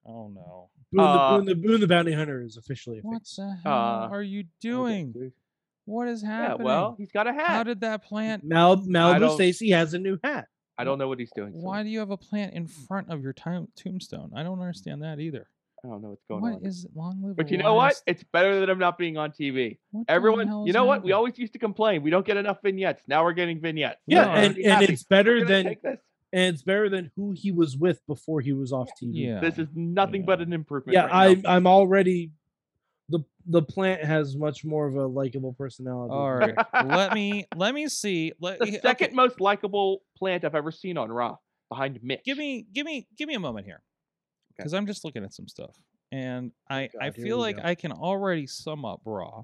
oh 0.05 0.27
no. 0.29 0.69
Boone, 0.91 1.05
Uh, 1.05 1.13
the, 1.13 1.37
Boone, 1.37 1.45
the 1.45 1.55
Boone 1.67 1.79
the 1.81 1.87
Bounty 1.87 2.11
Hunter 2.13 2.41
is 2.43 2.57
officially 2.57 2.99
What 3.01 3.21
the 3.37 3.57
hell 3.63 3.71
Uh, 3.73 4.07
are 4.09 4.23
you 4.23 4.43
doing? 4.59 5.11
dude. 5.13 5.31
What 5.85 6.09
is 6.09 6.21
yeah, 6.23 6.29
happening? 6.49 6.65
well, 6.65 6.95
he's 6.97 7.11
got 7.11 7.27
a 7.27 7.33
hat. 7.33 7.47
how 7.47 7.63
did 7.63 7.79
that 7.81 8.03
plant? 8.03 8.43
Mal, 8.43 8.75
Malibu 8.77 9.19
don't- 9.19 9.35
Stacy 9.35 9.69
has 9.69 9.93
a 9.93 9.99
new 9.99 10.17
hat. 10.21 10.47
I 10.77 10.83
don't 10.83 10.97
know 10.99 11.07
what 11.07 11.17
he's 11.19 11.31
doing. 11.31 11.53
so 11.53 11.59
Why 11.59 11.81
do 11.81 11.89
you 11.89 11.99
have 11.99 12.11
a 12.11 12.17
plant 12.17 12.53
in 12.53 12.67
front 12.67 13.09
of 13.09 13.23
your 13.23 13.33
time, 13.33 13.67
tombstone? 13.75 14.31
I 14.35 14.43
don't 14.43 14.59
understand 14.59 15.01
that 15.03 15.19
either. 15.19 15.47
I 15.87 15.91
don't 15.91 16.01
know 16.01 16.09
what's 16.09 16.25
going 16.29 16.41
What 16.41 16.53
on. 16.55 16.65
is 16.65 16.85
it? 16.85 16.91
Long 16.95 17.21
live. 17.23 17.35
but 17.35 17.49
you 17.51 17.57
know 17.57 17.73
what? 17.75 18.01
It's 18.05 18.23
better 18.23 18.59
than 18.59 18.69
him 18.69 18.79
not 18.79 18.97
being 18.97 19.17
on 19.17 19.31
TV. 19.31 19.77
What 19.91 20.05
Everyone, 20.07 20.65
you 20.67 20.73
know 20.73 20.85
what? 20.85 21.03
We 21.03 21.11
always 21.13 21.37
used 21.37 21.53
to 21.53 21.59
complain 21.59 22.03
we 22.03 22.09
don't 22.09 22.25
get 22.25 22.37
enough 22.37 22.57
vignettes. 22.63 23.03
Now 23.07 23.23
we're 23.23 23.33
getting 23.33 23.59
vignettes. 23.59 24.01
Yeah, 24.05 24.25
No, 24.25 24.31
and, 24.31 24.57
and 24.57 24.83
it's 24.83 25.03
better 25.03 25.45
than 25.45 25.75
and 26.33 26.53
it's 26.53 26.61
better 26.61 26.89
than 26.89 27.11
who 27.15 27.31
he 27.31 27.51
was 27.51 27.77
with 27.77 28.05
before 28.05 28.41
he 28.41 28.53
was 28.53 28.73
off 28.73 28.89
TV. 29.01 29.11
Yeah. 29.13 29.39
This 29.39 29.57
is 29.57 29.67
nothing 29.73 30.25
but 30.25 30.41
an 30.41 30.53
improvement. 30.53 30.93
yeah. 30.93 31.05
right 31.05 31.37
I 31.37 31.41
now. 31.41 31.49
I'm 31.51 31.67
already 31.67 32.31
the 33.09 33.23
the 33.45 33.61
plant 33.61 34.03
has 34.03 34.35
much 34.35 34.65
more 34.65 34.87
of 34.87 34.95
a 34.95 35.05
likable 35.07 35.53
personality. 35.53 36.11
All 36.13 36.33
right. 36.33 36.55
let 36.85 37.13
me 37.13 37.45
let 37.55 37.73
me 37.73 37.87
see. 37.87 38.33
Let 38.41 38.59
the 38.59 38.65
okay, 38.65 38.79
second 38.81 39.15
most 39.15 39.39
likable 39.39 40.01
plant 40.17 40.43
I've 40.43 40.55
ever 40.55 40.71
seen 40.71 40.97
on 40.97 41.09
Raw, 41.09 41.37
behind 41.69 41.97
Mitch. 42.03 42.21
Give 42.25 42.37
me 42.37 42.65
give 42.73 42.85
me 42.85 43.07
give 43.17 43.29
me 43.29 43.35
a 43.35 43.39
moment 43.39 43.65
here, 43.65 43.81
Okay. 44.57 44.63
because 44.63 44.73
I'm 44.73 44.87
just 44.87 45.05
looking 45.05 45.23
at 45.23 45.33
some 45.33 45.47
stuff. 45.47 45.75
and 46.11 46.51
I 46.69 46.89
I 46.99 47.07
God, 47.07 47.15
here 47.15 47.25
feel 47.25 47.37
like 47.37 47.57
go. 47.57 47.63
I 47.63 47.75
can 47.75 47.91
already 47.91 48.47
sum 48.47 48.85
up 48.85 49.01
Raw. 49.05 49.43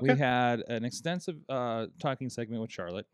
We 0.00 0.10
had 0.10 0.64
an 0.68 0.84
extensive 0.84 1.36
uh, 1.48 1.86
talking 2.00 2.28
segment 2.28 2.60
with 2.60 2.72
Charlotte. 2.72 3.06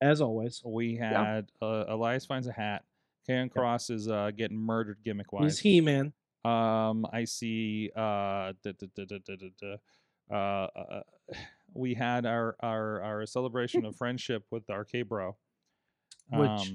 As 0.00 0.20
always, 0.20 0.62
We 0.64 0.96
had 0.96 1.50
uh, 1.60 1.84
Elias 1.88 2.24
finds 2.26 2.46
a 2.46 2.52
hat. 2.52 2.84
Karrion 3.28 3.50
Cross 3.50 3.90
is 3.90 4.08
uh, 4.08 4.30
getting 4.36 4.56
murdered 4.56 4.98
gimmick 5.04 5.32
wise. 5.32 5.58
he's. 5.58 5.58
He 5.58 5.80
Man. 5.80 6.12
Um, 6.44 7.06
I 7.12 7.24
see. 7.24 7.90
Uh, 7.94 8.52
da, 8.62 8.72
da, 8.78 9.04
da, 9.04 9.18
da, 9.60 9.76
uh, 10.30 10.34
uh, 10.34 11.02
we 11.74 11.94
had 11.94 12.26
our 12.26 12.56
our 12.60 13.02
our 13.02 13.26
celebration 13.26 13.84
of 13.84 13.96
friendship 13.96 14.44
with 14.50 14.64
RK-Bro, 14.68 15.36
um, 16.32 16.40
which 16.40 16.72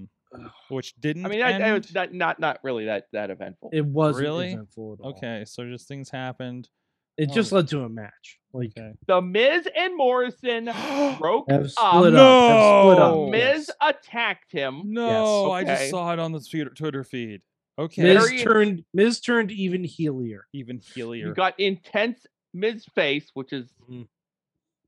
didn't. 1.00 1.26
I 1.26 1.30
mean, 1.30 1.40
that, 1.40 1.60
that 1.60 1.62
end. 1.62 1.84
was 1.86 1.94
not, 1.94 2.14
not 2.14 2.40
not 2.40 2.60
really 2.64 2.86
that 2.86 3.08
that 3.14 3.30
eventful. 3.30 3.70
It 3.74 3.86
wasn't 3.86 4.24
Really? 4.24 4.54
eventful 4.54 4.98
at 5.00 5.04
all. 5.06 5.12
okay. 5.12 5.44
So 5.46 5.68
just 5.70 5.88
things 5.88 6.10
happened. 6.10 6.70
It 7.18 7.32
just 7.32 7.54
Oh. 7.54 7.58
led 7.58 7.68
to 7.70 7.84
a 7.84 7.90
match. 7.90 8.40
Like 8.52 8.72
Okay. 8.78 8.92
the 9.08 9.22
Miz 9.22 9.68
and 9.76 9.96
Morrison 9.96 10.66
broke 11.20 11.50
have 11.50 11.64
up. 11.64 11.70
split 11.70 12.16
up. 12.16 12.20
Have 12.50 12.94
split 12.94 13.00
up. 13.00 13.14
No! 13.16 13.28
Miz 13.30 13.70
yes. 13.70 13.72
attacked 13.82 14.52
him. 14.52 14.82
No, 14.86 15.52
I 15.52 15.64
just 15.64 15.90
saw 15.90 16.12
it 16.14 16.20
on 16.20 16.32
the 16.32 16.40
Twitter 16.42 16.72
Twitter 16.72 17.04
feed. 17.04 17.42
Okay, 17.78 18.04
Miz 18.04 18.26
Very- 18.28 18.40
turned 18.42 18.86
Miz 18.94 19.20
turned 19.22 19.52
even 19.52 19.84
heelier. 19.84 20.42
even 20.54 20.82
You 20.96 21.34
got 21.34 21.60
intense 21.60 22.26
Miz 22.54 22.86
face, 22.96 23.30
which 23.34 23.52
is 23.54 23.74
mm-hmm. 23.84 24.04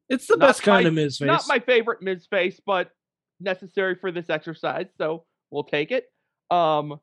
It's 0.10 0.28
the 0.28 0.38
best 0.38 0.64
kind 0.64 0.84
my- 0.86 0.88
of 0.90 0.94
Miz 0.94 1.18
face. 1.18 1.26
not 1.28 1.44
my 1.50 1.60
favorite 1.60 2.02
Miz 2.02 2.26
face, 2.28 2.60
but 2.66 2.92
necessary 3.40 3.96
for 3.96 4.12
this 4.12 4.30
exercise, 4.30 4.88
so 4.98 5.26
we'll 5.52 5.64
take 5.64 5.92
it. 5.92 6.06
Um, 6.52 7.00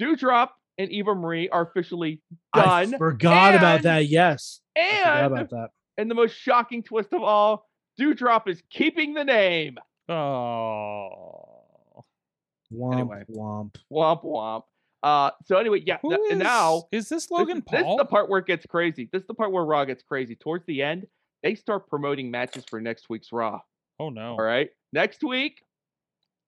Doudrop 0.00 0.50
and 0.78 0.90
Eva 0.90 1.14
Marie 1.14 1.48
are 1.48 1.62
officially 1.62 2.20
I 2.52 2.84
done. 2.86 2.98
forgot 2.98 3.54
about 3.54 3.82
that. 3.82 4.06
Yes, 4.08 4.60
I 4.76 4.80
and 4.80 5.26
about 5.32 5.50
that. 5.50 5.68
and 5.98 6.10
the 6.10 6.14
most 6.14 6.32
shocking 6.34 6.82
twist 6.82 7.12
of 7.12 7.22
all, 7.22 7.66
Doudrop 8.00 8.48
is 8.48 8.62
keeping 8.70 9.14
the 9.14 9.24
name. 9.24 9.76
oh, 10.08 12.04
Womp 12.72 12.92
Anyway. 12.94 13.22
womp. 13.30 13.74
Womp 13.92 14.24
womp. 14.24 14.62
Uh, 15.02 15.30
so 15.46 15.56
anyway, 15.58 15.82
yeah. 15.84 15.98
Th- 15.98 16.18
and 16.30 16.38
now 16.38 16.84
is- 16.92 17.04
is 17.04 17.08
this 17.10 17.24
this 17.24 17.30
Logan 17.30 17.58
is, 17.58 17.64
this 17.70 17.80
is 17.86 17.96
the 17.98 18.04
part 18.04 18.30
where 18.30 18.38
it 18.38 18.46
gets 18.46 18.64
crazy. 18.66 19.08
This 19.12 19.22
is 19.22 19.26
the 19.26 19.34
part 19.34 19.52
where 19.52 19.64
Raw 19.64 19.84
gets 19.84 20.02
crazy. 20.02 20.36
Towards 20.36 20.64
the 20.66 20.82
end, 20.82 21.06
they 21.42 21.54
start 21.54 21.88
promoting 21.88 22.30
matches 22.30 22.64
for 22.70 22.80
next 22.80 23.10
week's 23.10 23.30
Raw. 23.32 23.60
oh 24.00 24.08
no! 24.10 24.32
All 24.32 24.42
right, 24.42 24.70
next 24.92 25.22
week, 25.24 25.62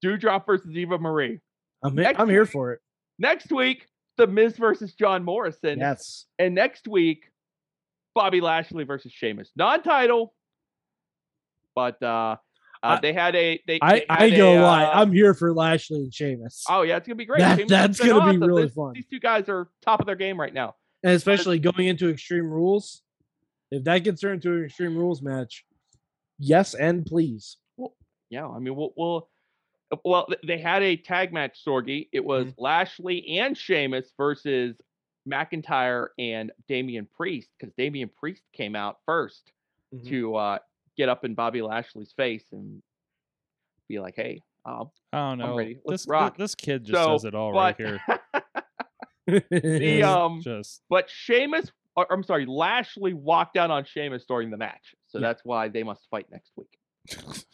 Doudrop 0.05 0.45
versus 0.47 0.77
Eva 0.77 0.99
Marie. 0.99 1.41
I'm 1.83 1.95
Next 1.95 2.21
I'm 2.21 2.29
here 2.29 2.47
for 2.47 2.73
it. 2.73 2.81
Next 3.19 3.51
week, 3.53 3.87
The 4.17 4.27
Miz 4.27 4.57
versus 4.57 4.95
John 4.95 5.25
Morrison. 5.25 5.79
Yes. 5.79 6.27
And 6.39 6.55
next 6.55 6.87
week, 6.89 7.25
Bobby 8.15 8.41
Lashley 8.41 8.85
versus 8.85 9.13
Sheamus. 9.13 9.51
Non-title, 9.57 10.35
but 11.75 12.01
uh, 12.03 12.37
uh 12.83 13.01
they 13.01 13.13
had 13.13 13.35
a 13.35 13.61
they. 13.67 13.79
I 13.83 14.01
they 14.01 14.07
I 14.09 14.27
a, 14.27 14.61
lie. 14.61 14.85
uh, 14.85 15.01
I'm 15.01 15.13
here 15.13 15.35
for 15.35 15.53
Lashley 15.53 15.99
and 16.01 16.15
Sheamus. 16.15 16.65
Oh 16.69 16.83
yeah, 16.83 16.97
it's 16.97 17.07
gonna 17.07 17.17
be 17.17 17.25
great. 17.25 17.41
That- 17.41 17.67
that's 17.69 17.99
gonna 18.01 18.33
be 18.33 18.39
really 18.39 18.65
This- 18.65 18.75
fun. 18.75 18.93
These 18.95 19.07
two 19.07 19.21
guys 19.21 19.49
are 19.49 19.69
top 19.83 20.01
of 20.01 20.07
their 20.07 20.17
game 20.17 20.39
right 20.41 20.55
now. 20.55 20.75
and 21.03 21.13
especially 21.13 21.59
going 21.59 21.87
into 21.89 22.09
Extreme 22.11 22.47
Rules. 22.51 23.03
If 23.71 23.85
that 23.85 23.99
gets 24.05 24.21
turned 24.21 24.45
into 24.45 24.59
an 24.59 24.65
Extreme 24.67 24.97
Rules 24.97 25.21
match, 25.23 25.65
yes 26.39 26.75
and 26.75 27.05
please. 27.05 27.57
Yeah, 28.31 28.47
I 28.49 28.59
mean, 28.59 28.75
we'll, 28.75 28.93
we'll 28.97 29.17
uh, 29.17 29.21
well, 30.05 30.29
they 30.47 30.59
had 30.59 30.83
a 30.83 30.97
tag 30.97 31.33
match, 31.33 31.59
Sorgi. 31.67 32.09
It 32.13 32.25
was 32.25 32.47
Mm-hmm. 32.47 32.63
Lashley 32.63 33.39
and 33.39 33.57
Sheamus 33.57 34.13
versus 34.17 34.77
McIntyre 35.29 36.09
and 36.19 36.53
Damian 36.69 37.07
Priest 37.17 37.49
because 37.59 37.73
Damian 37.77 38.11
Priest 38.19 38.43
came 38.53 38.75
out 38.77 38.99
1st 39.09 39.43
Mhm. 39.95 40.09
to 40.09 40.35
uh, 40.37 40.59
get 40.97 41.09
up 41.09 41.25
in 41.25 41.35
Bobby 41.35 41.63
Lashley's 41.63 42.13
face 42.17 42.45
and 42.53 42.83
be 43.89 44.01
like, 44.01 44.15
"Hey, 44.17 44.41
um, 44.65 44.91
I 45.13 45.19
don't 45.31 45.39
know. 45.39 45.57
ready. 45.57 45.79
Let's 45.85 46.03
This, 46.03 46.07
thi- 46.07 46.11
rock. 46.11 46.37
this 46.37 46.55
kid 46.55 46.85
just 46.85 46.95
so, 47.03 47.17
says 47.17 47.25
it 47.27 47.35
all 47.35 47.53
right 47.53 47.77
but, 47.77 47.87
here. 47.87 48.01
the 49.51 50.03
um, 50.03 50.41
Just 50.43 50.83
but 50.91 51.09
Sheamus, 51.09 51.71
or, 51.97 52.11
I'm 52.13 52.23
sorry, 52.23 52.45
Lashley 52.47 53.15
walked 53.15 53.57
out 53.57 53.71
on 53.71 53.85
Sheamus 53.85 54.25
during 54.27 54.51
the 54.51 54.57
match, 54.57 54.95
so 55.07 55.19
Yeah. 55.19 55.29
that's 55.29 55.45
why 55.45 55.69
they 55.69 55.83
must 55.83 56.07
fight 56.11 56.27
next 56.31 56.53
week. 56.57 56.79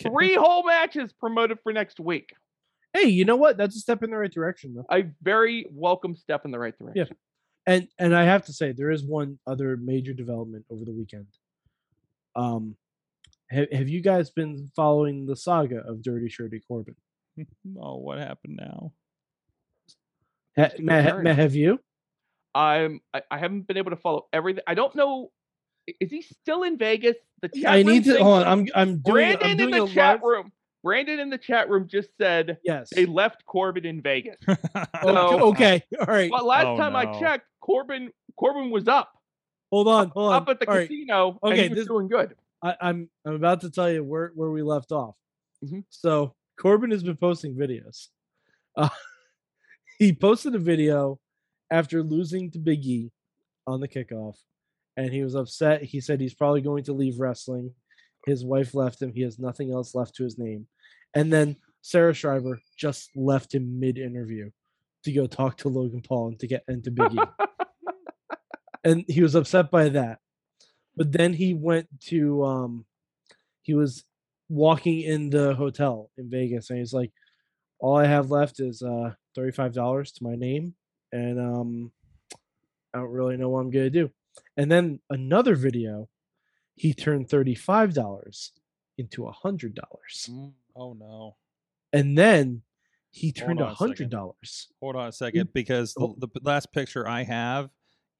okay. 0.00 0.10
Three 0.10 0.34
whole 0.34 0.64
matches 0.64 1.12
promoted 1.12 1.58
for 1.62 1.72
next 1.72 1.98
week. 2.00 2.32
hey, 2.92 3.08
you 3.08 3.24
know 3.24 3.36
what? 3.36 3.56
That's 3.56 3.76
a 3.76 3.80
step 3.80 4.02
in 4.02 4.10
the 4.10 4.16
right 4.16 4.32
direction, 4.32 4.74
though. 4.74 4.86
A 4.90 5.04
very 5.22 5.66
welcome 5.70 6.16
step 6.16 6.44
in 6.44 6.50
the 6.50 6.58
right 6.58 6.76
direction. 6.78 7.06
Yeah. 7.08 7.16
And 7.66 7.88
and 7.98 8.14
I 8.14 8.24
have 8.24 8.44
to 8.46 8.52
say, 8.52 8.72
there 8.72 8.90
is 8.90 9.04
one 9.04 9.38
other 9.46 9.76
major 9.76 10.12
development 10.12 10.64
over 10.70 10.84
the 10.84 10.92
weekend. 10.92 11.26
Um, 12.36 12.76
have, 13.50 13.66
have 13.72 13.88
you 13.88 14.00
guys 14.02 14.30
been 14.30 14.70
following 14.76 15.26
the 15.26 15.36
saga 15.36 15.78
of 15.78 16.02
Dirty 16.02 16.28
Shirty 16.28 16.60
Corbin? 16.66 16.96
Oh, 17.80 17.96
what 17.96 18.18
happened 18.18 18.56
now? 18.58 18.92
Ha, 20.56 20.62
Interesting 20.64 20.86
Matt, 20.86 21.04
ha- 21.04 21.10
return. 21.10 21.24
Matt, 21.24 21.36
have 21.38 21.54
you? 21.54 21.78
I'm 22.54 23.00
I, 23.12 23.22
I 23.30 23.38
haven't 23.38 23.66
been 23.66 23.76
able 23.76 23.90
to 23.90 23.96
follow 23.96 24.26
everything. 24.32 24.62
I 24.66 24.74
don't 24.74 24.94
know. 24.94 25.30
I- 25.88 25.94
Is 26.00 26.10
he 26.10 26.22
still 26.22 26.62
in 26.62 26.76
Vegas? 26.78 27.16
The 27.42 27.48
chat 27.48 27.66
I 27.72 27.82
need 27.82 28.04
to 28.04 28.10
thinks- 28.12 28.22
hold 28.22 28.42
on. 28.42 28.46
I'm 28.46 28.68
I'm 28.74 28.88
doing. 28.98 29.02
Brandon 29.14 29.50
I'm 29.50 29.56
doing 29.56 29.74
in 29.74 29.82
a 29.82 29.86
the 29.86 29.92
chat 29.92 30.14
live- 30.16 30.22
room. 30.22 30.52
Brandon 30.82 31.18
in 31.20 31.30
the 31.30 31.38
chat 31.38 31.68
room 31.68 31.88
just 31.88 32.10
said 32.16 32.58
Yes. 32.64 32.90
they 32.94 33.06
left 33.06 33.44
Corbin 33.44 33.84
in 33.84 34.00
Vegas. 34.02 34.36
Okay, 34.46 35.02
So- 35.02 35.48
okay. 35.50 35.82
All 36.00 36.06
right. 36.06 36.30
But 36.30 36.44
last 36.44 36.66
Oh, 36.66 36.76
time 36.76 36.94
I 36.96 37.18
checked, 37.18 37.46
Corbin 37.60 38.10
Corbin 38.36 38.70
was 38.70 38.86
up 38.88 39.12
Hold 39.72 39.88
on. 39.88 40.10
Hold 40.10 40.32
on. 40.32 40.42
up 40.42 40.48
at 40.48 40.60
the 40.60 40.68
All 40.68 40.76
right. 40.76 40.88
casino 40.88 41.38
and 41.42 41.52
Okay, 41.52 41.62
he 41.64 41.68
was 41.70 41.78
this- 41.78 41.86
doing 41.88 42.08
good. 42.08 42.34
I, 42.62 42.76
I'm 42.80 43.10
I'm 43.24 43.34
about 43.34 43.60
to 43.62 43.70
tell 43.70 43.90
you 43.90 44.02
where 44.04 44.32
where 44.34 44.50
we 44.50 44.62
left 44.62 44.92
off. 44.92 45.14
Mhm. 45.64 45.84
So 45.90 46.34
Corbin 46.58 46.90
has 46.90 47.02
been 47.02 47.16
posting 47.16 47.54
videos. 47.54 48.08
Uh, 48.76 48.88
he 49.98 50.12
posted 50.12 50.54
a 50.54 50.58
video 50.58 51.18
after 51.70 52.02
losing 52.02 52.50
to 52.50 52.58
Big 52.58 52.84
E 52.84 53.10
on 53.66 53.80
the 53.80 53.88
kickoff, 53.88 54.36
and 54.96 55.12
he 55.12 55.22
was 55.22 55.34
upset. 55.34 55.82
He 55.82 56.00
said 56.00 56.20
he's 56.20 56.34
probably 56.34 56.60
going 56.60 56.84
to 56.84 56.92
leave 56.92 57.20
wrestling. 57.20 57.72
His 58.26 58.44
wife 58.44 58.74
left 58.74 59.00
him. 59.00 59.12
He 59.12 59.22
has 59.22 59.38
nothing 59.38 59.72
else 59.72 59.94
left 59.94 60.14
to 60.16 60.24
his 60.24 60.38
name. 60.38 60.66
And 61.14 61.32
then 61.32 61.56
Sarah 61.82 62.14
Schreiber 62.14 62.60
just 62.76 63.10
left 63.14 63.54
him 63.54 63.78
mid 63.78 63.98
interview 63.98 64.50
to 65.04 65.12
go 65.12 65.26
talk 65.26 65.58
to 65.58 65.68
Logan 65.68 66.02
Paul 66.02 66.28
and 66.28 66.40
to 66.40 66.46
get 66.46 66.64
into 66.66 66.90
Big 66.90 67.14
E. 67.14 67.18
and 68.84 69.04
he 69.06 69.22
was 69.22 69.34
upset 69.34 69.70
by 69.70 69.90
that. 69.90 70.18
But 70.96 71.12
then 71.12 71.32
he 71.32 71.54
went 71.54 71.88
to 72.06 72.44
um 72.44 72.86
he 73.62 73.74
was 73.74 74.04
walking 74.48 75.00
in 75.02 75.30
the 75.30 75.54
hotel 75.54 76.10
in 76.16 76.30
Vegas 76.30 76.70
and 76.70 76.78
he's 76.78 76.92
like, 76.92 77.12
All 77.78 77.96
I 77.96 78.06
have 78.06 78.30
left 78.30 78.60
is 78.60 78.82
uh 78.82 79.12
$35 79.36 80.14
to 80.14 80.24
my 80.24 80.34
name 80.34 80.74
and 81.12 81.38
um 81.38 81.92
I 82.92 82.98
don't 82.98 83.10
really 83.10 83.36
know 83.36 83.50
what 83.50 83.60
I'm 83.60 83.70
gonna 83.70 83.90
do. 83.90 84.10
And 84.56 84.70
then 84.70 85.00
another 85.10 85.54
video, 85.54 86.08
he 86.74 86.94
turned 86.94 87.28
$35 87.28 88.50
into 88.98 89.26
a 89.26 89.32
hundred 89.32 89.74
dollars. 89.74 90.28
Mm, 90.30 90.52
oh 90.74 90.92
no! 90.94 91.36
And 91.92 92.16
then 92.16 92.62
he 93.10 93.32
turned 93.32 93.60
a 93.60 93.64
on 93.64 93.70
a 93.70 93.72
second. 93.74 93.86
hundred 93.86 94.10
dollars. 94.10 94.68
Hold 94.80 94.96
on 94.96 95.08
a 95.08 95.12
second, 95.12 95.52
because 95.52 95.94
the, 95.94 96.04
oh. 96.04 96.16
the 96.18 96.28
last 96.42 96.72
picture 96.72 97.08
I 97.08 97.22
have 97.24 97.70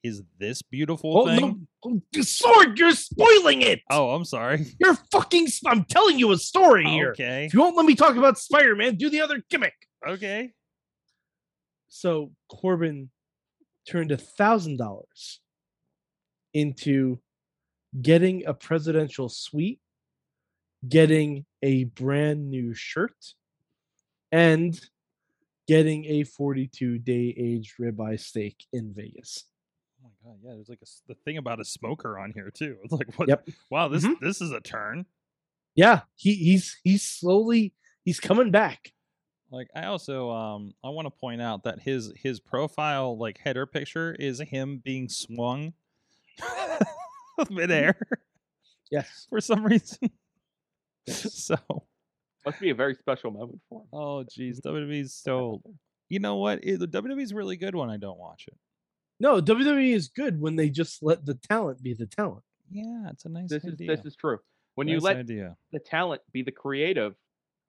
is 0.02 0.22
this 0.38 0.62
beautiful 0.62 1.18
Oh 1.18 1.26
thing. 1.26 1.40
no, 1.40 1.56
oh, 1.84 2.02
Sorg! 2.16 2.78
You're 2.78 2.92
spoiling 2.92 3.62
it. 3.62 3.80
Oh, 3.90 4.10
I'm 4.10 4.24
sorry. 4.24 4.66
You're 4.80 4.96
fucking. 5.12 5.48
I'm 5.66 5.84
telling 5.84 6.18
you 6.18 6.32
a 6.32 6.38
story 6.38 6.84
here. 6.84 7.10
Okay. 7.10 7.46
If 7.46 7.54
you 7.54 7.60
won't 7.60 7.76
let 7.76 7.86
me 7.86 7.94
talk 7.94 8.16
about 8.16 8.38
Spider 8.38 8.76
Man, 8.76 8.96
do 8.96 9.10
the 9.10 9.20
other 9.20 9.42
gimmick. 9.50 9.74
Okay. 10.06 10.52
So 11.88 12.32
Corbin 12.48 13.10
turned 13.88 14.12
a 14.12 14.16
thousand 14.16 14.76
dollars 14.76 15.40
into 16.56 17.18
getting 18.02 18.46
a 18.46 18.54
presidential 18.54 19.28
suite, 19.28 19.80
getting 20.88 21.44
a 21.62 21.84
brand 21.84 22.50
new 22.50 22.74
shirt, 22.74 23.34
and 24.32 24.78
getting 25.66 26.04
a 26.06 26.24
42 26.24 26.98
day 26.98 27.34
aged 27.36 27.74
ribeye 27.80 28.18
steak 28.20 28.64
in 28.72 28.92
Vegas. 28.94 29.44
Oh 30.04 30.08
my 30.24 30.30
god, 30.30 30.38
yeah. 30.44 30.54
There's 30.54 30.68
like 30.68 30.80
a 30.82 30.86
the 31.08 31.14
thing 31.24 31.38
about 31.38 31.60
a 31.60 31.64
smoker 31.64 32.18
on 32.18 32.32
here 32.32 32.50
too. 32.50 32.76
It's 32.84 32.92
like 32.92 33.18
what? 33.18 33.28
Yep. 33.28 33.48
Wow, 33.70 33.88
this 33.88 34.04
Mhm. 34.04 34.20
this 34.20 34.40
is 34.40 34.52
a 34.52 34.60
turn. 34.60 35.06
Yeah, 35.74 36.02
he 36.14 36.34
he's 36.34 36.78
he's 36.84 37.02
slowly 37.02 37.74
he's 38.04 38.20
coming 38.20 38.50
back. 38.50 38.92
Like 39.50 39.68
I 39.74 39.86
also 39.86 40.30
um 40.30 40.72
I 40.84 40.88
want 40.90 41.06
to 41.06 41.10
point 41.10 41.40
out 41.42 41.64
that 41.64 41.80
his 41.80 42.12
his 42.16 42.40
profile 42.40 43.16
like 43.18 43.38
header 43.38 43.66
picture 43.66 44.14
is 44.18 44.40
him 44.40 44.78
being 44.84 45.08
swung 45.08 45.72
midair 47.50 47.96
Yes. 48.90 49.26
for 49.28 49.40
some 49.40 49.64
reason. 49.64 50.10
Yes. 51.06 51.32
so 51.44 51.56
Must 52.44 52.60
be 52.60 52.70
a 52.70 52.74
very 52.74 52.94
special 52.94 53.30
moment 53.30 53.60
for 53.68 53.80
him. 53.82 53.86
oh 53.92 54.24
geez, 54.24 54.60
WWE's 54.60 55.14
so 55.14 55.60
you 56.08 56.20
know 56.20 56.36
what? 56.36 56.60
It, 56.62 56.78
the 56.78 56.86
WWE's 56.88 57.34
really 57.34 57.56
good 57.56 57.74
when 57.74 57.90
I 57.90 57.96
don't 57.96 58.18
watch 58.18 58.44
it. 58.48 58.56
No, 59.18 59.40
WWE 59.40 59.92
is 59.94 60.08
good 60.08 60.40
when 60.40 60.54
they 60.56 60.68
just 60.70 61.02
let 61.02 61.24
the 61.26 61.34
talent 61.34 61.82
be 61.82 61.94
the 61.94 62.06
talent. 62.06 62.44
Yeah, 62.70 63.08
it's 63.10 63.24
a 63.24 63.28
nice 63.28 63.48
This 63.48 63.64
is 63.64 63.74
this 63.78 64.04
is 64.04 64.14
true. 64.16 64.38
When 64.76 64.88
you 64.88 65.00
let 65.00 65.16
idea. 65.16 65.56
the 65.72 65.78
talent 65.78 66.22
be 66.32 66.42
the 66.42 66.52
creative, 66.52 67.14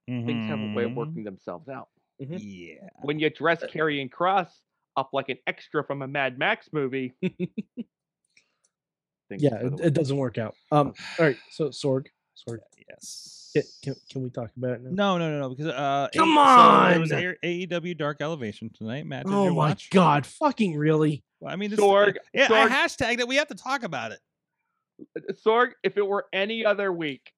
things 0.07 0.47
have 0.49 0.59
a 0.59 0.73
way 0.73 0.83
of 0.83 0.91
Mhm. 0.91 0.95
working 0.95 1.23
themselves 1.23 1.67
out. 1.69 1.87
Mhm. 2.21 2.37
Yeah. 2.41 2.89
When 3.01 3.17
you 3.19 3.29
dress 3.29 3.63
Karrion 3.63 4.11
Cross 4.11 4.61
up 4.97 5.09
like 5.13 5.29
an 5.29 5.37
extra 5.47 5.83
from 5.83 6.01
a 6.01 6.07
Mad 6.07 6.37
Max 6.37 6.69
movie, 6.73 7.13
things 9.29 9.43
Yeah, 9.43 9.55
it, 9.55 9.79
it 9.79 9.93
doesn't 9.93 10.17
work 10.17 10.37
out. 10.37 10.55
Um, 10.71 10.93
all 11.19 11.25
right, 11.25 11.37
so 11.51 11.69
Sorg, 11.69 12.07
Sorg, 12.47 12.59
Yes. 12.89 13.51
can, 13.53 13.63
can, 13.83 13.95
can 14.09 14.23
we 14.23 14.29
talk 14.29 14.51
about 14.57 14.71
it 14.71 14.81
now? 14.83 14.89
No, 14.91 15.17
no, 15.17 15.31
no, 15.31 15.39
no. 15.41 15.49
Because 15.55 15.67
uh, 15.67 16.07
A- 16.13 16.17
Come 16.17 16.33
so 16.35 16.95
it 16.95 16.99
was 16.99 17.11
on! 17.11 17.35
A- 17.43 17.67
AEW 17.67 17.97
Dark 17.97 18.21
Elevation 18.21 18.69
tonight. 18.73 19.05
Matt, 19.05 19.25
did 19.25 19.33
oh 19.33 19.45
you 19.45 19.49
my 19.51 19.55
watch? 19.55 19.89
god, 19.89 20.25
fucking 20.25 20.75
really? 20.77 21.23
Well, 21.39 21.51
I 21.53 21.55
mean, 21.55 21.69
this, 21.71 21.79
Sorg, 21.79 22.15
yeah, 22.33 22.47
Sorg. 22.47 22.69
I 22.69 22.69
hashtagged 22.69 23.19
it. 23.19 23.27
We 23.27 23.35
have 23.35 23.47
to 23.49 23.55
talk 23.55 23.83
about 23.83 24.11
it. 24.11 24.19
Uh, 25.15 25.33
Sorg, 25.45 25.71
if 25.83 25.97
it 25.97 26.05
were 26.07 26.25
any 26.33 26.65
other 26.65 26.91
week, 26.91 27.31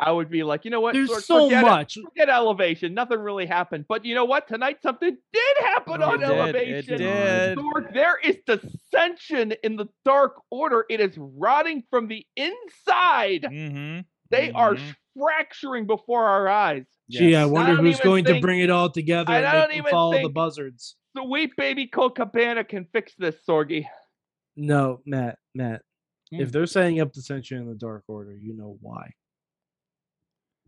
I 0.00 0.10
would 0.12 0.28
be 0.30 0.42
like, 0.42 0.64
you 0.64 0.70
know 0.70 0.80
what? 0.80 0.94
There's 0.94 1.10
Sorg, 1.10 1.22
so 1.22 1.44
forget 1.46 1.62
it. 1.64 1.66
much. 1.66 1.94
Forget 2.02 2.28
elevation. 2.28 2.92
Nothing 2.92 3.18
really 3.20 3.46
happened. 3.46 3.86
But 3.88 4.04
you 4.04 4.14
know 4.14 4.24
what? 4.24 4.46
Tonight 4.48 4.78
something 4.82 5.16
did 5.32 5.56
happen 5.60 6.02
Oh, 6.02 6.10
on 6.10 6.14
it 6.22 6.26
did, 6.26 6.30
it 6.30 6.38
elevation. 6.38 6.98
did. 6.98 7.58
Sorg, 7.58 7.94
there 7.94 8.18
is 8.22 8.36
dissension 8.46 9.54
in 9.62 9.76
the 9.76 9.86
Dark 10.04 10.34
Order. 10.50 10.84
It 10.90 11.00
is 11.00 11.16
rotting 11.16 11.84
from 11.90 12.08
the 12.08 12.26
inside. 12.36 13.42
Mm-hmm. 13.42 14.00
They 14.30 14.50
are 14.52 14.74
Mhm. 14.74 14.94
fracturing 15.18 15.86
before 15.86 16.24
our 16.24 16.48
eyes. 16.48 16.84
Gee, 17.08 17.36
I 17.36 17.44
wonder 17.46 17.76
don't 17.76 17.84
who's 17.84 17.96
even 18.00 18.04
going 18.04 18.24
to 18.24 18.40
bring 18.40 18.60
it 18.60 18.70
all 18.70 18.90
together 18.90 19.32
I 19.32 19.36
and 19.36 19.44
don't 19.44 19.60
make 19.60 19.68
them 19.68 19.78
even 19.78 19.90
follow 19.90 20.12
the 20.12 20.18
think- 20.22 20.34
buzzards. 20.34 20.96
Sweet 21.16 21.52
baby 21.56 21.86
Colt 21.86 22.16
Cabana 22.16 22.64
can 22.64 22.86
fix 22.92 23.14
this, 23.16 23.36
Sorgy. 23.48 23.86
No, 24.56 25.00
Matt, 25.06 25.38
Matt. 25.54 25.82
If 26.32 26.48
Mm. 26.48 26.52
they're 26.52 26.66
setting 26.66 27.00
up 27.00 27.12
dissension 27.12 27.58
in 27.58 27.68
the 27.68 27.74
Dark 27.76 28.02
Order, 28.08 28.34
you 28.36 28.52
know 28.54 28.76
why. 28.80 29.12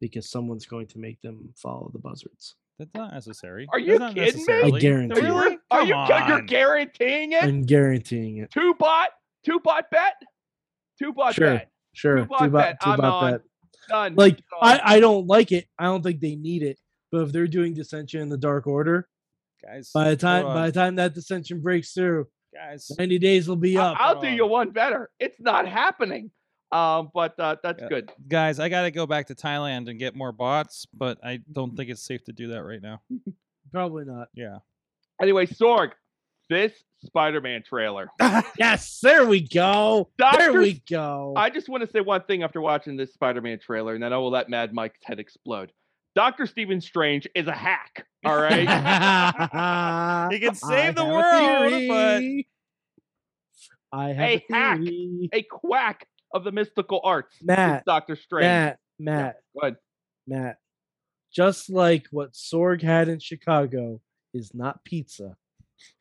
Because 0.01 0.31
someone's 0.31 0.67
going 0.67 0.87
to 0.89 0.99
make 0.99 1.21
them 1.23 1.53
follow 1.57 1.91
the 1.93 1.99
buzzards. 1.99 2.55
That's 2.79 2.91
not 2.95 3.13
necessary. 3.13 3.67
Are 3.73 3.81
That's 3.81 3.89
you 3.89 3.99
not 3.99 4.15
kidding 4.15 4.45
me? 4.47 4.55
I 4.77 4.79
guarantee 4.79 5.21
it. 5.21 5.59
Are 5.71 5.79
Come 5.81 5.89
you 5.89 5.95
ca- 5.95 6.25
you're 6.29 6.39
on. 6.39 6.47
guaranteeing 6.47 7.33
it? 7.33 7.43
I'm 7.43 7.63
guaranteeing 7.63 8.39
it. 8.39 8.51
Two 8.53 8.75
bot, 8.79 9.09
two 9.45 9.59
bot 9.59 9.91
bet, 9.91 10.15
two 10.99 11.13
bot 11.13 11.35
Sure. 11.35 11.55
bet. 11.55 11.71
Sure. 11.95 12.19
Two-bot 12.19 12.39
Two 12.39 12.51
bot, 12.51 12.63
bet, 12.63 12.81
two 12.81 12.91
I'm 12.91 12.97
bot 13.01 13.13
on. 13.25 13.33
bet. 13.33 13.41
Done. 13.89 14.15
Like 14.15 14.35
It's 14.35 14.43
on. 14.61 14.69
I, 14.69 14.81
I 14.97 15.01
don't 15.01 15.27
like 15.27 15.51
it. 15.51 15.67
I 15.79 15.85
don't 15.87 16.03
think 16.03 16.21
they 16.21 16.37
need 16.37 16.63
it. 16.63 16.79
But 17.11 17.23
if 17.23 17.33
they're 17.33 17.49
doing 17.49 17.75
dissension 17.75 18.21
in 18.21 18.29
the 18.29 18.37
Dark 18.39 18.67
Order, 18.69 19.09
Guys, 19.65 19.91
by 19.93 20.11
the 20.11 20.17
time 20.17 20.45
by 20.45 20.67
the 20.67 20.73
time 20.73 20.95
that 20.97 21.15
dissension 21.15 21.61
breaks 21.61 21.93
through, 21.93 22.29
guys, 22.55 22.89
90 22.97 23.19
days 23.19 23.49
will 23.49 23.57
be 23.57 23.77
up. 23.77 23.97
I'll 23.99 24.21
do 24.21 24.29
on. 24.29 24.35
you 24.35 24.47
one 24.47 24.71
better. 24.71 25.11
It's 25.19 25.41
not 25.41 25.67
happening. 25.67 26.31
Um, 26.71 27.11
but 27.15 27.39
uh, 27.41 27.57
that's 27.63 27.81
Yeah. 27.83 27.89
good. 27.89 28.13
guys, 28.29 28.61
I 28.61 28.69
got 28.69 28.83
to 28.83 28.91
go 28.91 29.07
back 29.07 29.27
to 29.29 29.35
Thailand 29.35 29.89
and 29.89 29.99
get 29.99 30.15
more 30.15 30.33
bots, 30.33 30.87
but 30.93 31.19
I 31.25 31.41
don't 31.53 31.77
think 31.77 31.89
it's 31.91 32.03
safe 32.03 32.25
to 32.25 32.33
do 32.33 32.49
that 32.49 32.63
right 32.63 32.83
now. 32.83 33.01
Probably 33.73 34.05
not. 34.05 34.29
Yeah. 34.35 34.59
Anyway, 35.21 35.47
Sorg, 35.47 35.93
this 36.51 36.73
Spider-Man 37.05 37.63
trailer. 37.67 38.09
Yes, 38.59 38.99
there 39.01 39.27
we 39.27 39.41
go. 39.49 40.11
There 40.19 40.53
we 40.53 40.83
go. 40.91 41.35
I 41.37 41.49
just 41.51 41.69
want 41.69 41.85
to 41.85 41.91
say 41.91 42.01
one 42.01 42.23
thing 42.23 42.43
after 42.43 42.61
watching 42.61 42.97
this 42.97 43.13
Spider-Man 43.15 43.61
trailer, 43.61 43.95
and 43.95 44.03
then 44.03 44.13
I 44.13 44.19
will 44.19 44.31
let 44.31 44.49
Mad 44.51 44.73
Mike's 44.75 44.99
head 45.05 45.19
explode. 45.21 45.73
Doctor 46.17 46.47
Stephen 46.47 46.81
Strange 46.81 47.29
is 47.35 47.47
a 47.47 47.53
hack. 47.53 48.07
All 48.25 48.37
right. 48.37 48.67
He 50.33 50.41
can 50.41 50.55
save 50.55 50.97
the 50.97 51.05
world, 51.05 51.83
but- 51.89 52.23
I 53.91 54.09
have 54.09 54.19
A 54.19 54.35
a 54.35 54.45
hack. 54.53 54.79
theory. 54.81 55.29
a 55.33 55.43
quack 55.43 56.07
of 56.33 56.45
the 56.45 56.53
mystical 56.53 57.01
arts. 57.05 57.35
Matt, 57.43 57.85
Doctor 57.85 58.17
Strange. 58.17 58.45
Matt, 58.45 58.79
Matt, 58.99 59.37
Go 59.55 59.61
ahead. 59.67 59.77
Matt. 60.27 60.59
Just 61.33 61.71
like 61.71 62.07
what 62.11 62.33
Sorg 62.33 62.83
had 62.83 63.09
in 63.09 63.19
Chicago 63.19 64.01
is 64.33 64.55
not 64.55 64.85
pizza. 64.85 65.37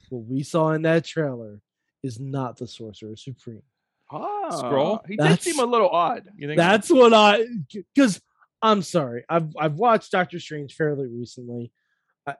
What 0.09 0.25
we 0.25 0.43
saw 0.43 0.71
in 0.71 0.83
that 0.83 1.05
trailer 1.05 1.61
is 2.03 2.19
not 2.19 2.57
the 2.57 2.67
Sorcerer 2.67 3.15
Supreme. 3.15 3.63
Ah, 4.11 4.49
Scroll? 4.51 5.01
He 5.07 5.17
did 5.17 5.41
seem 5.41 5.59
a 5.59 5.65
little 5.65 5.89
odd. 5.89 6.29
You 6.37 6.47
think 6.47 6.57
That's 6.57 6.89
what 6.89 7.13
I 7.13 7.45
because 7.93 8.21
I'm 8.61 8.81
sorry. 8.81 9.25
I've 9.27 9.49
I've 9.59 9.75
watched 9.75 10.11
Doctor 10.11 10.39
Strange 10.39 10.73
fairly 10.73 11.07
recently. 11.07 11.71
I 12.25 12.35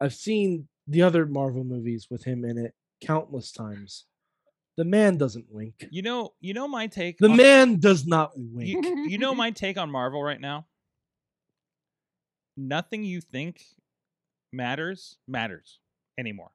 I've 0.00 0.14
seen 0.14 0.68
the 0.86 1.02
other 1.02 1.26
Marvel 1.26 1.64
movies 1.64 2.06
with 2.10 2.24
him 2.24 2.44
in 2.44 2.56
it 2.58 2.72
countless 3.00 3.50
times. 3.50 4.04
The 4.76 4.84
man 4.84 5.18
doesn't 5.18 5.46
wink. 5.50 5.86
you 5.90 6.00
know, 6.02 6.32
you 6.40 6.54
know 6.54 6.66
my 6.66 6.86
take. 6.86 7.18
The 7.18 7.28
on- 7.28 7.36
man 7.36 7.78
does 7.78 8.06
not 8.06 8.32
wink. 8.36 8.68
you, 8.68 9.06
you 9.08 9.18
know 9.18 9.34
my 9.34 9.50
take 9.50 9.76
on 9.78 9.90
Marvel 9.90 10.22
right 10.22 10.40
now. 10.40 10.66
Nothing 12.56 13.04
you 13.04 13.20
think 13.20 13.64
matters 14.52 15.16
matters 15.26 15.78
anymore 16.18 16.50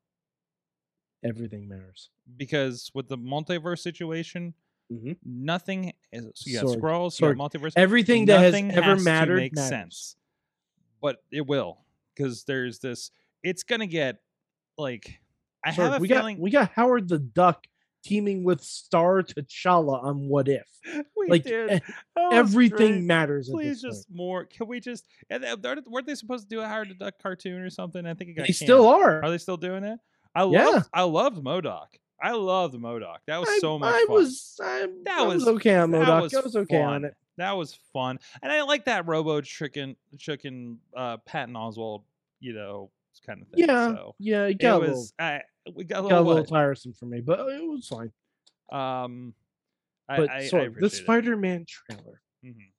Everything 1.24 1.68
matters. 1.68 2.10
because 2.38 2.92
with 2.94 3.08
the 3.08 3.18
multiverse 3.18 3.80
situation, 3.80 4.54
Mhm. 4.94 5.18
nothing 5.26 5.94
is. 6.12 6.26
So 6.36 6.50
you 6.50 6.60
got 6.62 6.66
Sorg, 6.68 6.78
scrolls, 6.78 7.20
you 7.20 7.28
got 7.28 7.36
Sorg, 7.36 7.38
multiverse. 7.60 7.74
Everything 7.76 8.26
that 8.28 8.40
has 8.40 8.54
nothing 8.54 8.72
ever 8.72 8.84
has 8.94 9.04
mattered 9.04 9.38
make 9.38 9.54
matters. 9.56 9.70
sense, 9.70 10.16
but 11.02 11.24
it 11.32 11.46
will 11.48 11.80
because 12.16 12.44
there's 12.44 12.80
this. 12.80 13.10
It's 13.44 13.64
gonna 13.64 13.88
get 13.88 14.22
like 14.78 15.20
I 15.66 15.72
Sorg, 15.72 15.76
have 15.76 15.94
a 15.96 16.00
we 16.00 16.08
feeling 16.08 16.36
got 16.38 16.42
we 16.44 16.52
got 16.52 16.70
Howard 16.72 17.10
the 17.10 17.18
Duck 17.20 17.66
teaming 18.08 18.44
with 18.44 18.62
Star 18.64 19.22
T'Challa 19.24 20.04
on 20.04 20.28
What 20.30 20.48
If. 20.48 20.68
we 21.18 21.28
Like 21.28 21.44
did. 21.44 21.70
eh, 21.72 21.80
everything 22.32 22.92
great. 22.94 23.04
matters. 23.04 23.50
at 23.50 23.54
Please, 23.54 23.82
just 23.82 24.08
more. 24.12 24.46
Can 24.46 24.68
we 24.68 24.80
just? 24.80 25.06
And 25.30 25.44
weren't 25.88 26.08
they 26.08 26.16
supposed 26.16 26.50
to 26.50 26.56
do 26.56 26.62
a 26.62 26.68
Howard 26.68 26.90
the 26.90 26.94
Duck 26.96 27.16
cartoon 27.22 27.62
or 27.62 27.70
something? 27.70 28.06
I 28.06 28.14
think 28.14 28.32
it 28.32 28.34
got. 28.34 28.42
point. 28.44 28.48
They 28.48 28.54
still 28.54 28.88
are. 28.88 29.24
Are 29.24 29.30
they 29.30 29.38
still 29.38 29.58
doing 29.58 29.84
it? 29.84 30.00
I 30.34 30.46
Yeah. 30.46 30.66
loved. 30.66 30.90
I 30.94 31.02
loved 31.04 31.44
Modoc. 31.44 31.88
I 32.22 32.32
loved 32.32 32.74
Modoc. 32.80 33.20
That 33.28 33.40
was 33.40 33.50
I, 33.50 33.58
so 33.60 33.78
much 33.78 33.94
I 33.94 34.06
fun. 34.08 34.16
was 34.16 34.60
I, 34.64 34.88
That 35.06 35.20
I 35.20 35.24
was, 35.28 35.46
was- 35.46 35.56
okay 35.56 35.76
on 35.76 35.92
that 35.92 36.00
Modoc. 36.00 36.24
was 36.24 36.34
I 36.34 36.40
was 36.42 36.56
okay 36.56 36.82
on 36.82 37.06
it. 37.06 37.14
That 37.38 37.52
was 37.52 37.78
fun, 37.94 38.18
and 38.42 38.52
I 38.52 38.64
like 38.64 38.86
that 38.86 39.06
Robo 39.06 39.42
chicken, 39.42 39.96
chicken, 40.18 40.80
uh, 40.96 41.18
Patton 41.18 41.54
Oswalt, 41.54 42.02
you 42.40 42.54
know, 42.54 42.90
kind 43.26 43.42
of 43.42 43.48
thing. 43.50 43.66
Yeah, 43.68 43.88
so 43.90 44.16
yeah, 44.20 44.46
it 44.46 44.52
it 44.52 44.60
got 44.60 44.78
a 44.78 44.80
little, 44.80 44.96
was. 44.96 45.14
I 45.20 45.42
we 45.74 45.84
got 45.84 46.00
a 46.06 46.10
got 46.10 46.12
a 46.12 46.22
little, 46.22 46.26
little 46.26 46.46
tiresome 46.46 46.94
for 46.94 47.06
me, 47.06 47.22
but 47.22 47.40
it 47.40 47.68
was 47.68 47.88
fine. 47.88 48.12
Um, 48.72 49.34
I, 50.10 50.18
But 50.18 50.30
I, 50.30 50.36
I 50.54 50.70
the. 50.80 50.90
Spider-Man 50.90 51.66
trailer, 51.68 52.22
Mhm, 52.46 52.72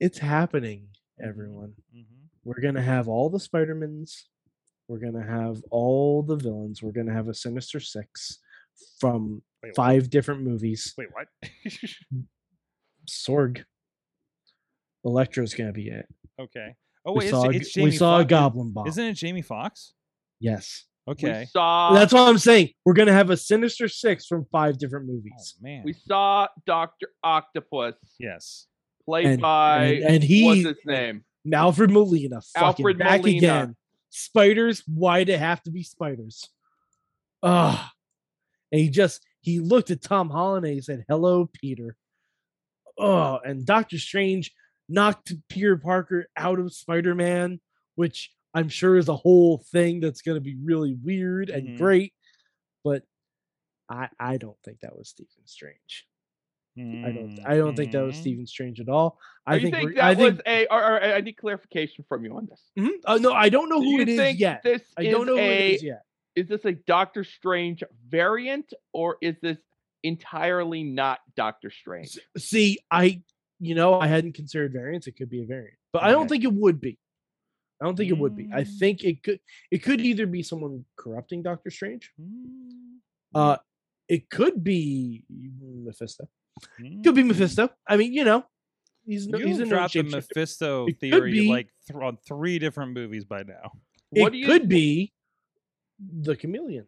it's 0.00 0.18
happening, 0.18 0.88
mhm, 1.20 1.28
everyone. 1.28 1.74
mhm. 1.94 2.04
We're 2.44 2.60
gonna 2.60 2.82
have 2.82 3.08
all 3.08 3.28
the 3.30 3.40
Spider-Mans. 3.40 4.28
We're 4.88 4.98
gonna 4.98 5.24
have 5.26 5.62
all 5.70 6.22
the 6.22 6.36
villains. 6.36 6.82
We're 6.82 6.92
gonna 6.92 7.12
have 7.12 7.28
a 7.28 7.34
Sinister 7.34 7.80
Six 7.80 8.38
from 9.00 9.42
Wait, 9.62 9.70
what? 9.70 9.76
five 9.76 10.10
different 10.10 10.42
movies. 10.42 10.94
Wait, 10.96 11.08
what? 11.12 11.26
Sorg. 13.08 13.64
Electro's 15.04 15.54
gonna 15.54 15.72
be 15.72 15.88
it. 15.88 16.06
okay. 16.38 16.74
Oh 17.06 17.12
we 17.12 17.18
wait, 17.20 17.30
saw, 17.30 17.44
it's, 17.44 17.54
a, 17.54 17.56
it's 17.60 17.72
Jamie 17.72 17.84
we 17.86 17.96
saw 17.96 18.18
a 18.18 18.24
Goblin 18.24 18.72
Bomb. 18.72 18.88
Isn't 18.88 19.04
it 19.04 19.12
Jamie 19.14 19.42
Foxx? 19.42 19.92
yes. 20.40 20.84
Okay. 21.08 21.40
We 21.40 21.46
saw. 21.46 21.92
That's 21.94 22.12
what 22.12 22.28
I'm 22.28 22.36
saying. 22.38 22.70
We're 22.84 22.94
gonna 22.94 23.12
have 23.12 23.30
a 23.30 23.36
Sinister 23.36 23.86
Six 23.86 24.26
from 24.26 24.44
five 24.50 24.76
different 24.76 25.06
Oh 25.08 25.12
movies. 25.12 25.54
man. 25.62 25.82
we 25.84 25.92
saw 25.92 26.48
Doctor 26.66 27.10
Octopus 27.22 27.94
yes. 28.18 28.66
played 29.04 29.26
And- 29.26 29.40
by 29.40 29.84
and- 29.84 30.04
and 30.16 30.24
he- 30.24 30.44
what's 30.46 30.64
his 30.64 30.76
name? 30.84 31.24
Alfred 31.52 31.92
Molina, 31.92 32.40
fucking 32.40 32.66
Alfred 32.66 32.98
back 32.98 33.20
Molina. 33.20 33.38
again. 33.38 33.76
Spiders, 34.10 34.80
why'd 34.88 35.28
it 35.28 35.38
have 35.38 35.62
to 35.62 35.70
be 35.70 35.84
spiders? 35.84 36.48
Ah, 37.40 37.92
and 38.72 38.80
he 38.80 38.88
just 38.90 39.24
he 39.42 39.60
looked 39.60 39.92
at 39.92 40.02
Tom 40.02 40.28
Holland 40.28 40.66
and 40.66 40.74
he 40.74 40.80
said, 40.80 41.04
"Hello, 41.08 41.48
Peter." 41.52 41.96
Oh, 42.98 43.38
and 43.44 43.64
Doctor 43.64 43.98
Strange 43.98 44.52
knocked 44.88 45.32
Peter 45.48 45.76
Parker 45.76 46.26
out 46.36 46.58
of 46.58 46.72
Spider 46.72 47.14
Man, 47.14 47.60
which 47.94 48.32
I'm 48.54 48.68
sure 48.68 48.96
is 48.96 49.08
a 49.08 49.16
whole 49.16 49.58
thing 49.58 50.00
that's 50.00 50.22
going 50.22 50.36
to 50.36 50.40
be 50.40 50.56
really 50.56 50.94
weird 50.94 51.50
and 51.50 51.70
Mhm. 51.70 51.76
great. 51.78 52.14
But 52.84 53.04
I 53.88 54.08
I 54.18 54.36
don't 54.36 54.58
think 54.64 54.80
that 54.80 54.96
was 54.96 55.08
Stephen 55.08 55.46
Strange. 55.46 56.06
I 56.78 57.10
don't 57.10 57.38
I 57.46 57.56
don't 57.56 57.74
think 57.74 57.92
that 57.92 58.02
was 58.02 58.16
Mhm. 58.16 58.20
Stephen 58.20 58.46
Strange 58.46 58.80
at 58.80 58.88
all. 58.88 59.18
I 59.46 59.58
think, 59.58 59.74
think 59.74 59.94
that 59.94 60.04
I 60.04 60.14
think 60.14 60.32
was 60.36 60.42
a? 60.46 60.66
Or, 60.66 60.82
or, 60.82 61.02
I 61.02 61.20
need 61.20 61.36
clarification 61.38 62.04
from 62.08 62.24
you 62.24 62.36
on 62.36 62.46
this. 62.46 62.62
Mhm. 62.78 63.00
Uh, 63.04 63.16
no, 63.18 63.32
I 63.32 63.48
don't 63.48 63.68
know 63.70 63.80
who 63.80 64.00
it 64.00 64.08
is 64.10 64.38
yet. 64.38 64.62
This 64.62 64.82
I 64.96 65.04
don't 65.04 65.26
know 65.26 65.36
who 65.36 65.42
it 65.42 65.70
is 65.76 65.82
yet. 65.82 66.02
Is 66.34 66.48
this 66.48 66.64
a 66.66 66.72
Doctor 66.72 67.24
Strange 67.24 67.82
variant, 68.08 68.74
or 68.92 69.16
is 69.22 69.36
this 69.40 69.56
entirely 70.02 70.82
not 70.84 71.20
Doctor 71.34 71.70
Strange? 71.70 72.18
See, 72.36 72.78
I 72.90 73.22
you 73.60 73.74
know 73.74 73.98
I 74.00 74.06
hadn't 74.06 74.32
considered 74.34 74.72
variants. 74.72 75.06
It 75.06 75.16
could 75.16 75.30
be 75.30 75.42
a 75.42 75.46
variant, 75.46 75.78
but 75.92 76.02
I 76.02 76.10
don't 76.10 76.28
think 76.28 76.44
it 76.44 76.52
would 76.52 76.80
be. 76.80 76.98
I 77.80 77.84
don't 77.84 77.96
think 77.96 78.10
it 78.10 78.18
would 78.18 78.34
be. 78.36 78.48
I 78.52 78.62
Mm. 78.64 78.78
think 78.78 79.04
it 79.04 79.22
could 79.22 79.40
it 79.70 79.82
could 79.82 80.00
either 80.00 80.26
be 80.26 80.42
someone 80.42 80.84
corrupting 80.96 81.42
Doctor 81.42 81.70
Strange. 81.70 82.10
Mm, 82.20 82.98
Uh 83.34 83.56
it 84.08 84.30
could 84.30 84.62
be 84.64 85.24
Mephisto. 85.28 86.28
mm. 86.80 87.02
Could 87.04 87.14
be 87.16 87.22
Mephisto. 87.24 87.68
I 87.86 87.96
mean, 87.96 88.12
you 88.14 88.24
know, 88.24 88.44
he's 89.04 89.26
no, 89.26 89.36
You 89.38 89.48
he's 89.48 89.68
dropped 89.68 89.94
the. 89.94 90.02
Mephisto 90.04 90.86
It 90.86 91.00
theory 91.00 91.32
be- 91.32 91.48
like 91.48 91.68
th- 91.86 92.00
on 92.00 92.16
three 92.26 92.58
different 92.58 92.92
movies 92.92 93.24
by 93.24 93.42
now. 93.42 93.72
What 94.10 94.34
it 94.34 94.46
could 94.46 94.68
be 94.68 95.12
the 95.98 96.36
chameleon 96.36 96.86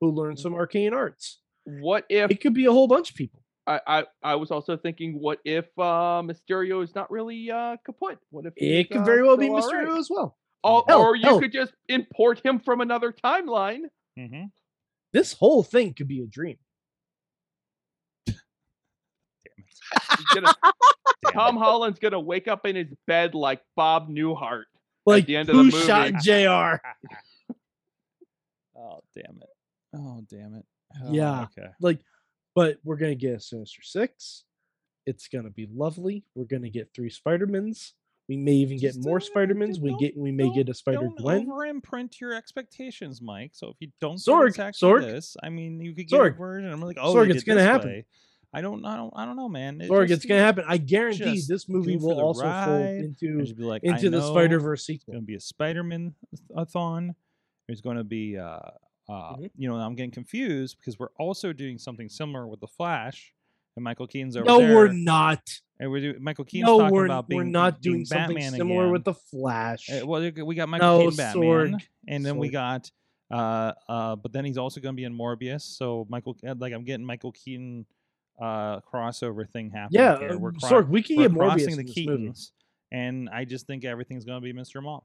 who 0.00 0.10
learned 0.10 0.38
some 0.38 0.54
arcane 0.54 0.92
arts. 0.92 1.40
What 1.64 2.04
if 2.08 2.30
It 2.30 2.40
could 2.40 2.54
be 2.54 2.66
a 2.66 2.72
whole 2.72 2.86
bunch 2.88 3.10
of 3.10 3.16
people. 3.16 3.41
I, 3.66 3.80
I 3.86 4.04
I 4.22 4.34
was 4.34 4.50
also 4.50 4.76
thinking, 4.76 5.20
what 5.20 5.38
if 5.44 5.66
uh 5.78 6.22
Mysterio 6.22 6.82
is 6.82 6.94
not 6.94 7.10
really 7.10 7.50
uh 7.50 7.76
kaput? 7.86 8.18
What 8.30 8.46
if 8.46 8.54
It 8.56 8.88
could 8.90 8.98
uh, 8.98 9.04
very 9.04 9.22
well 9.22 9.36
be 9.36 9.48
Mysterio 9.48 9.88
right? 9.90 9.98
as 9.98 10.08
well. 10.10 10.36
Or, 10.64 10.84
Hell, 10.88 11.00
or 11.02 11.16
you 11.16 11.22
hell. 11.24 11.40
could 11.40 11.52
just 11.52 11.72
import 11.88 12.40
him 12.44 12.60
from 12.60 12.80
another 12.80 13.12
timeline. 13.12 13.82
Mm-hmm. 14.18 14.44
This 15.12 15.32
whole 15.32 15.62
thing 15.62 15.94
could 15.94 16.08
be 16.08 16.20
a 16.20 16.26
dream. 16.26 16.56
He's 18.26 18.36
gonna- 20.34 20.54
Tom 21.32 21.56
Holland's 21.56 21.98
gonna 21.98 22.20
wake 22.20 22.48
up 22.48 22.66
in 22.66 22.76
his 22.76 22.88
bed 23.06 23.34
like 23.34 23.60
Bob 23.76 24.08
Newhart. 24.08 24.64
Like 25.06 25.26
the 25.26 25.36
end 25.36 25.48
of 25.48 25.56
the 25.56 25.62
who 25.64 25.70
movie. 25.70 25.86
shot 25.86 26.12
Jr. 26.22 27.54
Oh 28.76 29.00
damn 29.14 29.38
it! 29.40 29.48
Oh 29.94 30.22
damn 30.28 30.54
it! 30.54 30.64
Yeah. 31.10 31.42
Okay. 31.56 31.68
like 31.80 32.00
but 32.54 32.78
we're 32.84 32.96
gonna 32.96 33.14
get 33.14 33.34
a 33.34 33.40
sinister 33.40 33.82
six 33.82 34.44
it's 35.06 35.28
gonna 35.28 35.50
be 35.50 35.68
lovely 35.72 36.24
we're 36.34 36.44
gonna 36.44 36.70
get 36.70 36.88
three 36.94 37.10
spider-mans 37.10 37.94
we 38.28 38.36
may 38.36 38.52
even 38.52 38.78
get 38.78 38.94
Just, 38.94 39.04
more 39.04 39.16
uh, 39.16 39.20
spider-mans 39.20 39.80
we 39.80 39.96
get 39.98 40.16
we 40.16 40.30
may 40.30 40.50
get 40.52 40.68
a 40.68 40.74
spider 40.74 41.00
Don't 41.00 41.18
gwen 41.18 41.50
over 41.50 41.66
imprint 41.66 42.20
your 42.20 42.32
expectations, 42.34 43.20
Mike. 43.20 43.50
So 43.52 43.68
if 43.68 43.76
you 43.80 43.88
don't 44.00 44.22
get 44.24 44.46
exactly 44.46 44.88
Sorg. 44.88 45.02
this, 45.02 45.36
I 45.42 45.48
mean, 45.48 45.80
you 45.80 45.92
could 45.94 46.08
get 46.08 46.20
Sorg. 46.20 46.34
a 46.34 46.38
version. 46.38 46.72
I'm 46.72 46.80
like, 46.80 46.98
oh, 47.00 47.24
they 47.24 47.30
it's 47.30 47.44
gonna 47.44 47.62
happen. 47.62 47.88
way. 47.88 48.06
I 48.54 48.60
don't, 48.60 48.84
I 48.84 48.96
don't, 48.96 49.12
I 49.16 49.24
don't 49.24 49.36
know, 49.36 49.48
man. 49.48 49.80
It 49.80 49.90
Sorg, 49.90 50.08
just 50.08 50.24
it's 50.24 50.26
gonna 50.26 50.40
happen 50.40 50.64
i 50.68 50.76
guarantee 50.76 51.42
this 51.48 51.68
movie 51.68 51.96
will 51.96 52.20
also 52.20 52.42
fold 52.42 52.86
into 52.86 53.44
be 53.54 53.64
like, 53.64 53.82
into 53.82 54.08
the 54.08 54.26
spider-verse 54.26 54.86
sequel. 54.86 55.12
It's 55.12 55.14
going 55.14 55.22
to 55.22 55.26
be 55.26 55.34
a 55.34 55.40
Spider-Man 55.40 56.14
a 56.56 56.64
thon. 56.64 57.14
There's 57.66 57.80
going 57.80 57.96
to 57.96 58.04
be, 58.04 58.38
uh, 58.38 58.60
uh, 59.12 59.36
Mhm. 59.36 59.50
you 59.56 59.68
know, 59.68 59.76
I'm 59.76 59.94
getting 59.94 60.10
confused 60.10 60.76
because 60.78 60.98
we're 60.98 61.12
also 61.18 61.52
doing 61.52 61.78
something 61.78 62.08
similar 62.08 62.46
with 62.46 62.60
the 62.60 62.66
Flash, 62.68 63.32
and 63.76 63.84
Michael 63.84 64.06
Keaton's 64.06 64.36
over 64.36 64.44
no 64.46 64.58
there. 64.58 64.74
we're 64.74 64.92
not 64.92 65.42
And 65.80 65.90
we're 65.90 66.00
doing 66.00 66.22
Michael 66.22 66.44
Keaton's 66.44 66.66
no 66.68 66.78
talking 66.78 66.94
we're, 66.94 67.04
about 67.06 67.28
being 67.28 67.38
we're 67.38 67.44
not 67.44 67.80
being 67.82 67.94
doing 67.96 68.04
something 68.04 68.36
Batman 68.36 68.52
similar 68.52 68.90
with 68.90 69.04
the 69.04 69.14
flash 69.14 69.88
Uh, 69.90 70.06
well, 70.06 70.20
we 70.44 70.54
got 70.54 70.68
Michael 70.68 70.86
No, 70.86 70.98
Keaton 71.10 71.16
Batman, 71.16 71.72
Sorg. 71.74 71.86
and 72.08 72.24
then 72.26 72.36
we 72.38 72.48
got, 72.50 72.90
uh, 73.30 73.72
uh, 73.88 74.16
but 74.16 74.32
then 74.32 74.44
he's 74.44 74.58
also 74.58 74.80
going 74.80 74.94
to 74.94 74.96
be 74.96 75.04
in 75.04 75.14
Morbius. 75.16 75.62
So 75.62 76.06
Michael, 76.10 76.36
uh, 76.46 76.54
like, 76.58 76.72
I'm 76.74 76.84
getting 76.84 77.04
Michael 77.06 77.32
Keaton, 77.32 77.86
uh, 78.40 78.80
crossover 78.80 79.48
thing 79.48 79.70
happening. 79.70 80.00
yeah 80.02 80.18
here. 80.18 80.32
uh, 80.32 80.38
we're, 80.38 80.52
cro- 80.52 80.82
Sorg, 80.82 80.88
we 80.88 81.02
can 81.02 81.16
get 81.16 81.32
morbius 81.32 81.64
the 81.66 81.80
in 81.80 81.86
this 81.86 81.96
movie 81.96 82.28
Keatons, 82.28 82.50
and 82.92 83.28
I 83.30 83.44
just 83.44 83.66
think 83.66 83.84
everything's 83.84 84.24
going 84.24 84.40
to 84.40 84.44
be 84.44 84.52
Mr. 84.58 84.82
Mom. 84.82 85.00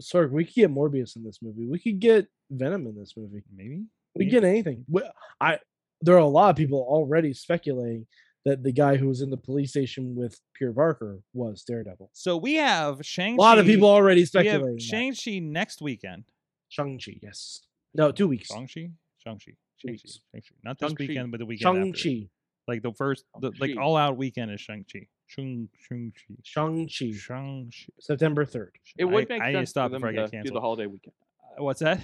Sorg, 0.00 0.30
we 0.30 0.44
could 0.44 0.54
get 0.54 0.70
morbius 0.70 1.16
in 1.16 1.22
this 1.24 1.38
movie 1.42 1.66
we 1.66 1.78
could 1.78 2.00
get 2.00 2.26
venom 2.50 2.86
in 2.86 2.96
this 2.96 3.14
movie 3.16 3.42
Maybe. 3.54 3.84
we 4.16 4.24
Yeah. 4.24 4.30
get 4.30 4.44
anything. 4.44 4.84
We- 4.88 5.08
I 5.40 5.58
there 6.02 6.14
are 6.14 6.18
a 6.18 6.26
lot 6.26 6.48
of 6.50 6.56
people 6.56 6.78
already 6.88 7.34
speculating 7.34 8.06
that 8.46 8.62
the 8.62 8.72
guy 8.72 8.96
who 8.96 9.06
was 9.08 9.20
in 9.20 9.28
the 9.28 9.36
police 9.36 9.68
station 9.70 10.14
with 10.14 10.40
Peter 10.54 10.72
Parker 10.72 11.20
was 11.34 11.62
Daredevil. 11.62 12.08
So 12.14 12.38
we 12.38 12.54
have 12.54 13.04
Shang. 13.04 13.34
A 13.34 13.36
lot 13.40 13.58
of 13.58 13.66
people 13.66 13.88
already 13.88 14.24
speculating. 14.24 14.78
have. 14.78 14.80
Shang 14.80 15.14
Chi 15.14 15.38
next 15.40 15.82
weekend. 15.82 16.24
Shang 16.70 16.98
Chi, 16.98 17.18
yes. 17.22 17.60
No, 17.92 18.10
two 18.12 18.28
weeks. 18.28 18.48
Shang 18.48 18.66
Chi. 18.66 18.90
Shang 19.18 19.38
Chi. 19.38 19.52
Shang 19.76 19.88
Chi. 19.88 19.90
weeks. 19.90 20.20
Shang 20.32 20.40
Chi. 20.40 20.54
Not 20.64 20.78
this 20.78 20.88
Shang-Chi. 20.90 21.04
weekend, 21.08 21.30
but 21.32 21.38
the 21.40 21.46
weekend 21.46 21.76
Shang 21.76 21.88
after. 21.90 22.08
Chi, 22.08 22.28
Like 22.66 22.82
the 22.82 22.92
first, 22.94 23.24
the, 23.40 23.52
like 23.60 23.76
all 23.76 23.96
out 23.96 24.16
weekend 24.16 24.50
is 24.52 24.60
Shang 24.62 24.84
Chi. 24.90 25.06
Shang 25.30 25.68
Shang 25.86 26.12
Chi. 26.16 26.34
Shang 26.42 26.86
Chi, 26.88 27.12
Shang 27.12 27.70
Chi. 27.72 27.92
September 28.00 28.44
third, 28.44 28.72
It 28.98 29.04
would 29.04 29.30
I, 29.30 29.34
make 29.34 29.42
I 29.42 29.52
need 29.52 29.60
to 29.60 29.66
stop 29.66 29.86
for 29.86 29.92
them 29.92 30.00
before 30.00 30.08
I 30.08 30.12
to 30.12 30.16
get 30.22 30.30
do 30.30 30.36
canceled. 30.38 30.56
the 30.56 30.60
holiday 30.60 30.86
weekend. 30.86 31.14
Uh, 31.58 31.62
What's 31.64 31.80
that? 31.80 32.00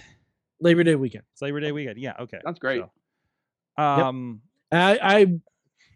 Labor 0.60 0.84
Day 0.84 0.94
weekend. 0.94 1.24
It's 1.32 1.42
Labor 1.42 1.60
Day 1.60 1.72
weekend. 1.72 1.98
Yeah. 1.98 2.14
Okay. 2.20 2.38
That's 2.44 2.58
great. 2.58 2.82
So, 3.78 3.82
um. 3.82 4.40
I, 4.72 4.98
I, 5.00 5.26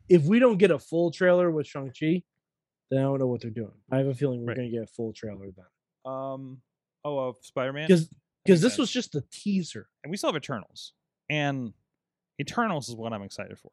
if 0.09 0.23
we 0.25 0.39
don't 0.39 0.59
get 0.59 0.71
a 0.71 0.79
full 0.79 1.11
trailer 1.11 1.51
with 1.51 1.67
Shang 1.67 1.93
Chi, 1.99 2.23
then 2.91 3.01
I 3.01 3.03
don't 3.03 3.19
know 3.21 3.27
what 3.27 3.41
they're 3.43 3.51
doing. 3.51 3.73
I 3.93 3.99
have 3.99 4.07
a 4.07 4.15
feeling 4.15 4.41
we're 4.41 4.49
Right. 4.49 4.57
gonna 4.57 4.71
get 4.71 4.83
a 4.83 4.87
full 4.87 5.13
trailer 5.13 5.47
then, 5.57 6.13
Um. 6.13 6.61
Oh, 7.05 7.19
of 7.19 7.37
Spider 7.43 7.73
Man. 7.73 7.87
because 7.87 8.09
because 8.45 8.61
Makes 8.63 8.73
this 8.73 8.79
was 8.79 8.91
just 8.91 9.13
the 9.13 9.23
teaser. 9.33 9.87
and 10.05 10.11
we 10.11 10.17
still 10.17 10.29
have 10.31 10.37
Eternals, 10.37 10.93
and 11.31 11.73
Eternals 12.41 12.89
is 12.89 12.95
what 12.97 13.13
I'm 13.13 13.23
excited 13.23 13.59
for. 13.59 13.71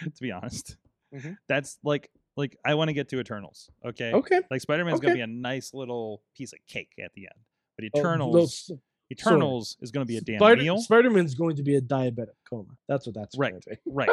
to 0.02 0.22
be 0.22 0.32
honest, 0.32 0.76
Mhm. 1.14 1.36
that's 1.48 1.78
like 1.84 2.10
like 2.36 2.56
I 2.64 2.74
want 2.74 2.88
to 2.88 2.92
get 2.94 3.08
to 3.10 3.20
Eternals. 3.20 3.70
Okay. 3.84 4.12
Okay. 4.12 4.40
Like 4.50 4.60
Spider 4.60 4.84
Man's 4.84 5.00
gonna 5.00 5.14
be 5.14 5.20
a 5.20 5.26
nice 5.26 5.72
little 5.72 6.22
piece 6.36 6.52
of 6.52 6.58
cake 6.66 6.90
at 7.02 7.12
the 7.14 7.22
end, 7.22 7.44
but 7.76 7.84
Oh, 7.94 7.98
Eternals, 7.98 8.34
those- 8.68 8.78
Eternals 9.12 9.76
is 9.80 9.90
gonna 9.92 10.06
be 10.06 10.16
a 10.16 10.20
damn 10.20 10.38
Spider, 10.38 10.62
meal. 10.62 10.78
Spider-Man's 10.78 11.34
going 11.34 11.54
to 11.56 11.62
be 11.62 11.76
a 11.76 11.80
diabetic 11.80 12.34
coma. 12.48 12.76
That's 12.88 13.06
what 13.06 13.14
that's 13.14 13.36
Right. 13.38 13.52
Going 13.52 13.62
to 13.62 13.70
be. 13.70 13.76
Right. 13.86 14.08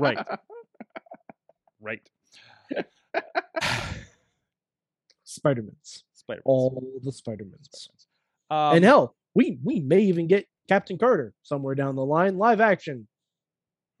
Right. 0.00 0.18
Right. 1.80 2.02
Spider-Man's. 5.24 6.04
Spider. 6.14 6.42
All 6.44 6.82
the 7.02 7.12
Spider-Mans. 7.12 7.88
Um, 8.50 8.76
and 8.76 8.84
hell, 8.84 9.14
we 9.34 9.58
we 9.62 9.80
may 9.80 10.00
even 10.00 10.26
get 10.26 10.46
Captain 10.68 10.98
Carter 10.98 11.34
somewhere 11.42 11.74
down 11.74 11.96
the 11.96 12.04
line, 12.04 12.36
live 12.38 12.60
action. 12.60 13.06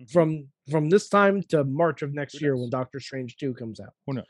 From 0.06 0.46
from 0.70 0.88
this 0.88 1.08
time 1.08 1.42
to 1.48 1.64
March 1.64 2.02
of 2.02 2.14
next 2.14 2.40
year 2.40 2.56
when 2.56 2.70
Doctor 2.70 3.00
Strange 3.00 3.36
two 3.36 3.54
comes 3.54 3.80
out 3.80 3.94
who 4.06 4.14
knows? 4.14 4.24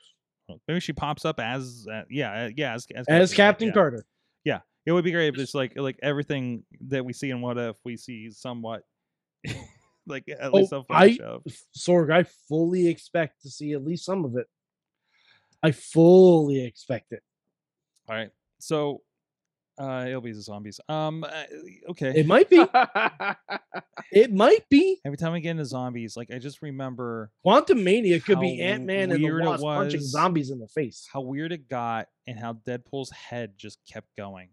Well, 0.48 0.60
Maybe 0.66 0.80
she 0.80 0.94
pops 0.94 1.24
up 1.24 1.40
as 1.40 1.86
uh, 1.92 2.02
yeah 2.08 2.44
uh, 2.44 2.50
yeah 2.56 2.74
as 2.74 2.86
as, 2.94 3.06
as 3.08 3.30
Carter, 3.30 3.36
Captain 3.36 3.68
yeah. 3.68 3.74
Carter. 3.74 4.04
It 4.88 4.92
would 4.92 5.04
be 5.04 5.12
great 5.12 5.34
if 5.34 5.38
it's 5.38 5.54
like 5.54 5.74
like 5.76 5.98
everything 6.02 6.62
that 6.86 7.04
we 7.04 7.12
see 7.12 7.28
in 7.28 7.42
What 7.42 7.58
If 7.58 7.76
we 7.84 7.98
see 7.98 8.30
somewhat 8.30 8.84
like 10.06 10.24
at 10.30 10.54
least 10.54 10.72
Oh, 10.72 10.82
flash 10.84 11.20
of. 11.20 11.42
Sorg, 11.76 12.10
I 12.10 12.22
fully 12.48 12.88
expect 12.88 13.42
to 13.42 13.50
see 13.50 13.74
at 13.74 13.84
least 13.84 14.06
some 14.06 14.24
of 14.24 14.38
it. 14.38 14.46
I 15.62 15.72
fully 15.72 16.64
expect 16.64 17.12
it. 17.12 17.22
All 18.08 18.16
right, 18.16 18.30
so 18.60 19.02
uh, 19.78 20.04
it'll 20.08 20.20
be 20.20 20.32
the 20.32 20.42
zombies. 20.42 20.80
Um, 20.88 21.24
uh, 21.24 21.44
okay. 21.90 22.12
It 22.16 22.26
might 22.26 22.48
be. 22.50 22.64
It 24.10 24.32
might 24.32 24.66
be. 24.70 25.00
Every 25.04 25.18
time 25.18 25.34
I 25.34 25.40
get 25.40 25.50
into 25.50 25.64
zombies, 25.66 26.16
like 26.16 26.30
I 26.32 26.38
just 26.38 26.62
remember 26.62 27.30
Quantum 27.42 27.84
Mania 27.84 28.20
could 28.20 28.40
be 28.40 28.60
Ant 28.62 28.84
Man 28.84 29.10
and 29.10 29.12
the 29.12 29.22
weird 29.24 29.42
it 29.42 29.48
Wasp 29.48 29.62
punching 29.64 30.00
zombies 30.00 30.50
in 30.50 30.58
the 30.58 30.68
face. 30.68 31.06
how 31.12 31.20
weird 31.20 31.52
it 31.52 31.68
got 31.68 32.08
and 32.26 32.38
how 32.38 32.54
Deadpool's 32.54 33.10
head 33.10 33.52
just 33.58 33.78
kept 33.90 34.08
going. 34.16 34.48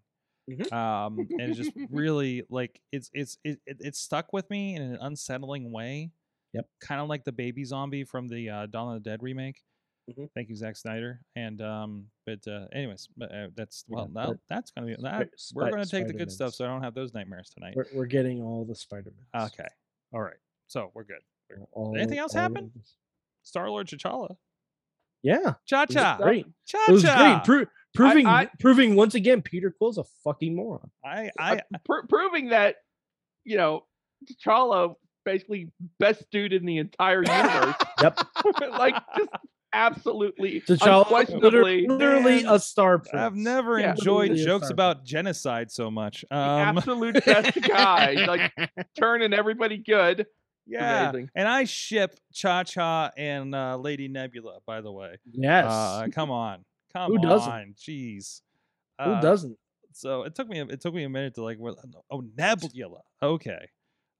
Mhm. 0.49 0.71
Um, 0.73 1.19
and 1.31 1.41
it 1.41 1.53
just 1.53 1.71
really 1.89 2.43
like 2.49 2.81
it's 2.91 3.09
it's 3.13 3.37
it, 3.43 3.59
it, 3.65 3.77
it 3.79 3.95
stuck 3.95 4.33
with 4.33 4.49
me 4.49 4.75
in 4.75 4.81
an 4.81 4.97
unsettling 4.99 5.71
way. 5.71 6.11
Yep. 6.53 6.67
Kind 6.81 7.01
of 7.01 7.07
like 7.07 7.23
the 7.23 7.31
baby 7.31 7.63
zombie 7.63 8.03
from 8.03 8.27
the 8.27 8.49
uh, 8.49 8.65
Dawn 8.65 8.95
of 8.95 9.03
the 9.03 9.09
Dead 9.09 9.23
remake. 9.23 9.61
Mhm. 10.09 10.29
Thank 10.35 10.49
you, 10.49 10.55
Zack 10.55 10.75
Snyder. 10.77 11.19
And 11.35 11.61
um, 11.61 12.05
but 12.25 12.47
uh, 12.47 12.67
anyways, 12.73 13.09
but 13.17 13.31
uh, 13.33 13.47
that's 13.55 13.83
Yeah, 13.87 13.95
well, 13.95 14.09
now 14.13 14.27
but- 14.27 14.37
that's 14.49 14.71
gonna 14.71 14.87
be 14.87 14.95
that. 15.01 15.29
We're 15.53 15.71
gonna 15.71 15.85
take 15.85 16.07
the 16.07 16.13
good 16.13 16.31
stuff, 16.31 16.53
so 16.53 16.63
I 16.65 16.67
don't 16.67 16.83
have 16.83 16.93
those 16.93 17.13
nightmares 17.13 17.49
tonight. 17.49 17.73
We're, 17.75 17.85
we're 17.93 18.05
getting 18.05 18.41
all 18.41 18.65
the 18.65 18.75
Spider-Man. 18.75 19.43
Okay, 19.47 19.67
all 20.13 20.21
right. 20.21 20.37
So 20.67 20.91
we're 20.93 21.03
good. 21.05 21.21
All, 21.71 21.95
Anything 21.95 22.17
else 22.19 22.33
happen? 22.33 22.71
Star 23.43 23.69
Lord 23.69 23.87
T'Challa. 23.87 24.35
Yeah. 25.23 25.53
Cha 25.65 25.85
Cha, 25.87 26.17
Great. 26.17 26.45
Cha 26.67 26.77
It 26.87 26.91
was 26.91 27.01
cha. 27.03 27.41
Pro- 27.43 27.65
proving 27.95 28.27
I- 28.27 28.49
proving 28.59 28.95
once 28.95 29.15
again 29.15 29.41
Peter 29.41 29.71
Quill's 29.71 29.97
a 29.97 30.03
fucking 30.23 30.55
moron. 30.55 30.91
I 31.03 31.27
Uh, 31.27 31.29
I 31.39 31.61
pr- 31.83 32.05
proving 32.09 32.49
that 32.49 32.75
you 33.43 33.57
know 33.57 33.85
T'Challa 34.29 34.95
basically 35.23 35.71
best 35.99 36.23
dude 36.31 36.53
in 36.53 36.65
the 36.65 36.77
entire 36.77 37.23
universe. 37.27 37.75
Yep. 38.03 38.19
like 38.71 38.95
just 39.17 39.29
absolutely 39.75 40.61
T'Challa 40.61 41.01
unquestionably 41.03 41.41
literally, 41.43 41.87
literally 41.87 42.43
Man, 42.43 42.53
a 42.53 42.59
star 42.59 42.99
prince. 42.99 43.13
I've 43.13 43.35
never 43.35 43.79
Yeah. 43.79 43.91
enjoyed 43.91 44.29
Literally 44.31 44.43
jokes 44.45 44.65
star 44.67 44.73
about 44.73 45.03
genocide 45.05 45.71
so 45.71 45.91
much. 45.91 46.23
the 46.29 46.35
Um, 46.35 46.77
absolute 46.77 47.23
best 47.25 47.61
guy. 47.67 48.25
Like 48.25 48.71
turning 48.97 49.33
everybody 49.33 49.77
good. 49.77 50.25
yeah, 50.65 51.09
amazing. 51.09 51.29
and 51.35 51.47
I 51.47 51.65
ship 51.65 52.17
Cha 52.33 52.63
Cha 52.63 53.11
and 53.17 53.53
uh, 53.53 53.77
Lady 53.77 54.07
Nebula. 54.07 54.59
By 54.65 54.81
the 54.81 54.91
way, 54.91 55.17
Yes. 55.31 55.65
uh, 55.69 56.07
come 56.11 56.31
on, 56.31 56.63
come 56.93 57.11
Who 57.11 57.19
doesn't? 57.19 57.51
on, 57.51 57.75
jeez. 57.77 58.41
Who 59.03 59.11
Uh, 59.11 59.21
doesn't? 59.21 59.57
So 59.91 60.23
it 60.23 60.33
took 60.35 60.47
me 60.49 60.59
a- 60.59 60.65
it 60.67 60.81
took 60.81 60.93
me 60.93 61.03
a 61.03 61.09
minute 61.09 61.35
to 61.35 61.43
like 61.43 61.57
oh 62.11 62.23
Nebula. 62.37 63.01
Okay, 63.21 63.67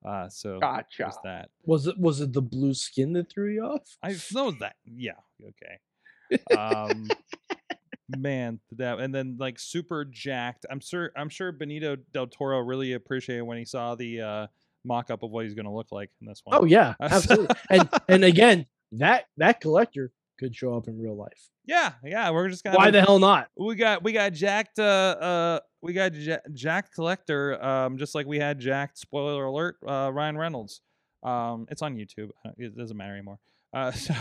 uh, 0.06 0.30
so 0.30 0.60
Gotcha. 0.60 0.86
there's 1.00 1.18
that. 1.24 1.50
Was 1.66 1.88
it 1.88 1.98
was 1.98 2.22
it 2.22 2.34
the 2.34 2.42
blue 2.42 2.74
skin 2.74 3.14
that 3.14 3.32
threw 3.32 3.52
you 3.54 3.64
off? 3.64 3.98
I 4.04 4.16
know 4.34 4.52
that. 4.60 4.76
Yeah. 4.86 5.14
Okay. 5.44 6.58
Um, 6.58 7.08
Man, 8.18 8.60
that 8.74 9.00
and 9.00 9.14
then 9.14 9.38
like 9.40 9.58
super 9.58 10.06
jacked. 10.06 10.66
I'm 10.70 10.80
sure 10.80 11.12
I'm 11.18 11.30
sure 11.30 11.52
Benicio 11.52 11.98
del 12.14 12.28
Toro 12.28 12.60
really 12.60 12.94
appreciated 12.94 13.42
when 13.44 13.58
he 13.58 13.66
saw 13.66 13.96
the 13.96 14.22
uh 14.22 14.48
mock 14.84 15.10
up 15.10 15.24
of 15.24 15.32
what 15.32 15.46
he's 15.46 15.56
gonna 15.56 15.74
look 15.74 15.92
like 15.92 16.12
in 16.22 16.28
this 16.28 16.42
one. 16.44 16.60
Oh 16.62 16.66
yeah, 16.66 16.94
absolutely. 17.02 17.56
and 17.72 17.90
and 18.08 18.24
again, 18.24 18.68
that 18.92 19.26
that 19.38 19.60
collector 19.60 20.12
could 20.38 20.56
show 20.56 20.76
up 20.78 20.88
in 20.88 21.02
real 21.02 21.16
life. 21.18 21.50
yeah, 21.66 21.94
yeah. 22.04 22.30
We're 22.30 22.50
just 22.50 22.64
gonna 22.64 22.78
Why 22.78 22.92
the 22.92 23.02
hell 23.02 23.18
not? 23.18 23.48
we 23.58 23.74
got 23.76 24.04
we 24.04 24.12
got 24.12 24.34
jacked 24.34 24.78
uh 24.78 24.84
uh 25.20 25.60
we 25.86 25.94
got 25.94 26.14
ja- 26.16 26.38
jacked 26.54 26.94
collector 26.94 27.64
um 27.64 27.98
just 27.98 28.16
like 28.16 28.26
we 28.26 28.40
had 28.40 28.60
Jack. 28.60 28.98
spoiler 28.98 29.46
alert 29.46 29.78
uh 29.88 30.10
Ryan 30.12 30.38
Reynolds 30.38 30.82
um 31.24 31.68
it's 31.70 31.82
on 31.82 31.96
YouTube 31.96 32.30
uh, 32.46 32.50
it 32.58 32.76
doesn't 32.78 32.98
matter 32.98 33.14
anymore 33.14 33.40
uh 33.74 33.92
so 34.06 34.14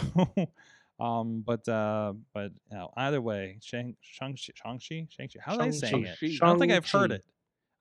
um 1.01 1.43
but 1.45 1.67
uh 1.69 2.13
but 2.35 2.53
you 2.71 2.77
know, 2.77 2.91
either 2.97 3.21
way 3.21 3.59
Shang 3.63 3.97
Shang-Chi 4.01 4.53
Shang-Chi 4.55 5.07
Shang-Chi 5.11 5.41
how 5.41 5.57
are 5.57 5.65
they 5.65 5.71
saying 5.73 6.05
it 6.05 6.17
Shang-Chi. 6.19 6.39
I 6.45 6.47
don't 6.49 6.59
think 6.59 6.73
I've 6.73 6.89
heard 6.91 7.13
it 7.13 7.25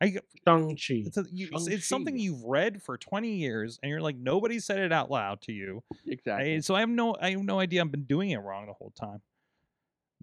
I 0.01 0.17
Shang-Chi. 0.45 1.03
it's, 1.05 1.17
a, 1.17 1.25
you, 1.31 1.45
it's- 1.47 1.67
it's 1.67 1.87
something 1.87 2.17
you've 2.17 2.43
read 2.43 2.81
for 2.81 2.97
20 2.97 3.35
years 3.35 3.79
and 3.83 3.89
you're 3.89 4.01
like 4.01 4.17
nobody 4.17 4.59
said 4.59 4.79
it 4.79 4.91
out 4.93 5.11
loud 5.11 5.41
to 5.41 5.51
you 5.51 5.83
Exactly. 6.07 6.55
I- 6.55 6.59
so 6.61 6.73
I 6.75 6.79
have 6.79 6.89
no 6.89 7.15
I 7.21 7.31
have 7.31 7.43
no 7.43 7.59
idea 7.59 7.81
I've 7.81 7.91
been 7.91 8.03
doing 8.05 8.31
it 8.31 8.37
wrong 8.39 8.65
the 8.67 8.73
whole 8.73 8.91
time. 8.99 9.21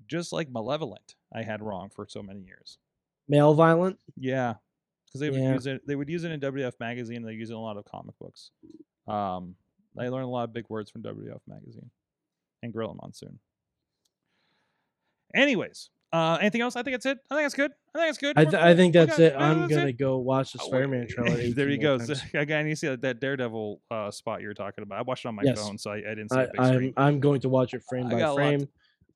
Just 0.07 0.33
like 0.33 0.51
Malevolent, 0.51 1.15
I 1.33 1.43
had 1.43 1.63
wrong 1.63 1.89
for 1.95 2.07
so 2.09 2.23
many 2.23 2.41
years. 2.41 2.79
Male 3.31 3.55
violent. 3.55 3.99
Yeah, 4.19 4.55
because 5.07 5.21
they 5.21 5.31
would 5.31 5.41
Yeah. 5.41 5.55
use 5.55 5.67
it. 5.67 5.87
They 5.87 5.95
would 5.97 6.09
use 6.11 6.25
it 6.25 6.33
in 6.33 6.41
WF 6.41 6.75
magazine. 6.81 7.23
They 7.23 7.33
use 7.33 7.49
it 7.51 7.55
in 7.55 7.59
a 7.59 7.63
lot 7.63 7.77
of 7.79 7.85
comic 7.87 8.19
books. 8.19 8.51
Um, 9.07 9.55
I 9.99 10.09
learned 10.09 10.25
a 10.27 10.29
lot 10.29 10.45
of 10.45 10.53
big 10.53 10.67
words 10.69 10.91
from 10.91 11.03
WF 11.03 11.41
magazine 11.47 11.91
and 12.63 12.73
Gorilla 12.73 12.95
Monsoon. 13.01 13.39
Anyways, 15.35 15.91
uh, 16.13 16.39
anything 16.41 16.61
else? 16.61 16.75
I 16.77 16.83
think 16.83 16.95
that's 16.95 17.07
it. 17.07 17.19
I 17.31 17.35
think 17.37 17.45
that's 17.45 17.55
good. 17.55 17.71
I 17.95 17.99
think 17.99 18.09
that's 18.09 18.19
good. 18.19 18.37
I, 18.39 18.45
We're 18.45 18.51
th- 18.51 18.63
I 18.63 18.75
think 18.77 18.93
that's 18.95 19.19
it. 19.21 19.35
I'm 19.37 19.61
that's 19.61 19.73
gonna 19.73 19.87
it. 19.87 19.99
go 19.99 20.19
watch 20.19 20.53
the 20.53 20.59
Oh, 20.63 20.67
Spider-Man 20.67 21.07
trailer. 21.09 21.37
there 21.37 21.69
18 21.69 21.81
you 21.81 21.89
more 21.89 21.99
go. 21.99 22.05
times. 22.05 22.23
Again, 22.35 22.67
you 22.67 22.75
see 22.75 22.89
that, 22.89 23.01
that 23.03 23.21
Daredevil 23.21 23.81
uh, 23.93 24.11
spot 24.11 24.43
you 24.43 24.49
were 24.49 24.55
talking 24.55 24.83
about. 24.83 24.99
I 24.99 25.03
watched 25.03 25.25
it 25.25 25.29
on 25.29 25.37
my 25.37 25.43
Yes. 25.45 25.61
phone, 25.65 25.79
so 25.79 25.93
I, 25.93 25.97
I 25.99 26.01
didn't 26.15 26.31
see 26.33 26.39
I, 26.39 26.47
the 26.47 26.79
big 26.79 26.95
I'm. 26.97 27.05
I'm 27.15 27.21
going 27.21 27.41
to 27.43 27.49
watch 27.49 27.75
it 27.75 27.83
frame 27.89 28.07
I 28.07 28.11
by 28.13 28.19
got 28.19 28.31
a 28.31 28.33
lot 28.33 28.37
to- 28.39 28.43
frame. 28.59 28.69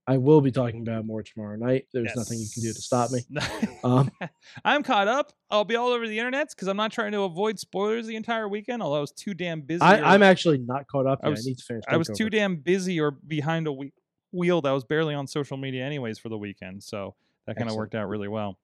I 0.06 0.18
will 0.18 0.42
be 0.42 0.52
talking 0.52 0.82
about 0.82 1.06
more 1.06 1.22
tomorrow 1.22 1.56
night. 1.56 1.86
There's 1.92 2.14
nothing 2.14 2.38
you 2.38 2.46
can 2.52 2.62
do 2.62 2.72
to 2.72 2.80
stop 2.80 3.10
me. 3.10 3.20
Um, 3.84 4.10
I'm 4.64 4.82
caught 4.82 5.08
up. 5.08 5.32
I'll 5.50 5.64
be 5.64 5.76
all 5.76 5.90
over 5.90 6.08
the 6.08 6.18
internet 6.18 6.48
because 6.48 6.68
I'm 6.68 6.76
not 6.76 6.90
trying 6.90 7.12
to 7.12 7.22
avoid 7.22 7.58
spoilers 7.58 8.06
the 8.06 8.16
entire 8.16 8.48
weekend. 8.48 8.82
Although 8.82 8.96
I 8.96 9.00
was 9.00 9.12
too 9.12 9.34
damn 9.34 9.60
busy. 9.60 9.82
I, 9.82 10.14
I'm 10.14 10.22
actually 10.22 10.56
not 10.58 10.86
caught 10.88 11.06
up 11.06 11.20
I 11.22 11.26
yet. 11.26 11.28
I, 11.28 11.30
was- 11.30 11.46
need 11.46 11.58
to 11.58 11.64
finish. 11.64 11.84
I 11.86 11.96
was 11.98 12.08
too 12.08 12.30
damn 12.30 12.56
busy 12.56 12.98
or 12.98 13.10
behind 13.10 13.66
a 13.66 13.72
whe- 13.72 13.92
wheel 14.32 14.62
that 14.62 14.70
was 14.70 14.84
barely 14.84 15.14
on 15.14 15.26
social 15.26 15.58
media 15.58 15.84
anyways 15.84 16.18
for 16.18 16.30
the 16.30 16.38
weekend. 16.38 16.82
So 16.82 17.14
that 17.46 17.56
kind 17.56 17.68
of 17.68 17.76
worked 17.76 17.94
out 17.94 18.08
really 18.08 18.28
well. 18.28 18.58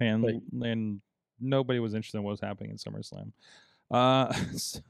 And 0.00 0.22
But- 0.22 0.66
and 0.66 1.02
nobody 1.40 1.80
was 1.80 1.92
interested 1.94 2.18
in 2.18 2.24
what 2.24 2.30
was 2.30 2.40
happening 2.40 2.70
in 2.70 2.76
SummerSlam. 2.76 3.32
Uh, 3.90 4.32
so- 4.56 4.80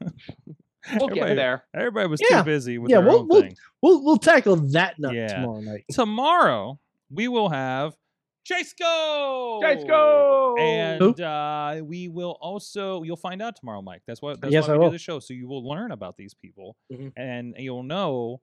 we'll 0.99 1.09
get 1.09 1.18
everybody- 1.18 1.35
there. 1.35 1.64
Everybody 1.74 2.09
was 2.09 2.20
Yeah. 2.28 2.39
too 2.39 2.45
busy 2.45 2.78
with 2.78 2.91
Yeah, 2.91 2.99
their 3.01 3.09
we'll- 3.09 3.20
own 3.20 3.28
we'll- 3.28 3.41
thing. 3.43 3.57
We'll 3.82 4.05
we'll 4.05 4.16
tackle 4.18 4.57
that 4.72 4.99
nut 4.99 5.14
Yeah. 5.14 5.28
tomorrow 5.28 5.61
night. 5.61 5.85
Tomorrow 5.91 6.78
we 7.11 7.28
will 7.28 7.49
have 7.51 7.97
Chase 8.45 8.74
Go. 8.74 9.61
Chase 9.62 9.85
Go! 9.85 10.57
And 10.59 11.18
uh, 11.20 11.80
we 11.82 12.09
will 12.09 12.37
also 12.41 13.03
you'll 13.03 13.16
find 13.16 13.41
out 13.41 13.57
tomorrow, 13.57 13.80
Mike. 13.82 14.03
That's 14.07 14.20
what 14.20 14.41
that's 14.41 14.53
Yes, 14.53 14.68
why 14.68 14.74
I 14.74 14.76
we 14.76 14.80
will. 14.85 14.91
do 14.91 14.95
the 14.97 14.99
show. 14.99 15.18
So 15.18 15.32
you 15.35 15.49
will 15.49 15.66
learn 15.66 15.93
about 15.93 16.16
these 16.18 16.35
people, 16.35 16.76
Mhm. 16.93 17.12
and 17.16 17.55
you'll 17.59 17.82
know 17.82 18.43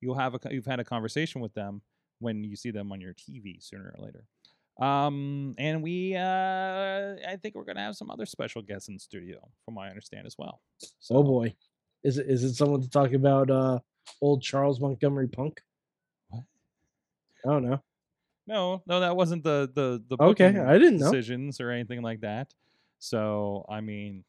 you'll 0.00 0.18
have 0.18 0.34
a 0.34 0.40
you've 0.50 0.66
had 0.66 0.80
a 0.80 0.84
conversation 0.84 1.40
with 1.42 1.52
them 1.54 1.82
when 2.18 2.44
you 2.44 2.56
see 2.56 2.70
them 2.70 2.92
on 2.92 3.00
your 3.00 3.12
TV 3.12 3.60
sooner 3.62 3.94
or 3.98 4.04
later. 4.04 4.24
Um, 4.80 5.54
and 5.58 5.82
we 5.82 6.14
uh, 6.16 7.16
I 7.26 7.36
think 7.42 7.54
we're 7.54 7.64
gonna 7.64 7.80
have 7.80 7.96
some 7.96 8.10
other 8.10 8.26
special 8.26 8.60
guests 8.62 8.88
in 8.88 8.98
studio, 8.98 9.38
from 9.64 9.74
what 9.74 9.86
I 9.86 9.88
understand 9.90 10.26
as 10.26 10.36
well. 10.38 10.60
Oh 11.10 11.22
boy, 11.22 11.54
is 12.06 12.18
it 12.18 12.26
is 12.28 12.44
it 12.44 12.54
someone 12.54 12.80
to 12.82 12.88
talk 12.90 13.12
about 13.12 13.50
uh 13.50 13.78
old 14.22 14.42
Charles 14.42 14.80
Montgomery 14.80 15.28
Punk? 15.28 15.60
What? 16.30 16.44
I 17.44 17.48
don't 17.48 17.68
know. 17.68 17.82
No, 18.46 18.82
no, 18.86 19.00
that 19.00 19.16
wasn't 19.16 19.42
the 19.42 19.70
the 19.74 20.02
the 20.08 20.22
Okay, 20.22 20.56
I 20.58 20.78
didn't 20.78 20.98
know. 20.98 21.10
decisions 21.10 21.60
or 21.60 21.70
anything 21.70 22.00
like 22.02 22.20
that. 22.20 22.54
So 22.98 23.66
I 23.68 23.80
mean, 23.80 24.24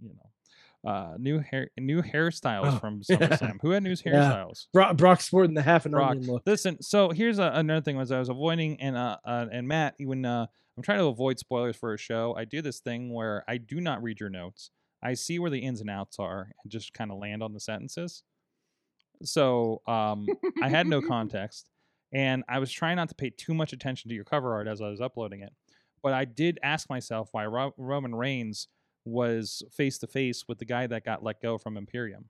you 0.00 0.10
know, 0.14 0.90
uh, 0.90 1.14
new 1.18 1.38
hair, 1.38 1.70
new 1.78 2.02
hairstyles 2.02 2.74
Oh, 2.74 2.78
from 2.78 3.02
yeah. 3.08 3.16
SummerSlam. 3.18 3.58
Who 3.62 3.70
had 3.70 3.84
new 3.84 3.90
Yeah. 4.04 4.12
hairstyles? 4.12 4.66
Brock, 4.72 4.96
Brock 4.96 5.20
sporting 5.20 5.54
the 5.54 5.62
half 5.62 5.86
an 5.86 5.92
Brock. 5.92 6.10
onion 6.16 6.26
look. 6.26 6.42
Listen, 6.44 6.82
so 6.82 7.10
here's 7.10 7.38
a, 7.38 7.52
another 7.54 7.80
thing: 7.82 7.96
was 7.96 8.10
I 8.10 8.18
was 8.18 8.28
avoiding 8.28 8.80
and 8.80 8.96
uh, 8.96 9.18
uh 9.24 9.46
and 9.52 9.68
Matt, 9.68 9.94
when 9.98 10.24
uh, 10.24 10.46
I'm 10.76 10.82
trying 10.82 10.98
to 10.98 11.06
avoid 11.06 11.38
spoilers 11.38 11.76
for 11.76 11.94
a 11.94 11.98
show, 11.98 12.34
I 12.36 12.44
do 12.44 12.62
this 12.62 12.80
thing 12.80 13.12
where 13.14 13.44
I 13.46 13.58
do 13.58 13.80
not 13.80 14.02
read 14.02 14.18
your 14.18 14.30
notes. 14.30 14.70
I 15.02 15.14
see 15.14 15.38
where 15.38 15.50
the 15.50 15.58
ins 15.60 15.80
and 15.80 15.90
outs 15.90 16.18
are 16.18 16.50
and 16.62 16.70
just 16.72 16.92
kind 16.94 17.10
of 17.10 17.18
land 17.18 17.42
on 17.42 17.52
the 17.52 17.60
sentences. 17.60 18.22
So 19.24 19.82
um, 19.86 20.26
I 20.62 20.68
had 20.68 20.86
no 20.86 21.00
context, 21.08 21.68
and 22.12 22.44
I 22.48 22.58
was 22.58 22.70
trying 22.72 22.96
not 22.96 23.08
to 23.10 23.14
pay 23.14 23.30
too 23.30 23.54
much 23.54 23.72
attention 23.72 24.08
to 24.08 24.14
your 24.14 24.24
cover 24.24 24.52
art 24.54 24.66
as 24.68 24.80
I 24.80 24.88
was 24.88 25.00
uploading 25.00 25.42
it. 25.42 25.52
But 26.02 26.12
I 26.12 26.24
did 26.24 26.58
ask 26.62 26.90
myself 26.90 27.28
why 27.32 27.46
Ro- 27.46 27.74
Roman 27.76 28.14
Reigns 28.14 28.68
was 29.04 29.62
face 29.72 29.98
to 29.98 30.06
face 30.06 30.44
with 30.48 30.58
the 30.58 30.64
guy 30.64 30.86
that 30.86 31.04
got 31.04 31.22
let 31.22 31.40
go 31.40 31.58
from 31.58 31.76
Imperium. 31.76 32.26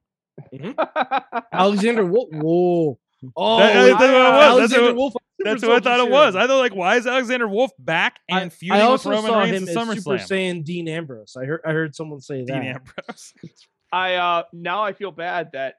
Alexander 1.52 2.04
Wolfe. 2.06 2.28
Whoa. 2.32 2.98
Oh, 3.36 3.58
That- 3.58 3.98
that's 3.98 4.00
what 4.00 4.10
it 4.10 4.12
was. 4.12 4.12
That's 4.12 4.72
Alexander 4.72 4.86
what- 4.86 4.96
Wolfe. 4.96 5.14
On 5.46 5.58
Super 5.58 5.72
That's 5.72 5.84
what 5.84 5.86
I 5.86 5.96
thought 5.98 6.06
it 6.06 6.10
was. 6.10 6.34
Series. 6.34 6.44
I 6.44 6.46
thought 6.48 6.58
like, 6.58 6.74
why 6.74 6.96
is 6.96 7.06
Alexander 7.06 7.48
Wolfe 7.48 7.72
back 7.78 8.18
I- 8.30 8.40
and 8.40 8.52
feuding 8.52 8.80
I 8.80 8.84
with 8.84 8.90
also 8.90 9.10
Roman 9.10 9.30
saw 9.30 9.38
Reigns 9.40 9.50
him 9.50 9.62
in 9.64 9.68
as 9.68 9.74
Super 9.74 10.00
SummerSlam? 10.18 10.28
Saiyan 10.28 10.64
Dean 10.64 10.88
Ambrose. 10.88 11.36
I 11.40 11.44
heard 11.44 11.60
I 11.66 11.72
heard 11.72 11.94
someone 11.94 12.20
say 12.20 12.44
that. 12.44 12.52
Dean 12.52 12.62
Ambrose. 12.74 13.32
I 13.92 14.14
uh 14.14 14.42
now 14.52 14.82
I 14.82 14.92
feel 14.94 15.10
bad 15.10 15.50
that 15.52 15.74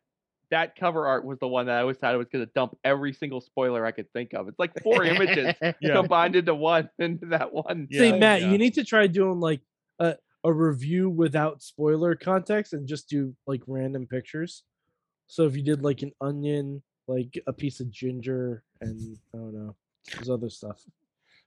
that 0.52 0.76
cover 0.76 1.08
art 1.08 1.26
was 1.26 1.40
the 1.40 1.48
one 1.48 1.66
that 1.66 1.78
I 1.78 1.82
always 1.82 1.98
thought 1.98 2.14
I 2.14 2.18
was 2.18 2.28
gonna 2.32 2.46
dump 2.46 2.78
every 2.84 3.12
single 3.14 3.42
spoiler 3.42 3.84
I 3.86 3.92
could 3.92 4.12
think 4.14 4.34
of. 4.34 4.48
It's 4.48 4.60
like 4.60 4.72
four 4.84 5.04
images 5.04 5.56
Yeah. 5.82 5.94
combined 5.96 6.36
into 6.36 6.54
one 6.54 6.90
into 7.00 7.28
that 7.28 7.52
one. 7.54 7.88
Yeah, 7.90 8.00
Say, 8.00 8.20
Matt, 8.20 8.42
yeah. 8.42 8.52
you 8.52 8.58
need 8.60 8.76
to 8.76 8.84
try 8.84 9.08
doing 9.08 9.40
like 9.40 9.62
a 10.00 10.16
a 10.44 10.52
review 10.54 11.10
without 11.10 11.64
spoiler 11.64 12.16
context 12.16 12.74
and 12.74 12.88
just 12.88 13.08
do 13.10 13.34
like 13.48 13.62
random 13.66 14.06
pictures. 14.06 14.64
So 15.28 15.46
if 15.48 15.56
you 15.56 15.64
did 15.64 15.82
like 15.82 16.02
an 16.04 16.12
onion, 16.22 16.84
like 17.08 17.42
a 17.48 17.54
piece 17.54 17.80
of 17.80 17.90
ginger, 17.90 18.62
and 18.82 19.18
I 19.34 19.38
don't 20.28 20.34
know, 20.36 20.38
there's 20.38 20.62
other 20.64 20.74
stuff. 20.76 20.82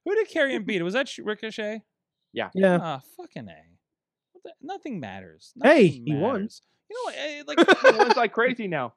Who 0.05 0.15
did 0.15 0.29
Karrion 0.31 0.65
beat? 0.65 0.83
Was 0.83 0.95
that 0.95 1.11
Ricochet? 1.19 1.83
Yeah. 2.33 2.51
Ah, 2.83 3.01
fucking 3.17 3.49
a. 3.49 3.55
What 4.33 4.45
the- 4.45 4.53
nothing 4.67 5.01
matters. 5.01 5.53
Hey, 5.63 5.87
Nothing 5.89 6.07
he 6.07 6.15
won. 6.15 6.49
You 6.91 7.05
know, 7.07 7.13
eh, 7.17 7.43
like 7.47 7.59
He 7.93 7.99
wins 7.99 8.17
like 8.17 8.33
crazy 8.33 8.69
now. 8.69 8.95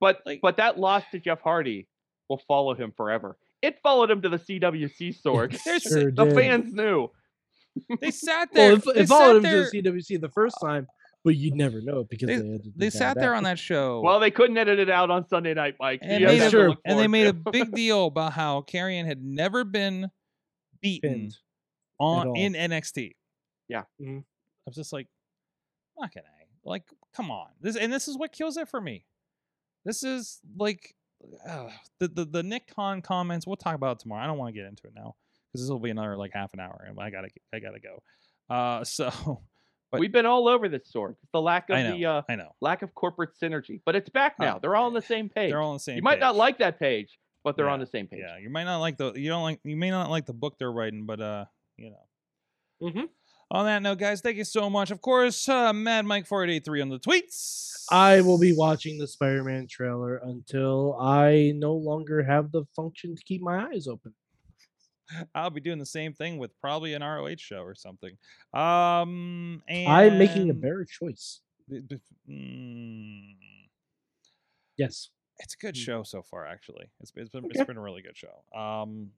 But 0.00 0.20
Like- 0.26 0.40
but 0.42 0.56
that 0.58 0.78
loss 0.78 1.04
to 1.12 1.18
Jeff 1.18 1.40
Hardy 1.40 1.88
will 2.28 2.42
follow 2.48 2.74
him 2.74 2.92
forever. 2.96 3.36
It 3.62 3.78
followed 3.82 4.10
him 4.10 4.22
to 4.22 4.28
the 4.28 4.38
CWC 4.38 5.20
Sorg. 5.22 5.52
Sure 5.82 6.10
the 6.10 6.24
did. 6.24 6.34
fans 6.34 6.72
knew. 6.74 7.10
they 8.00 8.10
sat 8.10 8.48
there. 8.52 8.76
Well, 8.76 8.88
it, 8.96 9.02
it 9.02 9.06
followed 9.08 9.36
him 9.36 9.42
there, 9.44 9.70
to 9.70 9.82
the 9.82 9.90
CWC 9.90 10.20
the 10.20 10.28
first 10.30 10.56
time, 10.62 10.86
but 11.24 11.36
you'd 11.36 11.54
never 11.54 11.80
know 11.82 12.04
because 12.04 12.28
They- 12.28 12.36
they, 12.38 12.58
They 12.76 12.90
sat 12.90 13.16
there 13.18 13.30
back. 13.32 13.36
on 13.38 13.44
that 13.44 13.58
show. 13.58 14.00
Well, 14.00 14.20
they 14.20 14.30
couldn't 14.30 14.56
edit 14.56 14.78
it 14.78 14.88
out 14.90 15.10
on 15.10 15.28
Sunday 15.28 15.54
night, 15.54 15.74
Mike. 15.78 16.00
and, 16.02 16.24
made 16.24 16.40
a, 16.40 16.50
Sure. 16.50 16.74
and 16.84 16.98
they 16.98 17.06
made 17.08 17.26
a 17.26 17.32
big 17.32 17.72
deal 17.72 18.06
about 18.06 18.32
how 18.32 18.62
Karrion 18.62 19.04
had 19.06 19.22
never 19.22 19.64
been 19.64 20.10
beaten 20.80 21.10
Pinned. 21.12 21.36
on 21.98 22.36
in 22.36 22.54
NXT. 22.54 23.16
Yeah. 23.68 23.82
Mhm. 24.00 24.20
I 24.20 24.24
was 24.66 24.74
just 24.76 24.92
like, 24.92 25.08
not 25.98 26.12
gonna 26.14 26.26
like, 26.64 26.84
come 27.14 27.30
on. 27.30 27.48
This 27.60 27.76
and 27.76 27.92
this 27.92 28.08
is 28.08 28.16
what 28.18 28.32
kills 28.32 28.56
it 28.56 28.68
for 28.68 28.80
me. 28.80 29.04
This 29.84 30.02
is 30.02 30.40
like 30.56 30.94
uh, 31.46 31.68
the, 31.98 32.08
the 32.08 32.24
the 32.24 32.42
Nick 32.42 32.74
Khan 32.74 33.02
comments. 33.02 33.46
We'll 33.46 33.56
talk 33.56 33.74
about 33.74 33.96
it 33.96 34.00
tomorrow. 34.00 34.22
I 34.24 34.26
don't 34.26 34.38
want 34.38 34.54
to 34.54 34.58
get 34.58 34.66
into 34.68 34.86
it 34.86 34.92
now 34.94 35.16
because 35.52 35.62
this 35.66 35.70
will 35.70 35.78
be 35.80 35.90
another 35.90 36.16
like 36.16 36.32
half 36.32 36.52
an 36.54 36.60
hour, 36.60 36.84
and 36.88 36.98
I 36.98 37.10
gotta 37.10 37.28
I 37.54 37.58
gotta 37.58 37.80
go. 37.80 38.02
Uh, 38.54 38.84
so 38.84 39.42
but- 39.90 40.00
We've 40.00 40.12
been 40.12 40.26
all 40.26 40.48
over 40.48 40.68
this 40.68 40.90
Sorg. 40.94 41.16
It's 41.22 41.32
the 41.32 41.40
lack 41.40 41.68
of 41.70 41.76
I 41.76 41.82
know, 41.82 41.96
the 41.96 42.06
uh, 42.06 42.22
I 42.28 42.36
know 42.36 42.50
lack 42.60 42.82
of 42.82 42.94
corporate 42.94 43.30
synergy, 43.42 43.80
but 43.84 43.96
it's 43.96 44.08
back 44.08 44.36
Oh, 44.40 44.44
now. 44.44 44.58
they're 44.58 44.76
all 44.76 44.86
on 44.86 44.94
the 44.94 45.02
same 45.02 45.28
page. 45.28 45.50
they're 45.50 45.60
all 45.60 45.70
on 45.70 45.76
the 45.76 45.80
same. 45.80 45.96
you 45.96 46.02
might 46.02 46.20
not 46.20 46.36
like 46.36 46.58
that 46.58 46.78
page, 46.78 47.18
but 47.44 47.56
they're 47.56 47.68
on 47.68 47.80
the 47.80 47.86
same 47.86 48.06
page. 48.06 48.20
Yeah, 48.22 48.38
you 48.38 48.50
might 48.50 48.64
not 48.64 48.78
like 48.78 48.96
the 48.98 49.12
you 49.14 49.28
don't 49.28 49.42
like 49.42 49.60
you 49.64 49.76
may 49.76 49.90
not 49.90 50.10
like 50.10 50.26
the 50.26 50.32
book 50.34 50.56
they're 50.58 50.72
writing, 50.72 51.06
but 51.06 51.20
uh, 51.20 51.44
you 51.76 51.90
know. 51.90 52.88
Mm-hmm. 52.88 53.04
On 53.52 53.64
that 53.66 53.82
note, 53.82 53.98
guys, 53.98 54.20
thank 54.20 54.36
you 54.36 54.44
so 54.44 54.70
much. 54.70 54.92
Of 54.92 55.00
course, 55.00 55.48
uh, 55.48 55.72
Mad 55.72 56.06
Mike 56.06 56.26
four 56.26 56.44
eight 56.44 56.50
eight 56.50 56.64
three 56.64 56.80
on 56.80 56.88
the 56.88 57.00
tweets. 57.00 57.84
I 57.90 58.20
will 58.20 58.38
be 58.38 58.52
watching 58.54 58.96
the 58.98 59.08
Spider-Man 59.08 59.66
trailer 59.68 60.18
until 60.18 60.96
I 61.00 61.52
no 61.56 61.74
longer 61.74 62.22
have 62.22 62.52
the 62.52 62.62
function 62.76 63.16
to 63.16 63.22
keep 63.24 63.42
my 63.42 63.66
eyes 63.66 63.88
open. 63.88 64.14
I'll 65.34 65.50
be 65.50 65.60
doing 65.60 65.78
the 65.78 65.86
same 65.86 66.12
thing 66.12 66.38
with 66.38 66.58
probably 66.60 66.94
an 66.94 67.02
ROH 67.02 67.36
show 67.38 67.62
or 67.62 67.74
something. 67.74 68.16
Um, 68.54 69.62
and 69.68 69.88
I'm 69.88 70.18
making 70.18 70.50
a 70.50 70.54
better 70.54 70.84
choice. 70.84 71.40
mm, 72.28 73.34
Yes. 74.76 75.10
It's 75.38 75.54
a 75.54 75.58
good 75.58 75.74
Mm. 75.74 75.78
show 75.84 76.02
so 76.02 76.22
far, 76.22 76.46
actually. 76.46 76.90
It's, 77.00 77.12
it's 77.16 77.30
been 77.30 77.44
Okay. 77.44 77.58
it's 77.58 77.66
been 77.66 77.76
a 77.76 77.80
really 77.80 78.02
good 78.02 78.16
show. 78.16 78.42
Um, 78.54 79.10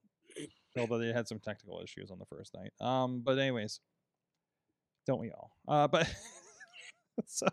although 0.78 0.98
they 0.98 1.12
had 1.12 1.26
some 1.28 1.40
technical 1.40 1.80
issues 1.82 2.10
on 2.10 2.18
the 2.18 2.26
first 2.26 2.54
night. 2.54 2.72
Um, 2.80 3.20
but 3.20 3.38
anyways, 3.38 3.80
don't 5.06 5.18
we 5.20 5.30
all? 5.32 5.50
Uh, 5.66 5.88
but 5.88 6.12
so, 7.26 7.46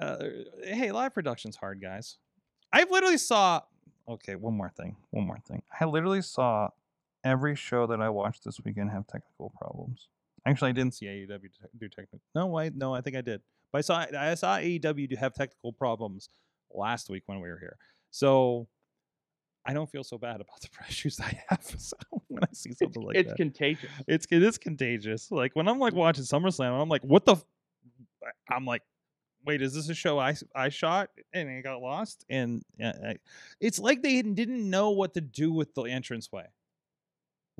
uh, 0.00 0.24
hey, 0.64 0.90
live 0.92 1.14
production's 1.14 1.56
hard, 1.56 1.80
guys. 1.80 2.18
I 2.72 2.84
literally 2.90 3.18
saw. 3.18 3.62
Okay, 4.08 4.34
one 4.34 4.54
more 4.56 4.70
thing. 4.70 4.96
One 5.10 5.26
more 5.26 5.38
thing. 5.46 5.62
I 5.80 5.84
literally 5.84 6.22
saw 6.22 6.68
every 7.26 7.56
show 7.56 7.86
that 7.88 8.00
I 8.00 8.08
watched 8.08 8.44
this 8.44 8.58
weekend 8.64 8.90
have 8.90 9.06
technical 9.06 9.52
problems. 9.60 10.08
Actually, 10.46 10.70
I 10.70 10.72
didn't 10.72 10.94
see 10.94 11.06
AEW 11.06 11.40
do 11.78 11.88
technical. 11.88 12.20
No, 12.34 12.56
I 12.58 12.70
no, 12.74 12.94
I 12.94 13.00
think 13.00 13.16
I 13.16 13.20
did. 13.20 13.40
But 13.72 13.78
I 13.78 13.80
saw 13.82 14.06
I 14.16 14.34
saw 14.34 14.56
AEW 14.58 15.08
do 15.10 15.16
have 15.16 15.34
technical 15.34 15.72
problems 15.72 16.28
last 16.72 17.10
week 17.10 17.24
when 17.26 17.40
we 17.40 17.48
were 17.48 17.58
here. 17.58 17.76
So 18.10 18.68
I 19.68 19.72
don't 19.74 19.90
feel 19.90 20.04
so 20.04 20.18
bad 20.18 20.36
about 20.36 20.60
the 20.60 20.68
issues 20.88 21.18
I 21.20 21.32
have 21.48 21.64
so 21.78 21.96
when 22.28 22.44
I 22.44 22.52
see 22.52 22.70
It's, 22.70 22.78
something 22.78 23.02
like 23.02 23.16
it's 23.16 23.26
that. 23.26 23.32
It's 23.32 23.36
contagious. 23.36 23.90
it's 24.06 24.26
it 24.30 24.42
is 24.42 24.56
contagious. 24.58 25.30
Like 25.32 25.56
when 25.56 25.66
I'm 25.68 25.80
like 25.80 25.94
watching 25.94 26.24
SummerSlam, 26.24 26.72
and 26.72 26.80
I'm 26.82 26.88
like, 26.88 27.02
what 27.02 27.24
the? 27.24 27.32
F-? 27.32 27.44
I'm 28.50 28.64
like, 28.64 28.82
wait, 29.44 29.62
is 29.62 29.74
this 29.74 29.88
a 29.88 29.94
show 29.94 30.18
I 30.20 30.34
I 30.54 30.68
shot 30.68 31.10
and 31.32 31.48
it 31.48 31.62
got 31.64 31.80
lost? 31.82 32.24
And 32.30 32.62
uh, 32.82 32.92
I- 33.04 33.16
it's 33.60 33.80
like 33.80 34.02
they 34.02 34.22
didn't 34.22 34.68
know 34.70 34.90
what 34.90 35.14
to 35.14 35.20
do 35.20 35.52
with 35.52 35.74
the 35.74 35.82
entranceway. 35.82 36.46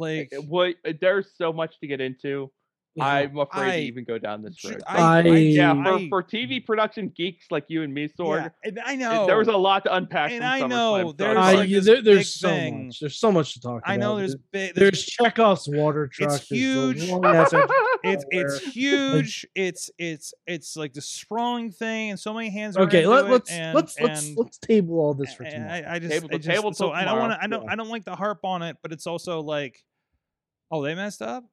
Eh, 0.01 0.03
eh, 0.05 0.19
like 0.19 0.33
Uh, 0.37 0.43
What? 0.43 0.75
Eh, 0.85 0.93
there's 1.01 1.31
so 1.37 1.53
much 1.53 1.79
to 1.81 1.87
get 1.87 2.01
into. 2.01 2.51
I'm 2.99 3.37
afraid 3.37 3.69
I- 3.69 3.77
to 3.81 3.83
even 3.83 4.05
go 4.05 4.17
down 4.17 4.41
this 4.41 4.57
should- 4.57 4.71
road. 4.77 4.83
I, 4.89 5.19
I- 5.19 5.23
yeah, 5.29 5.73
I- 5.75 5.85
for, 6.09 6.09
for 6.09 6.23
TV 6.23 6.65
production 6.65 7.13
geeks 7.15 7.45
like 7.51 7.67
you 7.69 7.83
and 7.83 7.93
me, 7.93 8.09
Sorg, 8.09 8.51
yeah, 8.65 8.71
I 8.87 8.97
know 8.97 9.27
there 9.27 9.37
was 9.37 9.49
a 9.49 9.53
lot 9.57 9.85
to 9.85 9.95
unpack. 9.95 10.31
and 10.33 10.43
I 10.43 10.67
know, 10.67 11.09
so 11.09 11.13
there's 11.13 11.37
I- 11.37 11.51
I, 11.51 11.55
like 11.57 11.69
this 11.69 11.85
there, 11.85 12.01
there's 12.01 12.33
so 12.35 12.49
thing. 12.49 12.87
much. 12.87 13.01
There's 13.01 13.19
so 13.19 13.31
much 13.31 13.53
to 13.53 13.61
talk 13.61 13.83
about. 13.83 13.93
I 13.93 13.99
know 13.99 14.17
there's 14.17 14.33
There- 14.51 14.73
big. 14.73 14.75
There's 14.77 15.05
Chekhov's 15.05 15.69
water 15.69 16.07
truck. 16.09 16.31
there's 16.31 16.49
the 16.49 16.57
huge. 16.57 17.11
long 17.11 17.23
ass 17.27 17.53
entrance 17.53 17.71
it's 18.07 18.25
it's 18.31 18.65
huge. 18.73 19.47
It's 19.55 19.91
it's 19.99 20.35
it's 20.47 20.77
like 20.77 20.93
the 20.93 21.01
sprawling 21.01 21.71
thing, 21.71 22.11
and 22.11 22.21
so 22.21 22.33
many 22.35 22.51
hands. 22.51 22.77
Okay, 22.77 22.99
into 22.99 23.11
let, 23.11 23.29
let's 23.29 23.51
and, 23.51 23.75
let's 23.75 23.99
let's 24.01 24.37
let's 24.37 24.59
table 24.59 24.99
all 24.99 25.15
this 25.15 25.35
for 25.35 25.45
and 25.45 25.53
tomorrow. 25.53 25.73
I, 25.73 25.95
I 25.95 25.99
just, 25.99 26.13
Table 26.13 26.29
I 26.33 26.37
just 26.37 26.49
table 26.49 26.73
so 26.73 26.87
till 26.87 26.95
I 26.95 27.05
don't 27.05 27.19
want 27.19 27.33
to. 27.33 27.43
I 27.43 27.47
don't. 27.47 27.65
Yeah. 27.65 27.73
I 27.73 27.77
don't 27.77 27.89
like 27.89 28.05
to 28.05 28.15
harp 28.15 28.41
on 28.45 28.63
it, 28.63 28.77
but 28.83 28.93
it's 28.93 29.07
also 29.07 29.41
like, 29.41 29.83
oh, 30.71 30.83
they 30.83 30.95
messed 30.95 31.23
up. 31.23 31.45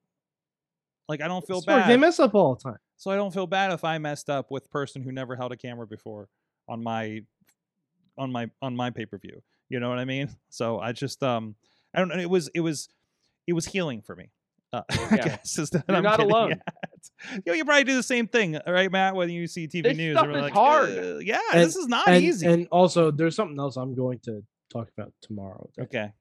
Like 1.09 1.21
I 1.21 1.27
don't 1.27 1.45
feel 1.45 1.61
Sorg, 1.61 1.67
bad. 1.67 1.89
They 1.89 1.97
mess 1.97 2.19
up 2.19 2.33
all 2.33 2.55
the 2.55 2.61
time. 2.61 2.79
so 2.97 3.11
I 3.11 3.15
don't 3.15 3.33
feel 3.33 3.47
bad 3.47 3.71
if 3.71 3.83
I 3.83 3.97
messed 3.97 4.29
up 4.29 4.51
with 4.51 4.69
person 4.71 5.01
who 5.01 5.11
never 5.11 5.35
held 5.35 5.51
a 5.51 5.57
camera 5.57 5.85
before 5.85 6.29
on 6.67 6.81
my 6.81 7.21
on 8.17 8.31
my 8.31 8.49
on 8.61 8.75
my 8.75 8.89
pay 8.89 9.05
per 9.05 9.17
view. 9.17 9.41
You 9.69 9.79
know 9.79 9.89
what 9.89 9.99
I 9.99 10.05
mean? 10.05 10.29
So 10.49 10.79
I 10.79 10.91
just 10.91 11.23
um 11.23 11.55
I 11.93 11.99
don't 11.99 12.09
know. 12.09 12.19
It 12.19 12.29
was 12.29 12.49
it 12.53 12.61
was 12.61 12.89
it 13.47 13.53
was 13.53 13.65
healing 13.65 14.01
for 14.01 14.15
me. 14.15 14.29
Uh, 14.73 14.81
I 14.89 15.17
guess 15.17 15.57
is 15.59 15.69
that 15.69 15.83
You're 15.87 15.97
I'm 15.97 16.03
not 16.03 16.19
alone. 16.19 16.53
at. 16.53 16.61
You, 17.31 17.41
know, 17.45 17.53
you 17.53 17.63
probably 17.65 17.83
do 17.83 17.95
the 17.95 18.03
same 18.03 18.27
thing, 18.27 18.59
right, 18.67 18.91
Matt? 18.91 19.15
When 19.15 19.29
you 19.29 19.45
see 19.47 19.67
TV 19.67 19.83
This 19.83 19.97
news, 19.97 20.15
stuff 20.15 20.23
and 20.25 20.33
we're 20.33 20.37
is 20.39 20.43
like, 20.45 20.53
hard. 20.53 20.89
"Uh, 20.89 21.17
yeah, 21.19 21.39
And- 21.53 21.61
this 21.61 21.75
is 21.75 21.87
not 21.87 22.07
And, 22.07 22.23
easy. 22.23 22.47
and 22.47 22.67
also, 22.71 23.11
there's 23.11 23.35
something 23.35 23.59
else 23.59 23.77
I'm 23.77 23.93
going 23.93 24.19
to 24.25 24.43
talk 24.71 24.89
about 24.97 25.13
tomorrow 25.21 25.69
okay, 25.79 26.11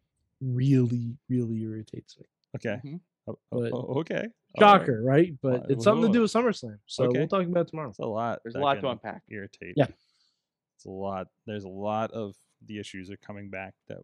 really, 0.40 1.16
really 1.28 1.62
irritates 1.62 2.18
me. 2.18 2.26
okay, 2.56 2.80
Mhm. 2.84 3.00
Oh, 3.26 3.38
oh, 3.52 3.60
But- 3.60 3.72
oh, 3.72 4.00
okay. 4.00 4.16
All 4.16 4.20
right. 4.20 4.80
Shocker, 4.80 5.02
right? 5.02 5.32
But 5.40 5.62
Uh, 5.62 5.66
it's 5.70 5.84
something 5.84 6.08
to 6.08 6.12
do 6.12 6.20
with 6.22 6.32
SummerSlam. 6.32 6.78
So 6.86 7.04
Okay. 7.04 7.20
we'll 7.20 7.28
talk 7.28 7.46
about 7.46 7.60
it 7.66 7.68
tomorrow. 7.70 7.88
It's 7.88 7.98
a 8.00 8.04
lot. 8.04 8.40
There's 8.42 8.54
a 8.56 8.58
lot 8.58 8.80
to 8.80 8.88
unpack. 8.90 9.22
Irritate. 9.30 9.74
Yeah. 9.76 9.86
It's 10.76 10.84
a 10.84 10.90
lot. 10.90 11.28
There's 11.46 11.64
a 11.64 11.68
lot 11.68 12.10
of 12.10 12.34
the 12.66 12.78
issues 12.78 13.10
are 13.10 13.16
coming 13.18 13.48
back 13.48 13.74
that 13.88 14.00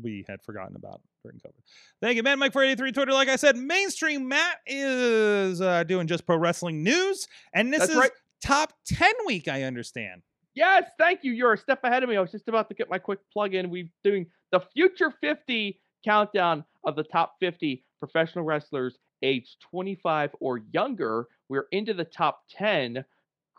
we 0.00 0.24
had 0.28 0.42
forgotten 0.42 0.76
about 0.76 1.00
during 1.22 1.38
COVID. 1.38 1.62
Thank 2.00 2.16
you, 2.16 2.22
Matt 2.22 2.38
Mike 2.38 2.52
for 2.52 2.62
83 2.62 2.92
Twitter. 2.92 3.12
Like 3.12 3.28
I 3.28 3.36
said, 3.36 3.56
mainstream 3.56 4.28
Matt 4.28 4.58
is 4.66 5.60
uh, 5.60 5.84
doing 5.84 6.06
just 6.06 6.26
pro 6.26 6.36
wrestling 6.36 6.82
news, 6.82 7.26
and 7.54 7.72
this 7.72 7.80
That's 7.80 7.92
is 7.92 7.98
right. 7.98 8.10
top 8.44 8.72
10 8.86 9.12
week. 9.26 9.48
I 9.48 9.64
understand. 9.64 10.22
Yes, 10.54 10.84
thank 10.98 11.20
you. 11.22 11.32
You're 11.32 11.52
a 11.52 11.58
step 11.58 11.80
ahead 11.84 12.02
of 12.02 12.08
me. 12.08 12.16
I 12.16 12.20
was 12.20 12.32
just 12.32 12.48
about 12.48 12.68
to 12.68 12.74
get 12.74 12.90
my 12.90 12.98
quick 12.98 13.20
plug 13.32 13.54
in. 13.54 13.70
We're 13.70 13.88
doing 14.02 14.26
the 14.50 14.60
Future 14.74 15.12
50 15.20 15.80
countdown 16.04 16.64
of 16.84 16.96
the 16.96 17.04
top 17.04 17.36
50 17.40 17.84
professional 17.98 18.44
wrestlers 18.44 18.98
aged 19.22 19.56
25 19.70 20.30
or 20.40 20.60
younger. 20.72 21.26
We're 21.48 21.66
into 21.70 21.94
the 21.94 22.04
top 22.04 22.40
10, 22.50 23.04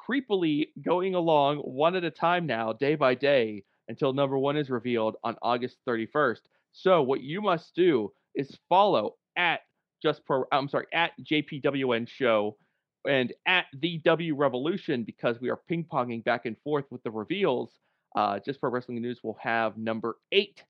creepily 0.09 0.67
going 0.83 1.15
along 1.15 1.57
one 1.59 1.95
at 1.95 2.03
a 2.03 2.11
time 2.11 2.45
now, 2.45 2.73
day 2.73 2.95
by 2.95 3.15
day, 3.15 3.63
until 3.91 4.13
number 4.13 4.37
one 4.37 4.55
is 4.55 4.69
revealed 4.69 5.17
on 5.21 5.35
August 5.41 5.75
31st. 5.87 6.39
So, 6.71 7.01
what 7.01 7.21
you 7.21 7.41
must 7.41 7.75
do 7.75 8.11
is 8.33 8.57
follow 8.69 9.15
at 9.35 9.59
just 10.01 10.25
pro, 10.25 10.45
I'm 10.51 10.69
sorry, 10.69 10.87
at 10.93 11.11
JPWN 11.21 12.07
show 12.07 12.55
and 13.05 13.33
at 13.45 13.65
the 13.81 13.97
W 13.99 14.35
Revolution 14.35 15.03
because 15.03 15.41
we 15.41 15.49
are 15.49 15.59
ping 15.67 15.85
ponging 15.91 16.23
back 16.23 16.45
and 16.45 16.55
forth 16.63 16.85
with 16.89 17.03
the 17.03 17.11
reveals. 17.11 17.73
Uh, 18.15 18.39
Just 18.39 18.61
Pro 18.61 18.71
Wrestling 18.71 19.01
News 19.01 19.19
will 19.23 19.37
have 19.41 19.77
number 19.77 20.15
eight 20.31 20.63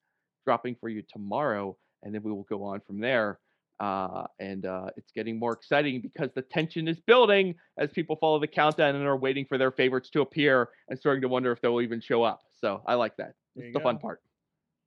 dropping 0.46 0.76
for 0.82 0.90
you 0.90 1.04
tomorrow, 1.08 1.78
and 2.02 2.14
then 2.14 2.24
we 2.24 2.32
will 2.32 2.48
go 2.50 2.64
on 2.64 2.82
from 2.88 3.00
there. 3.00 3.40
Uh, 3.80 4.26
and 4.40 4.66
uh, 4.66 4.88
it's 4.98 5.12
getting 5.12 5.38
more 5.38 5.54
exciting 5.54 6.02
because 6.02 6.30
the 6.36 6.42
tension 6.42 6.88
is 6.88 7.00
building 7.02 7.54
as 7.78 7.90
people 7.92 8.16
follow 8.16 8.40
the 8.40 8.48
countdown 8.48 8.96
and 8.96 9.06
are 9.06 9.18
waiting 9.18 9.46
for 9.46 9.58
their 9.58 9.72
favorites 9.72 10.10
to 10.10 10.22
appear 10.22 10.70
and 10.90 11.00
starting 11.00 11.22
to 11.22 11.28
wonder 11.28 11.52
if 11.52 11.62
they'll 11.62 11.82
even 11.82 12.00
show 12.00 12.24
up. 12.24 12.42
So 12.62 12.82
I 12.86 12.94
like 12.94 13.18
that. 13.18 13.34
There 13.56 13.66
It's 13.66 13.68
you 13.68 13.74
the 13.74 13.80
fun 13.80 13.98
part. 13.98 14.22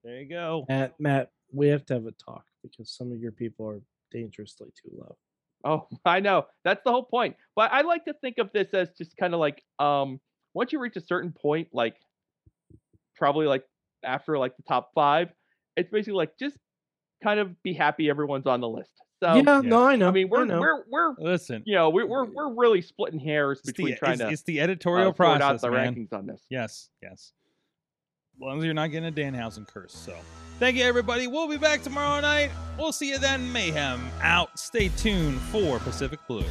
There 0.05 0.20
you 0.20 0.29
go. 0.29 0.64
Matt, 0.68 0.95
Matt, 0.99 1.31
we 1.53 1.68
have 1.68 1.85
to 1.87 1.95
have 1.95 2.07
a 2.07 2.12
talk 2.12 2.45
because 2.62 2.91
some 2.91 3.12
of 3.12 3.18
your 3.18 3.33
people 3.33 3.66
are 3.66 3.81
dangerously 4.12 4.68
too 4.81 4.91
low. 4.97 5.16
Oh, 5.64 5.89
I 6.05 6.20
know. 6.20 6.47
That's 6.64 6.83
the 6.85 6.91
whole 6.91 7.05
point. 7.05 7.37
But 7.57 7.72
I 7.72 7.83
like 7.83 8.05
to 8.05 8.14
think 8.14 8.39
of 8.39 8.51
this 8.53 8.68
as 8.72 8.91
just 8.97 9.16
kind 9.16 9.35
of 9.35 9.41
like 9.41 9.62
um 9.79 10.20
once 10.55 10.72
you 10.72 10.79
reach 10.79 10.97
a 10.97 11.01
certain 11.01 11.33
point, 11.33 11.68
like 11.72 11.97
probably 13.16 13.47
like 13.47 13.64
after 14.05 14.39
like 14.39 14.57
the 14.57 14.62
top 14.62 14.91
five, 14.95 15.31
it's 15.77 15.91
basically 15.91 16.14
like 16.14 16.39
just 16.39 16.57
kind 17.22 17.41
of 17.41 17.61
be 17.62 17.72
happy 17.72 18.09
everyone's 18.09 18.47
on 18.47 18.61
the 18.61 18.68
list. 18.68 18.91
So 19.22 19.35
yeah, 19.35 19.43
yeah. 19.43 19.61
no, 19.62 19.87
I 19.87 19.97
know. 19.97 20.09
I 20.09 20.11
mean 20.11 20.29
we're 20.29 20.45
know. 20.45 20.61
we're 20.61 20.85
we're 20.91 21.14
Listen, 21.18 21.62
you 21.64 21.75
know, 21.75 21.91
we're 21.91 22.07
we're 22.07 22.25
we're 22.25 22.55
really 22.55 22.83
splitting 22.83 23.20
hairs 23.20 23.61
it's 23.61 23.72
between 23.72 23.95
the, 23.95 23.99
trying 23.99 24.12
it's, 24.12 24.22
to 24.22 24.29
it's 24.29 24.43
the 24.43 24.61
uh, 24.61 24.64
editorial 24.64 25.09
sort 25.09 25.16
process, 25.16 25.43
out 25.43 25.61
the 25.61 25.70
man. 25.70 25.95
rankings 25.95 26.12
on 26.12 26.27
this. 26.27 26.43
Yes, 26.51 26.91
yes. 27.03 27.33
As 28.35 28.41
long 28.41 28.59
as 28.59 28.64
you're 28.64 28.74
not 28.74 28.91
getting 28.91 29.09
a 29.09 29.12
Danhausen 29.12 29.66
curse. 29.66 29.95
So, 29.95 30.14
thank 30.59 30.76
you, 30.76 30.85
everybody. 30.85 31.28
We'll 31.28 31.49
be 31.49 31.57
back 31.57 31.82
tomorrow 31.82 32.20
night. 32.20 32.51
We'll 32.76 32.93
see 32.93 33.11
you 33.11 33.18
then. 33.18 33.53
Mayhem 33.53 34.11
out. 34.20 34.59
Stay 34.59 34.89
tuned 34.89 35.41
for 35.41 35.78
Pacific 35.78 36.18
Blue. 36.26 36.45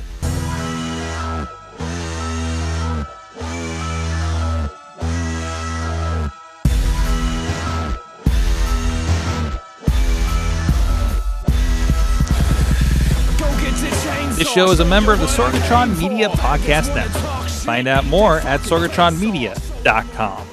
This 14.35 14.51
show 14.51 14.71
is 14.71 14.79
a 14.79 14.85
member 14.85 15.13
of 15.13 15.19
the 15.19 15.27
Sorgatron 15.27 15.97
Media 15.97 16.27
Podcast 16.29 16.93
Network. 16.95 17.49
Find 17.49 17.87
out 17.87 18.03
more 18.05 18.39
at 18.39 18.59
sorgatronmedia.com. 18.61 20.47